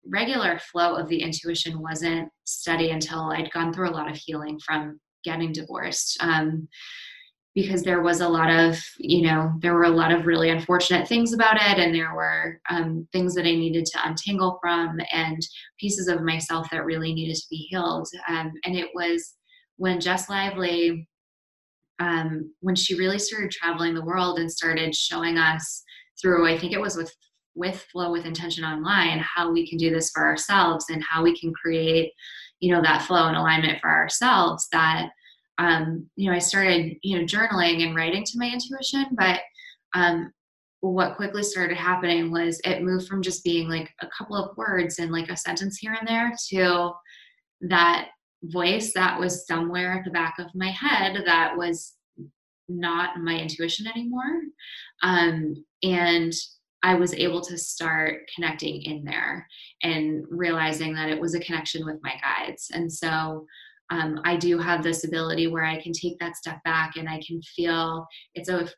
regular 0.07 0.59
flow 0.59 0.95
of 0.95 1.07
the 1.07 1.21
intuition 1.21 1.81
wasn't 1.81 2.29
steady 2.43 2.89
until 2.91 3.31
I'd 3.31 3.51
gone 3.51 3.73
through 3.73 3.89
a 3.89 3.91
lot 3.91 4.09
of 4.09 4.17
healing 4.17 4.59
from 4.59 4.99
getting 5.23 5.51
divorced. 5.51 6.17
Um, 6.21 6.67
because 7.53 7.83
there 7.83 8.01
was 8.01 8.21
a 8.21 8.29
lot 8.29 8.49
of 8.49 8.81
you 8.97 9.23
know 9.23 9.51
there 9.59 9.73
were 9.73 9.83
a 9.83 9.89
lot 9.89 10.11
of 10.11 10.25
really 10.25 10.49
unfortunate 10.49 11.07
things 11.07 11.33
about 11.33 11.57
it 11.57 11.79
and 11.79 11.93
there 11.93 12.15
were 12.15 12.59
um, 12.69 13.07
things 13.11 13.35
that 13.35 13.45
i 13.45 13.51
needed 13.51 13.85
to 13.85 13.99
untangle 14.07 14.57
from 14.61 14.97
and 15.11 15.45
pieces 15.79 16.07
of 16.07 16.23
myself 16.23 16.67
that 16.71 16.85
really 16.85 17.13
needed 17.13 17.35
to 17.35 17.47
be 17.49 17.67
healed 17.69 18.07
um, 18.29 18.53
and 18.63 18.75
it 18.77 18.87
was 18.95 19.33
when 19.75 19.99
jess 19.99 20.29
lively 20.29 21.07
um, 22.01 22.51
when 22.59 22.75
she 22.75 22.95
really 22.95 23.19
started 23.19 23.51
traveling 23.51 23.93
the 23.93 24.05
world 24.05 24.39
and 24.39 24.51
started 24.51 24.95
showing 24.95 25.37
us 25.37 25.83
through 26.21 26.47
i 26.47 26.57
think 26.57 26.73
it 26.73 26.81
was 26.81 26.95
with 26.95 27.13
with 27.55 27.85
flow 27.91 28.11
with 28.11 28.25
intention 28.25 28.63
online 28.63 29.19
how 29.19 29.51
we 29.51 29.67
can 29.67 29.77
do 29.77 29.89
this 29.89 30.09
for 30.11 30.25
ourselves 30.25 30.85
and 30.89 31.03
how 31.03 31.21
we 31.23 31.37
can 31.39 31.53
create 31.53 32.11
you 32.59 32.73
know 32.73 32.81
that 32.81 33.03
flow 33.03 33.27
and 33.27 33.37
alignment 33.37 33.79
for 33.79 33.89
ourselves 33.89 34.67
that 34.71 35.09
um, 35.61 36.09
you 36.15 36.29
know, 36.29 36.35
I 36.35 36.39
started, 36.39 36.95
you 37.03 37.19
know, 37.19 37.25
journaling 37.25 37.85
and 37.85 37.95
writing 37.95 38.23
to 38.23 38.37
my 38.37 38.47
intuition, 38.51 39.05
but 39.11 39.41
um, 39.93 40.31
what 40.79 41.15
quickly 41.15 41.43
started 41.43 41.77
happening 41.77 42.31
was 42.31 42.59
it 42.63 42.81
moved 42.81 43.07
from 43.07 43.21
just 43.21 43.43
being 43.43 43.69
like 43.69 43.91
a 44.01 44.07
couple 44.17 44.35
of 44.35 44.57
words 44.57 44.97
and 44.97 45.11
like 45.11 45.29
a 45.29 45.37
sentence 45.37 45.77
here 45.77 45.95
and 45.99 46.07
there 46.07 46.33
to 46.49 46.91
that 47.61 48.07
voice 48.43 48.93
that 48.93 49.19
was 49.19 49.45
somewhere 49.45 49.93
at 49.93 50.05
the 50.05 50.11
back 50.11 50.35
of 50.39 50.47
my 50.55 50.69
head 50.69 51.23
that 51.25 51.55
was 51.55 51.93
not 52.67 53.17
my 53.19 53.37
intuition 53.37 53.87
anymore. 53.87 54.41
Um, 55.03 55.63
and 55.83 56.33
I 56.83 56.95
was 56.95 57.13
able 57.13 57.41
to 57.41 57.57
start 57.57 58.21
connecting 58.33 58.81
in 58.83 59.03
there 59.03 59.47
and 59.83 60.25
realizing 60.29 60.95
that 60.95 61.09
it 61.09 61.19
was 61.19 61.35
a 61.35 61.39
connection 61.39 61.85
with 61.85 61.97
my 62.01 62.13
guides. 62.21 62.71
And 62.73 62.91
so 62.91 63.45
um, 63.91 64.19
I 64.23 64.37
do 64.37 64.57
have 64.57 64.81
this 64.81 65.03
ability 65.03 65.47
where 65.47 65.65
I 65.65 65.79
can 65.81 65.91
take 65.91 66.17
that 66.19 66.37
step 66.37 66.63
back 66.63 66.95
and 66.95 67.09
I 67.09 67.21
can 67.25 67.41
feel 67.41 68.07
it's 68.33 68.49
a 68.49 68.69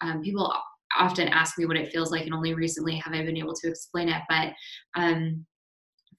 um, 0.00 0.22
people 0.22 0.50
often 0.98 1.28
ask 1.28 1.58
me 1.58 1.66
what 1.66 1.76
it 1.76 1.92
feels 1.92 2.10
like, 2.10 2.24
and 2.24 2.34
only 2.34 2.54
recently 2.54 2.96
have 2.96 3.12
I 3.12 3.22
been 3.22 3.36
able 3.36 3.54
to 3.54 3.68
explain 3.68 4.08
it. 4.08 4.22
But 4.28 4.52
um, 4.94 5.44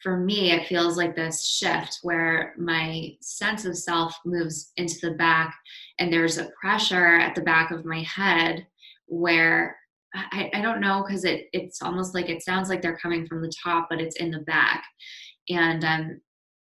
for 0.01 0.17
me, 0.17 0.51
it 0.51 0.67
feels 0.67 0.97
like 0.97 1.15
this 1.15 1.45
shift 1.45 1.99
where 2.01 2.53
my 2.57 3.15
sense 3.21 3.65
of 3.65 3.77
self 3.77 4.15
moves 4.25 4.71
into 4.77 4.95
the 5.01 5.11
back, 5.11 5.55
and 5.99 6.11
there's 6.11 6.37
a 6.37 6.49
pressure 6.59 7.17
at 7.17 7.35
the 7.35 7.41
back 7.41 7.71
of 7.71 7.85
my 7.85 8.01
head 8.01 8.65
where 9.07 9.77
I, 10.13 10.49
I 10.53 10.61
don't 10.61 10.81
know 10.81 11.03
because 11.05 11.23
it 11.23 11.47
it's 11.53 11.81
almost 11.81 12.13
like 12.13 12.29
it 12.29 12.43
sounds 12.43 12.69
like 12.69 12.81
they're 12.81 12.97
coming 12.97 13.27
from 13.27 13.41
the 13.41 13.51
top, 13.63 13.87
but 13.89 14.01
it's 14.01 14.17
in 14.17 14.31
the 14.31 14.39
back. 14.39 14.83
And 15.49 15.83
um, 15.85 16.21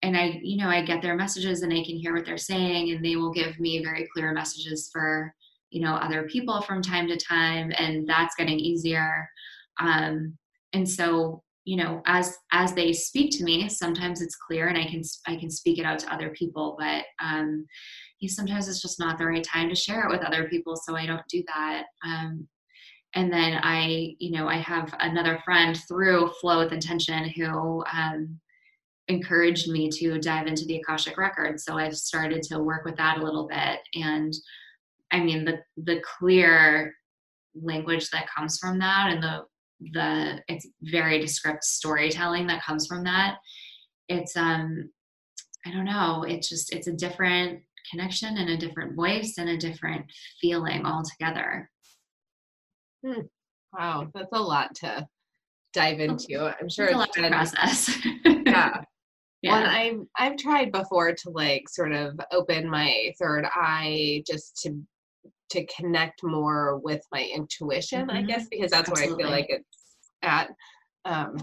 and 0.03 0.17
I, 0.17 0.39
you 0.41 0.57
know, 0.57 0.69
I 0.69 0.83
get 0.83 1.01
their 1.01 1.15
messages 1.15 1.61
and 1.61 1.71
I 1.71 1.83
can 1.83 1.97
hear 1.97 2.15
what 2.15 2.25
they're 2.25 2.37
saying, 2.37 2.91
and 2.91 3.03
they 3.05 3.15
will 3.15 3.31
give 3.31 3.59
me 3.59 3.83
very 3.83 4.07
clear 4.13 4.33
messages 4.33 4.89
for, 4.91 5.33
you 5.69 5.81
know, 5.81 5.93
other 5.93 6.23
people 6.23 6.61
from 6.61 6.81
time 6.81 7.07
to 7.07 7.17
time, 7.17 7.71
and 7.77 8.07
that's 8.07 8.35
getting 8.35 8.59
easier. 8.59 9.29
Um, 9.79 10.37
and 10.73 10.89
so, 10.89 11.43
you 11.65 11.77
know, 11.77 12.01
as 12.05 12.35
as 12.51 12.73
they 12.73 12.91
speak 12.91 13.37
to 13.37 13.43
me, 13.43 13.69
sometimes 13.69 14.21
it's 14.21 14.35
clear, 14.35 14.67
and 14.67 14.77
I 14.77 14.85
can 14.85 15.01
I 15.27 15.35
can 15.35 15.49
speak 15.49 15.79
it 15.79 15.85
out 15.85 15.99
to 15.99 16.13
other 16.13 16.29
people, 16.29 16.75
but 16.79 17.05
um, 17.23 17.65
you 18.19 18.29
sometimes 18.29 18.67
it's 18.67 18.81
just 18.81 18.99
not 18.99 19.17
the 19.17 19.25
right 19.25 19.43
time 19.43 19.69
to 19.69 19.75
share 19.75 20.05
it 20.05 20.11
with 20.11 20.25
other 20.25 20.49
people, 20.49 20.75
so 20.75 20.95
I 20.95 21.05
don't 21.05 21.21
do 21.29 21.43
that. 21.47 21.83
Um, 22.05 22.47
and 23.13 23.31
then 23.31 23.59
I, 23.61 24.15
you 24.19 24.31
know, 24.31 24.47
I 24.47 24.57
have 24.57 24.93
another 24.99 25.39
friend 25.43 25.77
through 25.87 26.31
Flow 26.39 26.59
with 26.59 26.71
Intention 26.71 27.29
who 27.35 27.83
um, 27.91 28.39
encouraged 29.09 29.69
me 29.69 29.89
to 29.89 30.17
dive 30.19 30.47
into 30.47 30.65
the 30.65 30.77
Akashic 30.77 31.17
records. 31.17 31.65
So 31.65 31.77
I've 31.77 31.97
started 31.97 32.41
to 32.43 32.59
work 32.59 32.85
with 32.85 32.95
that 32.97 33.17
a 33.17 33.23
little 33.23 33.47
bit. 33.47 33.79
And 33.95 34.33
I 35.11 35.19
mean 35.19 35.45
the 35.45 35.59
the 35.77 36.01
clear 36.17 36.93
language 37.53 38.09
that 38.11 38.29
comes 38.33 38.57
from 38.57 38.79
that 38.79 39.09
and 39.11 39.21
the 39.21 39.43
the 39.93 40.41
it's 40.47 40.67
very 40.81 41.19
descriptive 41.19 41.63
storytelling 41.63 42.47
that 42.47 42.63
comes 42.63 42.87
from 42.87 43.03
that. 43.03 43.37
It's 44.09 44.35
um 44.35 44.89
I 45.65 45.71
don't 45.71 45.85
know, 45.85 46.23
it's 46.27 46.49
just 46.49 46.73
it's 46.73 46.87
a 46.87 46.93
different 46.93 47.61
connection 47.89 48.37
and 48.37 48.49
a 48.49 48.57
different 48.57 48.95
voice 48.95 49.35
and 49.37 49.49
a 49.49 49.57
different 49.57 50.05
feeling 50.39 50.85
altogether. 50.85 51.69
Hmm. 53.05 53.21
Wow, 53.73 54.09
that's 54.13 54.33
a 54.33 54.39
lot 54.41 54.75
to 54.75 55.07
dive 55.73 55.99
into. 55.99 56.53
I'm 56.59 56.69
sure 56.69 56.85
it's, 56.85 56.93
it's 56.93 56.95
a 56.95 56.97
lot 56.97 57.13
to 57.13 57.27
process. 57.29 57.97
yeah. 58.25 58.81
Yeah. 59.43 59.53
Well, 59.53 59.71
I've 59.71 60.31
I've 60.33 60.37
tried 60.37 60.71
before 60.71 61.13
to 61.13 61.29
like 61.31 61.67
sort 61.67 61.93
of 61.93 62.19
open 62.31 62.69
my 62.69 63.11
third 63.19 63.43
eye 63.51 64.23
just 64.27 64.61
to 64.61 64.79
to 65.51 65.65
connect 65.67 66.23
more 66.23 66.77
with 66.79 67.01
my 67.11 67.29
intuition, 67.33 68.07
mm-hmm. 68.07 68.17
I 68.17 68.21
guess, 68.23 68.47
because 68.49 68.71
that's 68.71 68.89
Absolutely. 68.89 69.23
where 69.23 69.25
I 69.25 69.29
feel 69.29 69.39
like 69.39 69.49
it's 69.49 69.77
at. 70.21 70.49
Um, 71.05 71.37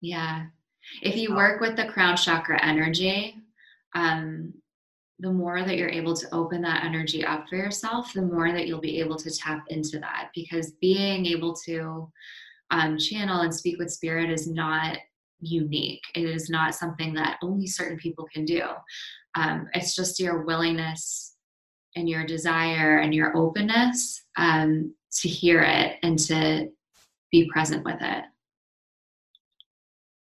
yeah. 0.00 0.46
If 1.02 1.16
you 1.16 1.34
work 1.34 1.60
with 1.60 1.76
the 1.76 1.86
crown 1.86 2.16
chakra 2.16 2.62
energy, 2.62 3.36
um, 3.94 4.52
the 5.20 5.32
more 5.32 5.62
that 5.62 5.76
you're 5.76 5.88
able 5.88 6.14
to 6.14 6.34
open 6.34 6.60
that 6.62 6.84
energy 6.84 7.24
up 7.24 7.48
for 7.48 7.56
yourself, 7.56 8.12
the 8.12 8.22
more 8.22 8.52
that 8.52 8.66
you'll 8.66 8.80
be 8.80 9.00
able 9.00 9.16
to 9.16 9.30
tap 9.30 9.64
into 9.68 9.98
that. 10.00 10.30
Because 10.34 10.72
being 10.80 11.24
able 11.26 11.54
to 11.66 12.10
um, 12.70 12.98
channel 12.98 13.42
and 13.42 13.54
speak 13.54 13.78
with 13.78 13.92
spirit 13.92 14.30
is 14.30 14.48
not 14.48 14.98
unique. 15.40 16.02
It 16.14 16.24
is 16.24 16.50
not 16.50 16.74
something 16.74 17.14
that 17.14 17.38
only 17.42 17.66
certain 17.66 17.96
people 17.96 18.26
can 18.32 18.44
do. 18.44 18.62
Um, 19.36 19.68
it's 19.74 19.94
just 19.94 20.20
your 20.20 20.44
willingness 20.44 21.33
and 21.96 22.08
your 22.08 22.24
desire 22.24 22.98
and 22.98 23.14
your 23.14 23.36
openness 23.36 24.24
um, 24.36 24.94
to 25.20 25.28
hear 25.28 25.62
it 25.62 25.96
and 26.02 26.18
to 26.18 26.68
be 27.30 27.48
present 27.52 27.84
with 27.84 28.00
it. 28.00 28.24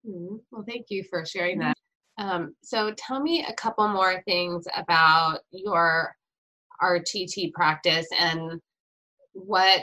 Mm-hmm. 0.07 0.35
Well, 0.51 0.63
thank 0.67 0.87
you 0.89 1.03
for 1.09 1.25
sharing 1.25 1.59
that. 1.59 1.75
Um, 2.17 2.55
so, 2.63 2.93
tell 2.97 3.21
me 3.21 3.45
a 3.47 3.53
couple 3.53 3.87
more 3.87 4.23
things 4.25 4.65
about 4.75 5.39
your 5.51 6.15
RTT 6.81 7.53
practice 7.53 8.07
and 8.19 8.59
what 9.33 9.81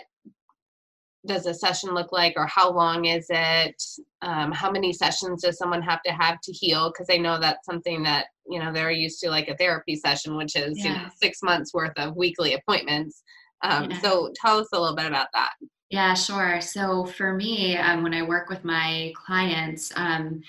does 1.26 1.46
a 1.46 1.54
session 1.54 1.94
look 1.94 2.12
like 2.12 2.34
or 2.36 2.46
how 2.46 2.70
long 2.70 3.06
is 3.06 3.26
it 3.30 3.82
um, 4.22 4.52
how 4.52 4.70
many 4.70 4.92
sessions 4.92 5.42
does 5.42 5.56
someone 5.56 5.80
have 5.80 6.02
to 6.02 6.12
have 6.12 6.38
to 6.42 6.52
heal 6.52 6.90
because 6.90 7.06
i 7.10 7.16
know 7.16 7.38
that's 7.38 7.64
something 7.64 8.02
that 8.02 8.26
you 8.46 8.58
know 8.58 8.72
they're 8.72 8.90
used 8.90 9.20
to 9.20 9.30
like 9.30 9.48
a 9.48 9.56
therapy 9.56 9.96
session 9.96 10.36
which 10.36 10.56
is 10.56 10.78
yeah. 10.78 10.84
you 10.84 11.02
know, 11.02 11.08
six 11.20 11.42
months 11.42 11.72
worth 11.74 11.96
of 11.96 12.16
weekly 12.16 12.54
appointments 12.54 13.22
um, 13.62 13.90
yeah. 13.90 14.00
so 14.00 14.30
tell 14.40 14.58
us 14.58 14.68
a 14.72 14.80
little 14.80 14.96
bit 14.96 15.06
about 15.06 15.28
that 15.32 15.52
yeah 15.90 16.14
sure 16.14 16.60
so 16.60 17.04
for 17.04 17.34
me 17.34 17.76
um, 17.76 18.02
when 18.02 18.14
i 18.14 18.22
work 18.22 18.48
with 18.48 18.64
my 18.64 19.12
clients 19.26 19.92
um, 19.96 20.40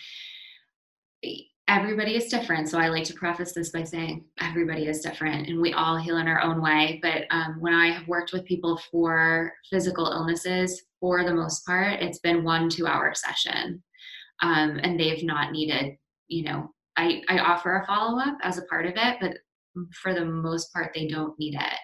everybody 1.67 2.15
is 2.15 2.27
different. 2.27 2.69
So 2.69 2.77
I 2.77 2.89
like 2.89 3.05
to 3.05 3.13
preface 3.13 3.53
this 3.53 3.69
by 3.69 3.83
saying 3.83 4.25
everybody 4.39 4.87
is 4.87 5.01
different 5.01 5.47
and 5.47 5.59
we 5.59 5.73
all 5.73 5.97
heal 5.97 6.17
in 6.17 6.27
our 6.27 6.41
own 6.41 6.61
way. 6.61 6.99
But 7.01 7.25
um, 7.31 7.57
when 7.59 7.73
I 7.73 7.87
have 7.91 8.07
worked 8.07 8.33
with 8.33 8.45
people 8.45 8.79
for 8.91 9.51
physical 9.69 10.05
illnesses, 10.05 10.83
for 10.99 11.23
the 11.23 11.33
most 11.33 11.65
part, 11.65 12.01
it's 12.01 12.19
been 12.19 12.43
one 12.43 12.69
two 12.69 12.87
hour 12.87 13.13
session. 13.15 13.81
Um, 14.41 14.79
and 14.83 14.99
they've 14.99 15.23
not 15.23 15.51
needed, 15.51 15.97
you 16.27 16.43
know, 16.43 16.71
I, 16.97 17.21
I 17.29 17.39
offer 17.39 17.77
a 17.77 17.85
follow 17.85 18.19
up 18.19 18.37
as 18.43 18.57
a 18.57 18.65
part 18.65 18.85
of 18.85 18.93
it, 18.95 19.17
but 19.19 19.37
for 20.01 20.13
the 20.13 20.25
most 20.25 20.71
part, 20.73 20.91
they 20.93 21.07
don't 21.07 21.37
need 21.37 21.55
it. 21.55 21.79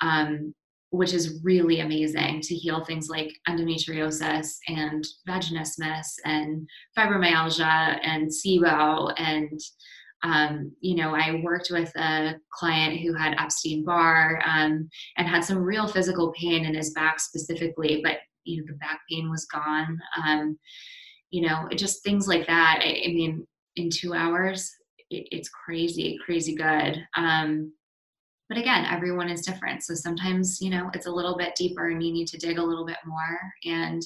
Um, 0.00 0.54
which 0.92 1.14
is 1.14 1.40
really 1.42 1.80
amazing 1.80 2.38
to 2.42 2.54
heal 2.54 2.84
things 2.84 3.08
like 3.08 3.32
endometriosis 3.48 4.56
and 4.68 5.02
vaginismus 5.26 6.06
and 6.26 6.68
fibromyalgia 6.96 7.98
and 8.02 8.28
SIBO. 8.30 9.14
And, 9.16 9.58
um, 10.22 10.70
you 10.80 10.96
know, 10.96 11.14
I 11.14 11.40
worked 11.42 11.68
with 11.70 11.90
a 11.96 12.34
client 12.52 13.00
who 13.00 13.14
had 13.14 13.40
Epstein 13.40 13.86
Barr 13.86 14.42
um, 14.44 14.90
and 15.16 15.26
had 15.26 15.44
some 15.44 15.56
real 15.56 15.88
physical 15.88 16.30
pain 16.38 16.66
in 16.66 16.74
his 16.74 16.90
back 16.90 17.20
specifically, 17.20 18.02
but, 18.04 18.18
you 18.44 18.58
know, 18.58 18.66
the 18.66 18.76
back 18.76 19.00
pain 19.10 19.30
was 19.30 19.46
gone. 19.46 19.98
Um, 20.22 20.58
you 21.30 21.48
know, 21.48 21.70
just 21.74 22.04
things 22.04 22.28
like 22.28 22.46
that. 22.48 22.80
I, 22.82 23.04
I 23.06 23.08
mean, 23.08 23.46
in 23.76 23.90
two 23.90 24.14
hours, 24.14 24.70
it, 25.10 25.28
it's 25.30 25.48
crazy, 25.48 26.18
crazy 26.24 26.54
good. 26.54 27.02
Um, 27.16 27.72
but 28.48 28.58
again 28.58 28.84
everyone 28.84 29.30
is 29.30 29.46
different. 29.46 29.82
So 29.82 29.94
sometimes 29.94 30.60
you 30.60 30.70
know 30.70 30.90
it's 30.94 31.06
a 31.06 31.10
little 31.10 31.36
bit 31.36 31.54
deeper 31.56 31.88
and 31.88 32.02
you 32.02 32.12
need 32.12 32.28
to 32.28 32.38
dig 32.38 32.58
a 32.58 32.64
little 32.64 32.84
bit 32.84 32.98
more. 33.06 33.40
And 33.64 34.02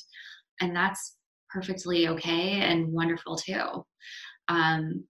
and 0.60 0.74
that's 0.74 1.16
perfectly 1.50 2.08
okay 2.08 2.60
and 2.62 2.92
wonderful 2.92 3.36
too. 3.36 3.84
Um, 4.48 5.04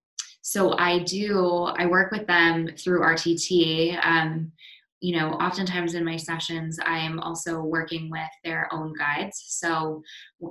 so 0.46 0.78
i 0.78 1.00
do 1.00 1.64
i 1.76 1.84
work 1.84 2.12
with 2.12 2.24
them 2.28 2.68
through 2.78 3.00
rtt 3.00 3.98
um, 4.06 4.52
you 5.00 5.16
know 5.16 5.32
oftentimes 5.32 5.94
in 5.94 6.04
my 6.04 6.16
sessions 6.16 6.78
i'm 6.84 7.20
also 7.20 7.60
working 7.60 8.10
with 8.10 8.30
their 8.44 8.68
own 8.72 8.94
guides. 8.98 9.44
So 9.48 10.02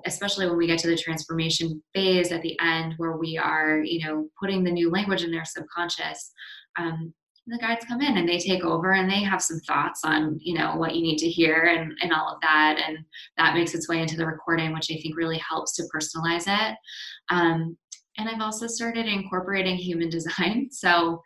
especially 0.05 0.47
when 0.47 0.57
we 0.57 0.67
get 0.67 0.79
to 0.79 0.87
the 0.87 0.97
transformation 0.97 1.81
phase 1.93 2.31
at 2.31 2.41
the 2.41 2.57
end 2.59 2.93
where 2.97 3.17
we 3.17 3.37
are 3.37 3.79
you 3.83 4.05
know 4.05 4.27
putting 4.39 4.63
the 4.63 4.71
new 4.71 4.91
language 4.91 5.23
in 5.23 5.31
their 5.31 5.45
subconscious 5.45 6.31
um, 6.77 7.13
the 7.47 7.57
guides 7.59 7.85
come 7.85 8.01
in 8.01 8.17
and 8.17 8.27
they 8.27 8.39
take 8.39 8.63
over 8.63 8.93
and 8.93 9.09
they 9.09 9.23
have 9.23 9.41
some 9.41 9.59
thoughts 9.67 10.01
on 10.03 10.37
you 10.41 10.57
know 10.57 10.75
what 10.75 10.95
you 10.95 11.01
need 11.01 11.17
to 11.17 11.29
hear 11.29 11.63
and, 11.63 11.93
and 12.01 12.11
all 12.11 12.33
of 12.33 12.41
that. 12.41 12.81
And 12.85 12.99
that 13.37 13.53
makes 13.53 13.75
its 13.75 13.87
way 13.87 14.01
into 14.01 14.17
the 14.17 14.25
recording 14.25 14.73
which 14.73 14.91
i 14.91 14.95
think 14.95 15.15
really 15.15 15.37
helps 15.37 15.75
to 15.75 15.83
personalize 15.93 16.45
it. 16.47 16.75
Um, 17.29 17.77
and 18.17 18.29
i've 18.29 18.41
also 18.41 18.67
started 18.67 19.05
incorporating 19.05 19.75
human 19.75 20.09
design. 20.17 20.69
So 20.71 21.21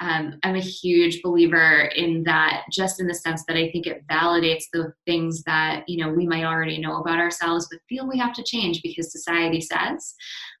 um, 0.00 0.38
i'm 0.42 0.56
a 0.56 0.60
huge 0.60 1.22
believer 1.22 1.90
in 1.94 2.22
that 2.24 2.64
just 2.70 3.00
in 3.00 3.06
the 3.06 3.14
sense 3.14 3.44
that 3.46 3.56
i 3.56 3.70
think 3.70 3.86
it 3.86 4.06
validates 4.06 4.64
the 4.72 4.92
things 5.06 5.42
that 5.44 5.84
you 5.86 6.02
know 6.02 6.12
we 6.12 6.26
might 6.26 6.44
already 6.44 6.78
know 6.78 7.00
about 7.00 7.18
ourselves 7.18 7.68
but 7.70 7.80
feel 7.88 8.08
we 8.08 8.18
have 8.18 8.32
to 8.32 8.42
change 8.42 8.82
because 8.82 9.12
society 9.12 9.60
says 9.60 10.14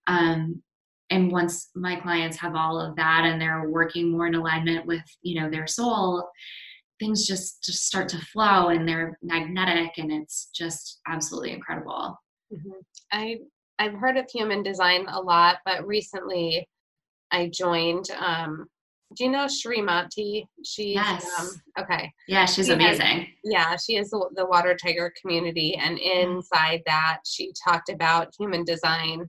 um, 0.06 0.62
and 1.10 1.32
once 1.32 1.70
my 1.74 1.96
clients 1.96 2.36
have 2.36 2.54
all 2.54 2.80
of 2.80 2.96
that 2.96 3.24
and 3.24 3.40
they're 3.40 3.68
working 3.68 4.10
more 4.10 4.26
in 4.26 4.34
alignment 4.34 4.86
with 4.86 5.02
you 5.22 5.40
know 5.40 5.50
their 5.50 5.66
soul 5.66 6.28
things 6.98 7.26
just 7.26 7.64
just 7.64 7.86
start 7.86 8.08
to 8.08 8.18
flow 8.18 8.68
and 8.68 8.86
they're 8.86 9.18
magnetic 9.22 9.92
and 9.96 10.12
it's 10.12 10.50
just 10.54 11.00
absolutely 11.08 11.52
incredible 11.52 12.16
mm-hmm. 12.52 12.70
i 13.12 13.36
i've 13.78 13.94
heard 13.94 14.16
of 14.16 14.26
human 14.30 14.62
design 14.62 15.06
a 15.08 15.20
lot 15.20 15.58
but 15.64 15.86
recently 15.86 16.68
i 17.32 17.48
joined 17.52 18.06
um 18.18 18.66
do 19.16 19.24
you 19.24 19.30
know 19.30 19.46
Srimati? 19.46 20.46
She's 20.64 20.94
yes. 20.94 21.26
Um, 21.38 21.48
okay. 21.80 22.12
Yeah, 22.28 22.44
she's 22.44 22.66
she 22.66 22.72
amazing. 22.72 23.06
Has, 23.06 23.26
yeah, 23.44 23.76
she 23.76 23.96
is 23.96 24.10
the, 24.10 24.30
the 24.36 24.46
Water 24.46 24.76
Tiger 24.76 25.12
community, 25.20 25.74
and 25.74 25.98
inside 25.98 26.82
that, 26.86 27.18
she 27.24 27.52
talked 27.66 27.88
about 27.88 28.34
human 28.38 28.64
design 28.64 29.28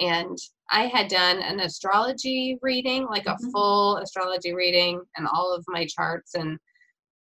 and 0.00 0.38
I 0.70 0.86
had 0.86 1.08
done 1.08 1.40
an 1.40 1.60
astrology 1.60 2.58
reading, 2.62 3.06
like 3.06 3.26
a 3.26 3.30
mm-hmm. 3.30 3.50
full 3.50 3.96
astrology 3.98 4.54
reading 4.54 5.00
and 5.16 5.26
all 5.26 5.54
of 5.54 5.64
my 5.68 5.86
charts 5.86 6.34
and 6.34 6.58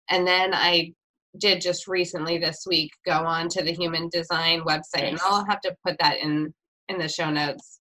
and 0.09 0.25
then 0.25 0.53
I 0.53 0.93
did 1.38 1.61
just 1.61 1.88
recently 1.88 2.38
this 2.38 2.65
week 2.67 2.91
go 3.05 3.11
on 3.11 3.49
to 3.49 3.61
the 3.61 3.73
human 3.73 4.09
design 4.09 4.61
website 4.61 5.03
nice. 5.03 5.11
and 5.11 5.19
I'll 5.21 5.45
have 5.45 5.61
to 5.61 5.75
put 5.85 5.97
that 5.99 6.17
in 6.19 6.53
in 6.89 6.97
the 6.97 7.07
show 7.07 7.29
notes 7.29 7.76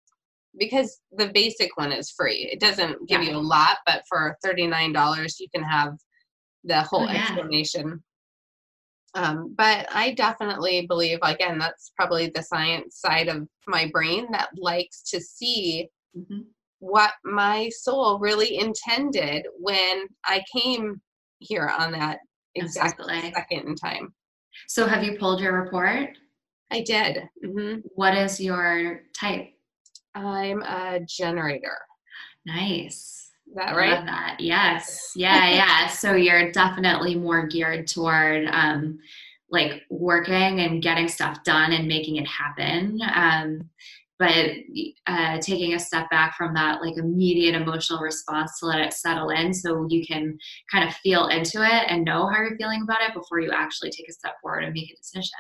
because 0.59 1.01
the 1.13 1.29
basic 1.29 1.77
one 1.77 1.93
is 1.93 2.11
free. 2.11 2.49
It 2.53 2.61
doesn't 2.61 3.09
give 3.09 3.23
yeah. 3.23 3.31
you 3.31 3.37
a 3.37 3.39
lot, 3.39 3.79
but 3.87 4.03
for 4.09 4.37
$39 4.45 5.41
you 5.41 5.49
can 5.55 5.65
have 5.65 5.95
the 6.65 6.83
whole 6.83 7.03
oh, 7.03 7.13
yeah. 7.13 7.23
explanation 7.23 8.03
um, 9.15 9.55
but 9.57 9.87
I 9.95 10.13
definitely 10.13 10.87
believe, 10.87 11.19
again, 11.23 11.59
that's 11.59 11.93
probably 11.97 12.29
the 12.29 12.43
science 12.43 12.99
side 12.99 13.29
of 13.29 13.47
my 13.67 13.91
brain 13.93 14.27
that 14.33 14.49
likes 14.57 15.03
to 15.11 15.21
see 15.21 15.89
mm-hmm. 16.17 16.41
what 16.79 17.13
my 17.25 17.69
soul 17.71 18.19
really 18.19 18.59
intended 18.59 19.47
when 19.59 20.07
I 20.25 20.43
came 20.55 21.01
here 21.41 21.71
on 21.79 21.93
that 21.93 22.21
exact 22.55 23.01
exactly. 23.01 23.33
second 23.33 23.69
in 23.69 23.75
time. 23.75 24.15
So, 24.69 24.87
have 24.87 25.05
you 25.05 25.19
pulled 25.19 25.41
your 25.41 25.63
report? 25.63 26.17
I 26.71 26.81
did. 26.81 27.29
Mm-hmm. 27.45 27.81
What 27.95 28.17
is 28.17 28.41
your 28.41 29.03
type? 29.15 29.49
I'm 30.15 30.63
a 30.63 31.01
generator. 31.07 31.79
Nice. 32.47 33.31
Is 33.47 33.55
that 33.57 33.77
right? 33.77 33.95
Love 33.95 34.07
that. 34.07 34.37
Yes. 34.41 35.13
Yeah, 35.15 35.51
yeah. 35.51 35.87
so 35.89 36.15
you're 36.15 36.53
definitely 36.53 37.15
more 37.15 37.47
geared 37.47 37.87
toward 37.87 38.47
um, 38.49 38.99
like 39.51 39.83
working 39.91 40.61
and 40.61 40.83
getting 40.83 41.09
stuff 41.09 41.45
done 41.45 41.73
and 41.73 41.87
making 41.87 42.17
it 42.17 42.27
happen. 42.27 42.99
Um, 43.15 43.69
but 44.19 44.51
uh, 45.09 45.39
taking 45.41 45.75
a 45.75 45.79
step 45.81 46.09
back 46.11 46.37
from 46.37 46.55
that 46.55 46.81
like 46.81 46.97
immediate 46.97 47.61
emotional 47.61 48.01
response 48.01 48.59
to 48.61 48.67
let 48.67 48.81
it 48.81 48.93
settle 48.93 49.31
in 49.31 49.53
so 49.53 49.85
you 49.91 50.07
can 50.07 50.39
kind 50.71 50.89
of 50.89 50.95
feel 50.97 51.27
into 51.27 51.63
it 51.63 51.85
and 51.89 52.05
know 52.05 52.29
how 52.29 52.41
you're 52.41 52.57
feeling 52.57 52.83
about 52.85 53.03
it 53.03 53.15
before 53.15 53.41
you 53.41 53.51
actually 53.51 53.91
take 53.91 54.09
a 54.09 54.13
step 54.13 54.35
forward 54.41 54.63
and 54.63 54.75
make 54.75 54.93
a 54.93 54.97
decision. 54.97 55.31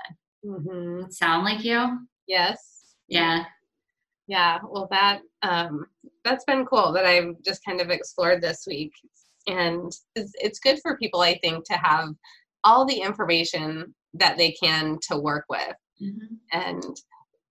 Mm-hmm. 0.44 1.10
Sound 1.10 1.44
like 1.44 1.64
you? 1.64 1.98
Yes. 2.26 2.94
Yeah. 3.08 3.44
Yeah. 4.28 4.58
Well, 4.68 4.88
that 4.90 5.20
um, 5.42 5.86
that's 6.24 6.44
been 6.44 6.64
cool 6.64 6.92
that 6.92 7.04
I've 7.04 7.34
just 7.44 7.64
kind 7.66 7.80
of 7.80 7.90
explored 7.90 8.40
this 8.40 8.64
week. 8.66 8.92
And 9.46 9.92
it's, 10.14 10.32
it's 10.36 10.60
good 10.60 10.78
for 10.82 10.96
people, 10.96 11.20
I 11.20 11.38
think, 11.38 11.64
to 11.66 11.74
have 11.74 12.10
all 12.64 12.84
the 12.84 13.00
information 13.00 13.94
that 14.14 14.36
they 14.36 14.52
can 14.52 14.98
to 15.08 15.18
work 15.18 15.44
with. 15.48 15.74
Mm-hmm. 16.00 16.34
And 16.52 16.84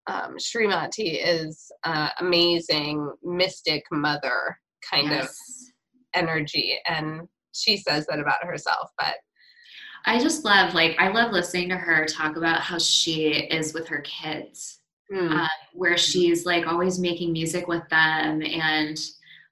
um, 0.08 0.38
Srimati 0.38 1.20
is 1.24 1.70
uh, 1.84 2.10
amazing 2.20 3.12
mystic 3.24 3.84
mother 3.92 4.58
kind 4.90 5.10
yes. 5.10 5.26
of 5.26 6.22
energy. 6.22 6.78
And 6.88 7.28
she 7.54 7.78
says 7.78 8.06
that 8.08 8.20
about 8.20 8.44
herself. 8.44 8.90
But 8.98 9.16
I 10.06 10.20
just 10.20 10.46
love, 10.46 10.74
like, 10.74 10.96
I 10.98 11.10
love 11.10 11.32
listening 11.32 11.70
to 11.70 11.78
her 11.78 12.06
talk 12.06 12.38
about 12.38 12.62
how 12.62 12.80
she 12.80 13.28
is 13.28 13.74
with 13.74 13.88
her 13.90 14.02
kids 14.02 14.81
mm. 15.12 15.44
uh, 15.44 15.48
where 15.74 15.98
she's 15.98 16.46
like 16.46 16.68
always 16.68 17.00
making 17.00 17.34
music 17.34 17.68
with 17.68 17.88
them 17.90 18.42
and 18.44 19.00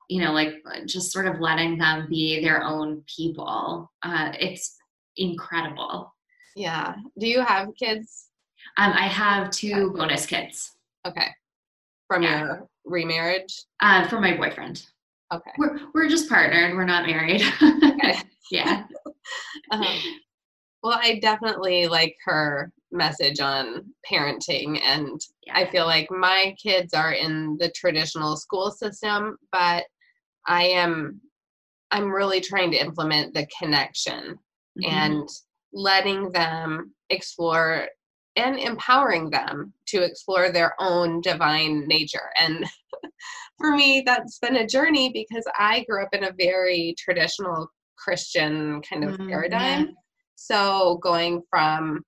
you 0.10 0.22
know 0.22 0.32
like 0.32 0.55
just 0.86 1.12
sort 1.12 1.28
of 1.28 1.39
letting 1.39 1.78
them 1.78 2.07
be 2.10 2.41
their 2.41 2.64
own 2.64 3.03
people. 3.14 3.91
Uh, 4.03 4.32
it's 4.39 4.78
incredible. 5.18 6.14
Yeah. 6.55 6.95
Do 7.18 7.28
you 7.28 7.41
have 7.41 7.70
kids? 7.76 8.28
Um, 8.78 8.93
i 8.93 9.07
have 9.07 9.51
two 9.51 9.91
bonus 9.91 10.26
kids. 10.26 10.72
Okay. 11.05 11.28
From 12.07 12.24
yeah. 12.24 12.39
your 12.39 12.68
remarriage? 12.86 13.64
Uh, 13.80 14.07
from 14.07 14.22
my 14.22 14.36
boyfriend. 14.36 14.86
Okay. 15.32 15.51
We're, 15.57 15.80
we're 15.93 16.10
just 16.10 16.28
partnered. 16.28 16.76
We're 16.76 16.86
not 16.86 17.05
married. 17.05 17.43
Okay. 17.62 18.18
yeah. 18.51 18.84
Um, 19.72 19.86
well 20.84 20.99
i 21.01 21.20
definitely 21.20 21.88
like 21.88 22.16
her 22.26 22.72
message 22.92 23.40
on 23.40 23.86
parenting 24.10 24.80
and 24.84 25.22
yeah. 25.46 25.58
i 25.58 25.70
feel 25.70 25.86
like 25.86 26.10
my 26.10 26.56
kids 26.62 26.94
are 26.94 27.14
in 27.14 27.56
the 27.60 27.70
traditional 27.72 28.36
school 28.36 28.72
system 28.72 29.38
but 29.52 29.84
i 30.48 30.64
am 30.64 31.22
i'm 31.92 32.10
really 32.12 32.42
trying 32.42 32.72
to 32.72 32.78
implement 32.78 33.34
the 33.34 33.48
connection 33.60 34.38
mm-hmm. 34.80 34.86
and 34.86 35.30
letting 35.72 36.32
them 36.32 36.94
explore 37.10 37.88
and 38.36 38.58
empowering 38.58 39.30
them 39.30 39.74
to 39.88 40.04
explore 40.04 40.52
their 40.52 40.74
own 40.80 41.22
divine 41.22 41.88
nature 41.88 42.32
and 42.40 42.66
for 43.60 43.76
me 43.76 44.02
that's 44.04 44.40
been 44.40 44.58
a 44.58 44.68
journey 44.68 45.12
because 45.14 45.46
i 45.60 45.86
grew 45.88 46.02
up 46.02 46.14
in 46.14 46.24
a 46.24 46.34
very 46.40 46.96
traditional 46.98 47.70
christian 47.98 48.82
kind 48.82 49.04
of 49.04 49.12
mm-hmm. 49.12 49.30
paradigm 49.30 49.90
so 50.36 50.98
going 51.04 51.44
from 51.50 52.02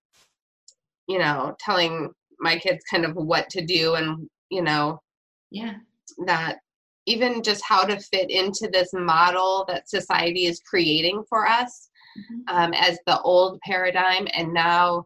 you 1.11 1.19
know, 1.19 1.53
telling 1.59 2.09
my 2.39 2.57
kids 2.57 2.83
kind 2.89 3.05
of 3.05 3.15
what 3.15 3.49
to 3.49 3.65
do 3.65 3.95
and, 3.95 4.29
you 4.49 4.61
know, 4.61 4.99
yeah, 5.51 5.73
that 6.25 6.59
even 7.05 7.43
just 7.43 7.63
how 7.63 7.83
to 7.83 7.99
fit 7.99 8.29
into 8.29 8.69
this 8.71 8.89
model 8.93 9.65
that 9.67 9.89
society 9.89 10.45
is 10.45 10.61
creating 10.65 11.23
for 11.27 11.47
us 11.47 11.89
mm-hmm. 12.17 12.55
um, 12.55 12.73
as 12.73 12.97
the 13.05 13.19
old 13.21 13.59
paradigm 13.61 14.27
and 14.33 14.53
now 14.53 15.03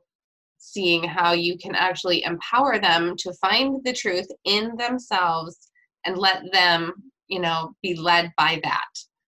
seeing 0.58 1.04
how 1.04 1.32
you 1.34 1.58
can 1.58 1.74
actually 1.76 2.24
empower 2.24 2.80
them 2.80 3.16
to 3.18 3.34
find 3.34 3.84
the 3.84 3.94
truth 3.94 4.28
in 4.46 4.76
themselves 4.78 5.72
and 6.06 6.18
let 6.18 6.44
them 6.52 6.92
you 7.28 7.40
know 7.40 7.72
be 7.82 7.96
led 7.96 8.32
by 8.38 8.60
that 8.64 8.90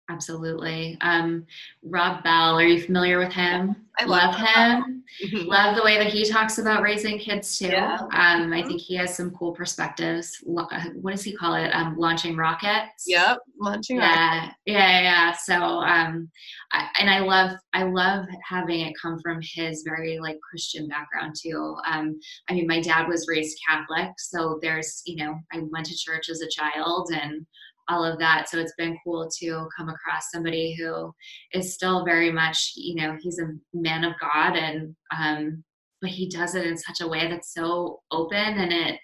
Absolutely. 0.10 0.98
Um, 1.02 1.46
Rob 1.84 2.24
Bell, 2.24 2.60
are 2.60 2.64
you 2.64 2.82
familiar 2.82 3.18
with 3.18 3.32
him? 3.32 3.76
I 3.98 4.06
love, 4.06 4.34
love 4.34 4.36
him. 4.36 5.04
Mm-hmm. 5.24 5.48
love 5.48 5.76
the 5.76 5.84
way 5.84 5.98
that 5.98 6.08
he 6.08 6.26
talks 6.30 6.58
about 6.58 6.82
raising 6.82 7.20
kids 7.20 7.58
too. 7.60 7.68
Yeah. 7.68 7.96
Um, 7.96 8.10
mm-hmm. 8.10 8.54
I 8.54 8.64
think 8.64 8.82
he 8.82 8.96
has 8.96 9.16
some 9.16 9.32
cool 9.32 9.52
perspectives. 9.52 10.38
Uh, 10.48 10.84
what 11.02 11.12
does 11.12 11.24
he 11.24 11.36
call 11.36 11.56
it? 11.56 11.70
Um, 11.70 11.98
launching 11.98 12.36
rockets. 12.36 13.04
Yep, 13.08 13.40
launching 13.60 13.98
yeah. 13.98 14.40
rockets. 14.40 14.56
Yeah, 14.66 15.02
yeah. 15.02 15.32
So, 15.34 15.56
um, 15.56 16.30
I, 16.72 16.88
and 17.00 17.10
I 17.10 17.20
love, 17.20 17.52
I 17.74 17.84
love 17.84 18.26
having 18.48 18.82
it 18.82 18.94
come 19.02 19.20
from 19.20 19.40
his 19.42 19.84
very 19.86 20.20
like 20.20 20.40
Christian 20.50 20.88
background 20.88 21.36
too. 21.42 21.76
Um, 21.86 22.20
I 22.50 22.54
mean, 22.54 22.68
my 22.68 22.82
dad 22.82 23.08
was 23.08 23.28
raised 23.28 23.60
Catholic, 23.68 24.12
so 24.18 24.60
there's, 24.62 25.04
you 25.06 25.18
know, 25.18 25.36
I 25.54 25.60
went 25.70 25.86
to 25.88 25.98
church 25.98 26.30
as 26.30 26.42
a 26.42 26.50
child 26.50 27.12
and 27.14 27.46
all 27.92 28.06
of 28.06 28.20
that. 28.20 28.50
So 28.50 28.58
it's 28.58 28.74
been 28.78 28.98
cool 29.04 29.30
to 29.40 29.68
come 29.78 29.90
across 29.90 30.32
somebody 30.32 30.76
who 30.80 31.14
is 31.54 31.74
still 31.74 32.06
very 32.06 32.32
much, 32.32 32.72
you 32.76 32.96
know, 32.96 33.18
he's 33.20 33.40
a 33.40 33.52
man 33.74 34.04
of 34.04 34.14
God 34.20 34.56
and 34.56 34.96
um 35.16 35.64
but 36.02 36.10
he 36.10 36.28
does 36.30 36.56
it 36.56 36.66
in 36.66 36.78
such 36.78 37.02
a 37.02 37.08
way 37.08 37.28
that's 37.28 37.54
so 37.54 38.02
open 38.12 38.38
and 38.38 38.72
it 38.72 39.00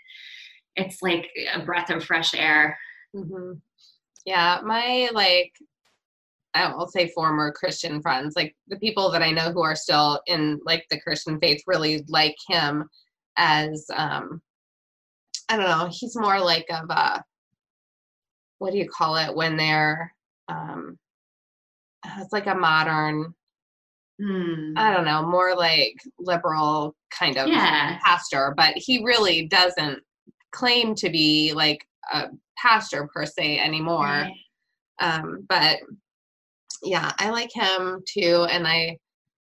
it's 0.76 1.02
like 1.02 1.28
a 1.54 1.64
breath 1.64 1.90
of 1.90 2.04
fresh 2.04 2.34
air. 2.34 2.78
Mm-hmm. 3.16 3.54
Yeah, 4.26 4.60
my 4.64 5.10
like 5.14 5.52
I 6.54 6.74
will 6.74 6.88
say 6.88 7.10
former 7.10 7.52
Christian 7.52 8.02
friends, 8.02 8.36
like 8.36 8.56
the 8.68 8.80
people 8.80 9.12
that 9.12 9.22
I 9.22 9.32
know 9.32 9.52
who 9.52 9.62
are 9.62 9.76
still 9.76 10.22
in 10.28 10.60
like 10.66 10.86
the 10.90 11.00
Christian 11.00 11.40
faith 11.40 11.62
really 11.68 12.04
like 12.08 12.36
him 12.48 12.86
as 13.38 13.86
um 13.96 14.42
I 15.50 15.56
don't 15.56 15.70
know, 15.70 15.90
he's 15.92 16.16
more 16.16 16.40
like 16.40 16.66
of 16.70 16.90
a 16.90 17.24
what 18.60 18.72
do 18.72 18.78
you 18.78 18.89
call 18.89 19.16
it 19.18 19.36
when 19.36 19.58
they're 19.58 20.14
um 20.47 20.97
it's 22.20 22.34
like 22.34 22.47
a 22.47 22.55
modern 22.55 23.34
hmm. 24.20 24.74
I 24.76 24.93
don't 24.93 25.05
know, 25.05 25.26
more 25.26 25.55
like 25.55 25.95
liberal 26.20 26.95
kind 27.12 27.38
of 27.38 27.47
yeah. 27.47 27.99
pastor, 28.03 28.53
but 28.58 28.74
he 28.76 29.03
really 29.03 29.47
doesn't 29.47 29.99
claim 30.51 30.95
to 30.95 31.10
be 31.10 31.53
like 31.53 31.86
a 32.12 32.30
pastor 32.58 33.10
per 33.14 33.26
se 33.26 33.60
anymore. 33.60 34.05
Right. 34.05 34.34
Um, 34.99 35.45
but 35.47 35.78
yeah, 36.84 37.12
I 37.20 37.30
like 37.30 37.51
him 37.53 38.03
too, 38.08 38.47
and 38.49 38.68
I 38.68 38.97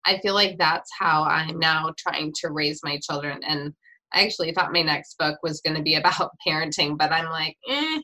I 0.06 0.18
feel 0.20 0.34
like 0.34 0.56
that's 0.58 0.90
how 0.98 1.24
I'm 1.24 1.58
now 1.58 1.92
trying 1.98 2.32
to 2.40 2.50
raise 2.50 2.80
my 2.82 2.98
children. 2.98 3.40
And 3.46 3.72
I 4.12 4.24
actually 4.24 4.52
thought 4.52 4.72
my 4.72 4.82
next 4.82 5.18
book 5.18 5.38
was 5.42 5.60
going 5.60 5.76
to 5.76 5.82
be 5.82 5.94
about 5.96 6.30
parenting, 6.46 6.96
but 6.96 7.12
I'm 7.12 7.30
like, 7.30 7.56
eh, 7.68 8.00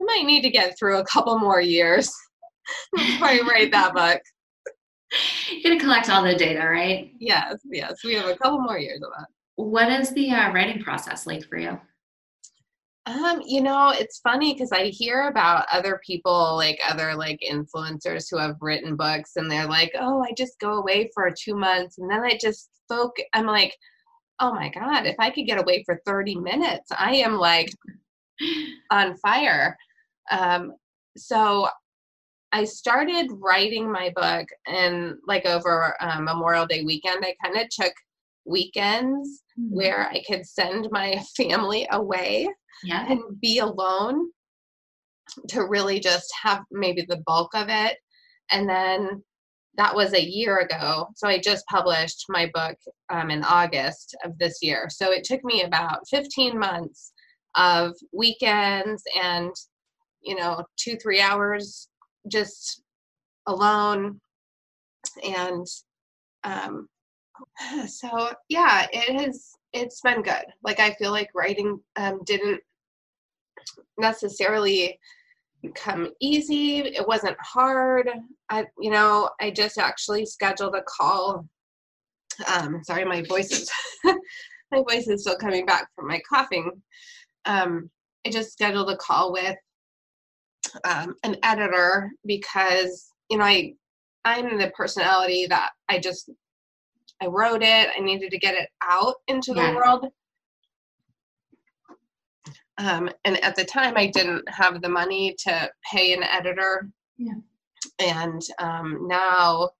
I 0.00 0.04
might 0.04 0.26
need 0.26 0.42
to 0.42 0.50
get 0.50 0.78
through 0.78 0.98
a 0.98 1.04
couple 1.04 1.38
more 1.38 1.60
years 1.60 2.12
before 2.96 3.28
I 3.28 3.40
write 3.40 3.72
that 3.72 3.94
book. 3.94 4.20
You're 5.50 5.62
gonna 5.62 5.80
collect 5.80 6.10
all 6.10 6.22
the 6.22 6.34
data, 6.34 6.66
right? 6.66 7.12
Yes, 7.18 7.56
yes. 7.70 7.96
We 8.04 8.14
have 8.14 8.28
a 8.28 8.36
couple 8.36 8.60
more 8.60 8.78
years 8.78 9.00
of 9.02 9.10
that. 9.16 9.26
What 9.56 9.90
is 9.90 10.12
the 10.12 10.30
uh, 10.30 10.52
writing 10.52 10.82
process 10.82 11.26
like 11.26 11.44
for 11.48 11.58
you? 11.58 11.80
Um, 13.08 13.40
you 13.46 13.62
know, 13.62 13.88
it's 13.88 14.18
funny 14.18 14.52
because 14.52 14.70
I 14.70 14.84
hear 14.86 15.28
about 15.28 15.64
other 15.72 15.98
people, 16.06 16.56
like 16.56 16.78
other 16.86 17.14
like 17.14 17.40
influencers 17.48 18.26
who 18.30 18.36
have 18.36 18.56
written 18.60 18.96
books, 18.96 19.32
and 19.36 19.50
they're 19.50 19.66
like, 19.66 19.92
"Oh, 19.98 20.22
I 20.22 20.32
just 20.36 20.60
go 20.60 20.74
away 20.74 21.10
for 21.14 21.30
two 21.30 21.56
months, 21.56 21.96
and 21.98 22.10
then 22.10 22.20
I 22.20 22.36
just 22.38 22.68
focus." 22.86 23.24
I'm 23.32 23.46
like, 23.46 23.74
"Oh 24.40 24.52
my 24.52 24.68
god, 24.68 25.06
if 25.06 25.16
I 25.18 25.30
could 25.30 25.46
get 25.46 25.58
away 25.58 25.84
for 25.84 26.02
30 26.04 26.36
minutes, 26.36 26.90
I 26.96 27.14
am 27.14 27.36
like 27.36 27.70
on 28.90 29.16
fire." 29.18 29.76
Um, 30.30 30.72
so 31.16 31.68
I 32.52 32.64
started 32.64 33.30
writing 33.32 33.90
my 33.90 34.12
book 34.14 34.48
and 34.66 35.14
like 35.26 35.46
over 35.46 35.96
um, 36.00 36.24
Memorial 36.24 36.66
Day 36.66 36.82
weekend, 36.82 37.24
I 37.24 37.34
kind 37.44 37.58
of 37.58 37.68
took 37.68 37.92
weekends 38.46 39.42
mm-hmm. 39.58 39.74
where 39.74 40.08
I 40.08 40.22
could 40.26 40.46
send 40.46 40.88
my 40.90 41.22
family 41.36 41.86
away 41.90 42.48
yeah. 42.82 43.06
and 43.10 43.20
be 43.40 43.58
alone 43.58 44.30
to 45.48 45.66
really 45.66 46.00
just 46.00 46.32
have 46.42 46.62
maybe 46.70 47.04
the 47.06 47.22
bulk 47.26 47.54
of 47.54 47.68
it. 47.68 47.98
And 48.50 48.68
then 48.68 49.22
that 49.76 49.94
was 49.94 50.14
a 50.14 50.24
year 50.24 50.58
ago. 50.58 51.08
So 51.16 51.28
I 51.28 51.38
just 51.38 51.66
published 51.66 52.24
my 52.28 52.50
book 52.52 52.76
um, 53.10 53.30
in 53.30 53.44
August 53.44 54.16
of 54.24 54.36
this 54.38 54.58
year. 54.62 54.88
So 54.90 55.12
it 55.12 55.22
took 55.22 55.44
me 55.44 55.62
about 55.62 56.00
15 56.10 56.58
months 56.58 57.12
of 57.56 57.92
weekends 58.12 59.02
and 59.22 59.54
you 60.28 60.36
know 60.36 60.62
two 60.76 60.96
three 60.96 61.20
hours 61.20 61.88
just 62.30 62.82
alone. 63.46 64.20
And 65.24 65.66
um 66.44 66.88
so 67.86 68.30
yeah 68.48 68.86
it 68.92 69.18
has 69.18 69.52
it's 69.72 70.00
been 70.02 70.22
good. 70.22 70.44
Like 70.62 70.80
i 70.80 70.92
feel 70.94 71.10
like 71.10 71.30
writing 71.34 71.80
um 71.96 72.20
didn't 72.24 72.60
necessarily 73.98 74.98
come 75.74 76.10
easy. 76.20 76.78
It 76.78 77.06
wasn't 77.08 77.36
hard. 77.40 78.08
I 78.50 78.66
you 78.78 78.90
know 78.90 79.30
i 79.40 79.50
just 79.50 79.78
actually 79.78 80.26
scheduled 80.26 80.74
a 80.74 80.82
call. 80.82 81.46
Um 82.54 82.82
sorry 82.84 83.04
my 83.06 83.22
voice 83.22 83.50
is 83.50 83.70
my 84.04 84.82
voice 84.88 85.08
is 85.08 85.22
still 85.22 85.38
coming 85.38 85.64
back 85.64 85.88
from 85.96 86.06
my 86.06 86.20
coughing. 86.28 86.70
Um 87.46 87.90
i 88.26 88.30
just 88.30 88.52
scheduled 88.52 88.90
a 88.90 88.96
call 88.96 89.32
with 89.32 89.56
um, 90.84 91.14
an 91.24 91.36
editor 91.42 92.10
because 92.26 93.12
you 93.30 93.38
know 93.38 93.44
I 93.44 93.74
I'm 94.24 94.58
the 94.58 94.70
personality 94.76 95.46
that 95.46 95.70
I 95.88 95.98
just 95.98 96.30
I 97.20 97.26
wrote 97.26 97.62
it. 97.62 97.88
I 97.96 98.00
needed 98.00 98.30
to 98.30 98.38
get 98.38 98.54
it 98.54 98.68
out 98.82 99.14
into 99.26 99.52
yeah. 99.54 99.70
the 99.70 99.76
world. 99.76 100.06
Um, 102.78 103.10
and 103.24 103.42
at 103.42 103.56
the 103.56 103.64
time, 103.64 103.94
I 103.96 104.06
didn't 104.06 104.48
have 104.48 104.80
the 104.80 104.88
money 104.88 105.34
to 105.40 105.70
pay 105.90 106.12
an 106.12 106.22
editor. 106.22 106.88
Yeah. 107.16 107.34
And 107.98 108.40
um, 108.60 109.08
now 109.08 109.70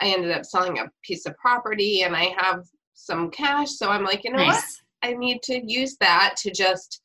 I 0.00 0.08
ended 0.08 0.30
up 0.30 0.46
selling 0.46 0.78
a 0.78 0.90
piece 1.02 1.26
of 1.26 1.36
property 1.36 2.02
and 2.02 2.16
I 2.16 2.34
have 2.38 2.64
some 2.94 3.30
cash. 3.30 3.72
So 3.72 3.90
I'm 3.90 4.04
like, 4.04 4.24
you 4.24 4.32
know 4.32 4.38
nice. 4.38 4.54
what? 5.02 5.10
I 5.10 5.14
need 5.14 5.42
to 5.42 5.60
use 5.66 5.96
that 6.00 6.36
to 6.38 6.50
just 6.50 7.02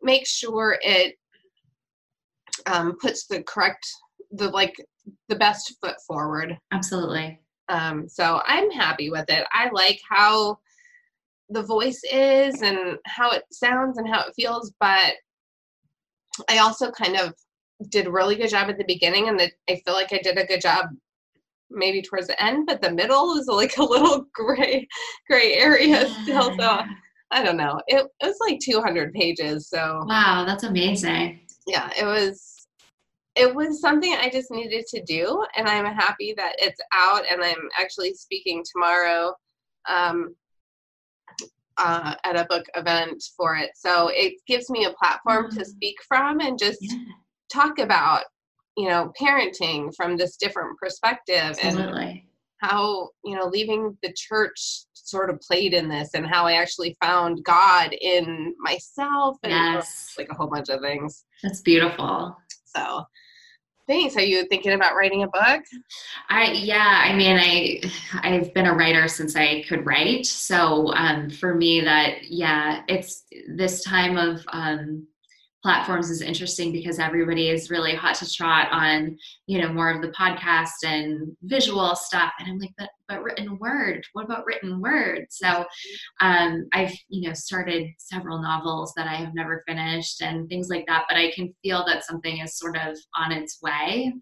make 0.00 0.26
sure 0.26 0.78
it 0.82 1.16
um, 2.66 2.96
puts 3.00 3.26
the 3.26 3.42
correct 3.44 3.86
the 4.32 4.48
like 4.48 4.74
the 5.28 5.36
best 5.36 5.74
foot 5.80 5.96
forward. 6.06 6.56
Absolutely. 6.72 7.40
Um, 7.68 8.08
so 8.08 8.42
i'm 8.46 8.70
happy 8.70 9.10
with 9.10 9.24
it. 9.28 9.46
I 9.52 9.70
like 9.72 10.00
how 10.08 10.58
the 11.50 11.62
voice 11.62 12.00
is 12.10 12.62
and 12.62 12.98
how 13.06 13.30
it 13.30 13.44
sounds 13.52 13.98
and 13.98 14.08
how 14.08 14.20
it 14.20 14.32
feels 14.34 14.72
but 14.80 15.14
i 16.48 16.58
also 16.58 16.90
kind 16.90 17.16
of 17.16 17.34
did 17.90 18.08
really 18.08 18.34
good 18.34 18.50
job 18.50 18.68
at 18.70 18.78
the 18.78 18.84
beginning 18.84 19.28
and 19.28 19.38
the, 19.38 19.50
i 19.68 19.80
feel 19.84 19.94
like 19.94 20.12
i 20.12 20.18
did 20.22 20.38
a 20.38 20.46
good 20.46 20.60
job 20.60 20.86
maybe 21.70 22.00
towards 22.00 22.28
the 22.28 22.42
end 22.42 22.66
but 22.66 22.80
the 22.80 22.90
middle 22.90 23.36
is 23.36 23.46
like 23.46 23.76
a 23.78 23.82
little 23.82 24.26
gray 24.32 24.86
gray 25.28 25.54
area 25.54 26.08
still 26.22 26.56
so 26.58 26.80
i 27.30 27.42
don't 27.42 27.56
know. 27.56 27.80
It, 27.88 28.06
it 28.20 28.26
was 28.26 28.36
like 28.40 28.60
200 28.60 29.12
pages 29.12 29.68
so 29.68 30.04
wow 30.06 30.44
that's 30.46 30.64
amazing 30.64 31.40
yeah, 31.66 31.90
it 31.98 32.04
was 32.04 32.66
it 33.36 33.52
was 33.52 33.80
something 33.80 34.12
I 34.14 34.30
just 34.30 34.50
needed 34.50 34.86
to 34.88 35.02
do, 35.02 35.44
and 35.56 35.66
I'm 35.68 35.86
happy 35.86 36.34
that 36.36 36.54
it's 36.58 36.80
out. 36.92 37.24
And 37.30 37.42
I'm 37.42 37.68
actually 37.78 38.14
speaking 38.14 38.64
tomorrow 38.64 39.34
um, 39.88 40.36
uh, 41.76 42.14
at 42.24 42.36
a 42.36 42.46
book 42.48 42.64
event 42.76 43.22
for 43.36 43.56
it, 43.56 43.70
so 43.74 44.08
it 44.12 44.34
gives 44.46 44.70
me 44.70 44.84
a 44.84 44.92
platform 44.92 45.46
mm-hmm. 45.46 45.58
to 45.58 45.64
speak 45.64 45.96
from 46.06 46.40
and 46.40 46.58
just 46.58 46.78
yeah. 46.80 46.98
talk 47.52 47.78
about, 47.78 48.24
you 48.76 48.88
know, 48.88 49.12
parenting 49.20 49.92
from 49.96 50.16
this 50.16 50.36
different 50.36 50.78
perspective 50.78 51.58
Absolutely. 51.60 52.04
and 52.04 52.22
how 52.64 53.10
you 53.24 53.36
know 53.36 53.46
leaving 53.46 53.96
the 54.02 54.12
church 54.14 54.84
sort 54.94 55.30
of 55.30 55.40
played 55.40 55.74
in 55.74 55.88
this 55.88 56.10
and 56.14 56.26
how 56.26 56.46
I 56.46 56.54
actually 56.54 56.96
found 57.02 57.44
God 57.44 57.94
in 58.00 58.54
myself 58.58 59.36
and 59.42 59.52
yes. 59.52 60.14
like 60.16 60.28
a 60.30 60.34
whole 60.34 60.46
bunch 60.46 60.70
of 60.70 60.80
things. 60.80 61.24
That's 61.42 61.60
beautiful. 61.60 62.36
So 62.74 63.04
thanks. 63.86 64.16
Are 64.16 64.22
you 64.22 64.46
thinking 64.46 64.72
about 64.72 64.96
writing 64.96 65.22
a 65.22 65.28
book? 65.28 65.62
I 66.30 66.52
yeah, 66.52 67.02
I 67.04 67.14
mean 67.14 67.36
I 67.38 67.80
I've 68.22 68.54
been 68.54 68.66
a 68.66 68.74
writer 68.74 69.08
since 69.08 69.36
I 69.36 69.62
could 69.68 69.84
write. 69.84 70.26
So 70.26 70.92
um, 70.94 71.30
for 71.30 71.54
me 71.54 71.80
that 71.82 72.24
yeah, 72.24 72.82
it's 72.88 73.24
this 73.48 73.84
time 73.84 74.16
of 74.16 74.44
um, 74.52 75.06
platforms 75.64 76.10
is 76.10 76.20
interesting 76.20 76.72
because 76.72 76.98
everybody 76.98 77.48
is 77.48 77.70
really 77.70 77.94
hot 77.94 78.14
to 78.14 78.30
trot 78.30 78.68
on 78.70 79.16
you 79.46 79.58
know 79.60 79.72
more 79.72 79.90
of 79.90 80.02
the 80.02 80.12
podcast 80.12 80.84
and 80.84 81.34
visual 81.44 81.96
stuff. 81.96 82.32
And 82.38 82.50
i'm 82.50 82.58
like 82.58 82.74
but 82.76 82.90
but 83.08 83.22
written 83.22 83.58
word 83.58 84.04
what 84.12 84.26
about 84.26 84.44
written 84.44 84.80
word? 84.80 85.24
So 85.30 85.64
um, 86.20 86.66
i've 86.74 86.92
you 87.08 87.26
know 87.26 87.34
started 87.34 87.88
several 87.96 88.42
novels 88.42 88.92
that 88.96 89.06
i 89.06 89.14
have 89.14 89.34
never 89.34 89.64
finished 89.66 90.20
and 90.20 90.48
things 90.50 90.68
like 90.68 90.84
that 90.86 91.06
but 91.08 91.16
i 91.16 91.32
can 91.32 91.54
feel 91.62 91.82
that 91.86 92.04
something 92.04 92.38
is 92.38 92.58
sort 92.58 92.76
of 92.76 92.98
on 93.16 93.32
its 93.32 93.58
way. 93.62 94.12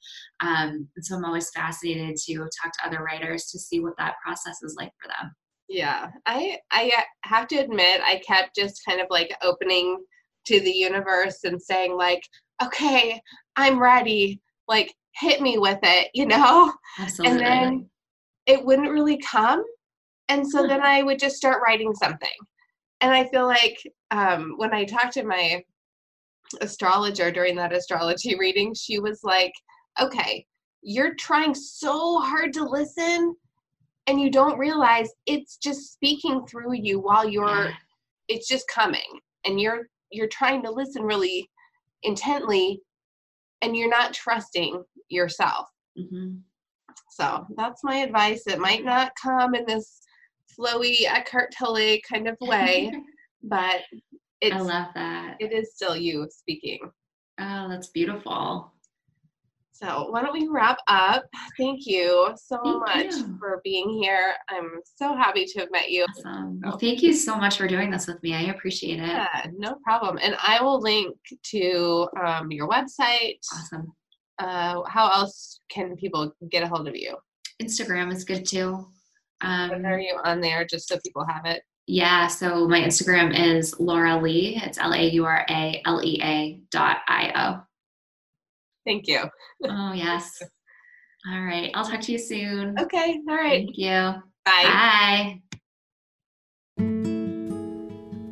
Um, 0.40 0.88
and 0.94 1.04
so 1.04 1.16
i'm 1.16 1.24
always 1.24 1.50
fascinated 1.50 2.16
to 2.16 2.34
talk 2.34 2.72
to 2.72 2.86
other 2.86 3.02
writers 3.02 3.46
to 3.46 3.58
see 3.58 3.80
what 3.80 3.96
that 3.98 4.14
process 4.24 4.62
is 4.62 4.76
like 4.78 4.92
for 5.02 5.08
them. 5.08 5.32
Yeah 5.68 6.06
i 6.26 6.58
i 6.70 6.92
have 7.24 7.48
to 7.48 7.56
admit 7.56 8.00
i 8.06 8.22
kept 8.24 8.54
just 8.54 8.80
kind 8.86 9.00
of 9.00 9.08
like 9.10 9.34
opening 9.42 9.98
to 10.46 10.60
the 10.60 10.70
universe 10.70 11.44
and 11.44 11.60
saying 11.60 11.96
like 11.96 12.22
okay 12.62 13.20
i'm 13.56 13.80
ready. 13.80 14.40
Like 14.68 14.94
hit 15.14 15.40
me 15.42 15.58
with 15.58 15.80
it 15.82 16.08
you 16.14 16.26
know? 16.26 16.72
Absolutely. 16.98 17.36
and 17.36 17.40
then 17.40 17.90
it 18.46 18.64
wouldn't 18.64 18.90
really 18.90 19.18
come. 19.18 19.62
And 20.28 20.48
so 20.48 20.66
then 20.66 20.82
i 20.82 21.02
would 21.02 21.18
just 21.18 21.36
start 21.36 21.62
writing 21.66 21.94
something. 21.94 22.30
And 23.00 23.12
i 23.12 23.24
feel 23.24 23.46
like 23.46 23.78
um, 24.10 24.54
when 24.56 24.72
i 24.72 24.84
talked 24.84 25.14
to 25.14 25.24
my 25.24 25.62
astrologer 26.60 27.30
during 27.30 27.56
that 27.56 27.72
astrology 27.72 28.36
reading 28.38 28.74
she 28.74 28.98
was 28.98 29.20
like 29.22 29.52
okay 30.00 30.44
you're 30.82 31.14
trying 31.14 31.54
so 31.54 32.18
hard 32.18 32.52
to 32.52 32.64
listen 32.64 33.34
and 34.06 34.20
you 34.20 34.30
don't 34.30 34.58
realize 34.58 35.08
it's 35.26 35.56
just 35.56 35.92
speaking 35.92 36.44
through 36.46 36.74
you 36.74 36.98
while 36.98 37.28
you're 37.28 37.70
it's 38.28 38.48
just 38.48 38.66
coming 38.68 39.20
and 39.44 39.60
you're 39.60 39.88
you're 40.12 40.28
trying 40.28 40.62
to 40.62 40.70
listen 40.70 41.02
really 41.02 41.48
intently 42.02 42.80
and 43.62 43.76
you're 43.76 43.88
not 43.88 44.12
trusting 44.14 44.82
yourself. 45.08 45.68
Mhm. 45.98 46.40
so 47.10 47.46
that's 47.56 47.84
my 47.84 47.96
advice. 47.96 48.46
It 48.46 48.58
might 48.58 48.84
not 48.84 49.12
come 49.22 49.54
in 49.54 49.64
this 49.66 50.00
flowy 50.58 51.02
eckhart 51.06 51.52
tolle 51.56 51.98
kind 52.08 52.28
of 52.28 52.36
way 52.40 52.92
but 53.42 53.82
it's 54.40 54.54
i 54.54 54.60
love 54.60 54.88
that. 54.94 55.36
it 55.40 55.52
is 55.52 55.74
still 55.74 55.96
you 55.96 56.28
speaking. 56.30 56.78
Oh 57.40 57.68
that's 57.68 57.88
beautiful 57.88 58.71
so 59.82 60.08
why 60.10 60.22
don't 60.22 60.32
we 60.32 60.48
wrap 60.48 60.78
up 60.88 61.24
thank 61.58 61.86
you 61.86 62.32
so 62.36 62.58
Thank 62.62 62.80
much 62.80 63.14
you. 63.16 63.36
for 63.38 63.60
being 63.64 63.90
here 63.90 64.34
i'm 64.50 64.70
so 64.96 65.16
happy 65.16 65.44
to 65.46 65.60
have 65.60 65.70
met 65.72 65.90
you 65.90 66.04
awesome 66.16 66.60
well 66.62 66.78
thank 66.78 67.02
you 67.02 67.12
so 67.12 67.36
much 67.36 67.56
for 67.58 67.66
doing 67.66 67.90
this 67.90 68.06
with 68.06 68.22
me 68.22 68.34
i 68.34 68.42
appreciate 68.52 68.98
it 69.00 69.06
Yeah, 69.06 69.46
no 69.56 69.76
problem. 69.84 70.18
And 70.22 70.36
I 70.42 70.62
will 70.62 70.80
link 70.80 71.16
to 71.50 72.08
um, 72.24 72.50
your 72.50 72.68
website. 72.68 73.38
awesome 73.52 73.92
Uh, 74.38 74.82
how 74.88 75.10
else 75.10 75.60
can 75.68 75.96
people 75.96 76.32
get 76.50 76.62
a 76.62 76.68
hold 76.68 76.88
of 76.88 76.96
you? 76.96 77.16
instagram 77.62 78.12
is 78.12 78.24
good 78.24 78.44
too 78.46 78.86
um, 79.40 79.84
are 79.84 79.98
you 79.98 80.18
on 80.24 80.40
there 80.40 80.64
just 80.64 80.86
so 80.88 80.96
people 81.04 81.26
have 81.26 81.44
it? 81.46 81.62
Yeah, 81.88 82.28
so 82.28 82.68
my 82.68 82.80
Instagram 82.80 83.36
is 83.36 83.74
Laura 83.80 84.16
Lea. 84.22 84.60
It's 84.64 84.78
L 84.78 84.94
A 84.94 85.02
U 85.10 85.24
R 85.24 85.44
A 85.50 85.82
L 85.84 86.00
E 86.04 86.20
A 86.22 86.60
dot 86.70 86.98
I 87.08 87.58
Thank 88.84 89.06
you. 89.06 89.20
Oh, 89.64 89.92
yes. 89.92 90.42
All 91.30 91.42
right. 91.42 91.70
I'll 91.74 91.84
talk 91.84 92.00
to 92.00 92.12
you 92.12 92.18
soon. 92.18 92.74
Okay, 92.80 93.20
all 93.28 93.36
right. 93.36 93.64
Thank 93.66 93.78
you. 93.78 94.14
Bye. 94.44 94.62
Bye. 94.64 95.40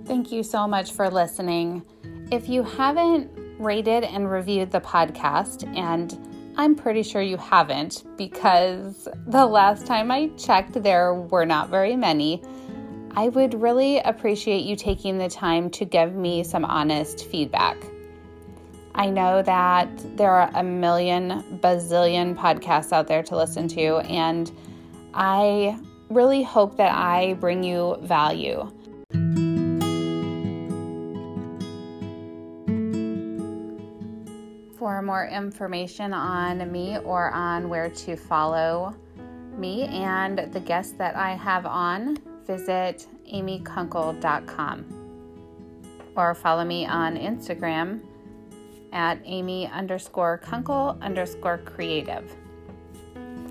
Thank 0.07 0.33
you 0.33 0.43
so 0.43 0.67
much 0.67 0.93
for 0.93 1.09
listening. 1.09 1.85
If 2.33 2.49
you 2.49 2.65
haven't 2.65 3.31
rated 3.61 4.05
and 4.05 4.29
reviewed 4.29 4.73
the 4.73 4.81
podcast, 4.81 5.65
and 5.77 6.19
I'm 6.57 6.75
pretty 6.75 7.05
sure 7.05 7.23
you 7.23 7.37
haven't 7.37 8.05
because 8.17 9.09
the 9.29 9.47
last 9.47 9.87
time 9.87 10.11
I 10.11 10.29
checked, 10.37 10.83
there 10.83 11.15
were 11.15 11.47
not 11.47 11.71
very 11.71 11.95
many, 11.95 12.43
I 13.17 13.29
would 13.29 13.55
really 13.55 13.99
appreciate 14.01 14.65
you 14.65 14.75
taking 14.75 15.19
the 15.19 15.29
time 15.29 15.71
to 15.71 15.85
give 15.85 16.15
me 16.15 16.43
some 16.43 16.65
honest 16.65 17.27
feedback. 17.27 17.77
I 18.95 19.09
know 19.09 19.43
that 19.43 19.89
there 20.17 20.33
are 20.33 20.51
a 20.55 20.63
million 20.63 21.59
bazillion 21.61 22.37
podcasts 22.37 22.93
out 22.93 23.07
there 23.07 23.23
to 23.25 23.37
listen 23.37 23.69
to, 23.69 23.99
and 23.99 24.51
I 25.15 25.79
really 26.09 26.43
hope 26.43 26.77
that 26.77 26.93
I 26.93 27.35
bring 27.35 27.63
you 27.63 27.97
value. 28.03 28.71
For 34.77 35.03
more 35.03 35.27
information 35.27 36.13
on 36.13 36.73
me 36.73 36.99
or 36.99 37.31
on 37.31 37.69
where 37.69 37.91
to 37.91 38.17
follow 38.17 38.95
me 39.57 39.85
and 39.85 40.53
the 40.53 40.61
guests 40.61 40.95
that 40.95 41.17
I 41.17 41.35
have 41.37 41.67
on, 41.67 42.19
visit 42.47 43.07
amykunkel.com 43.33 44.97
or 46.17 46.35
follow 46.35 46.65
me 46.65 46.87
on 46.87 47.17
Instagram 47.17 48.01
at 48.93 49.21
amy 49.25 49.67
underscore 49.69 50.39
kunkel 50.39 50.99
underscore 51.01 51.59
creative. 51.59 52.37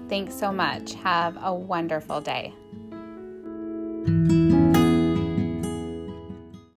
Thanks 0.09 0.35
so 0.35 0.51
much. 0.51 0.93
Have 0.95 1.37
a 1.41 1.53
wonderful 1.53 2.19
day. 2.19 2.53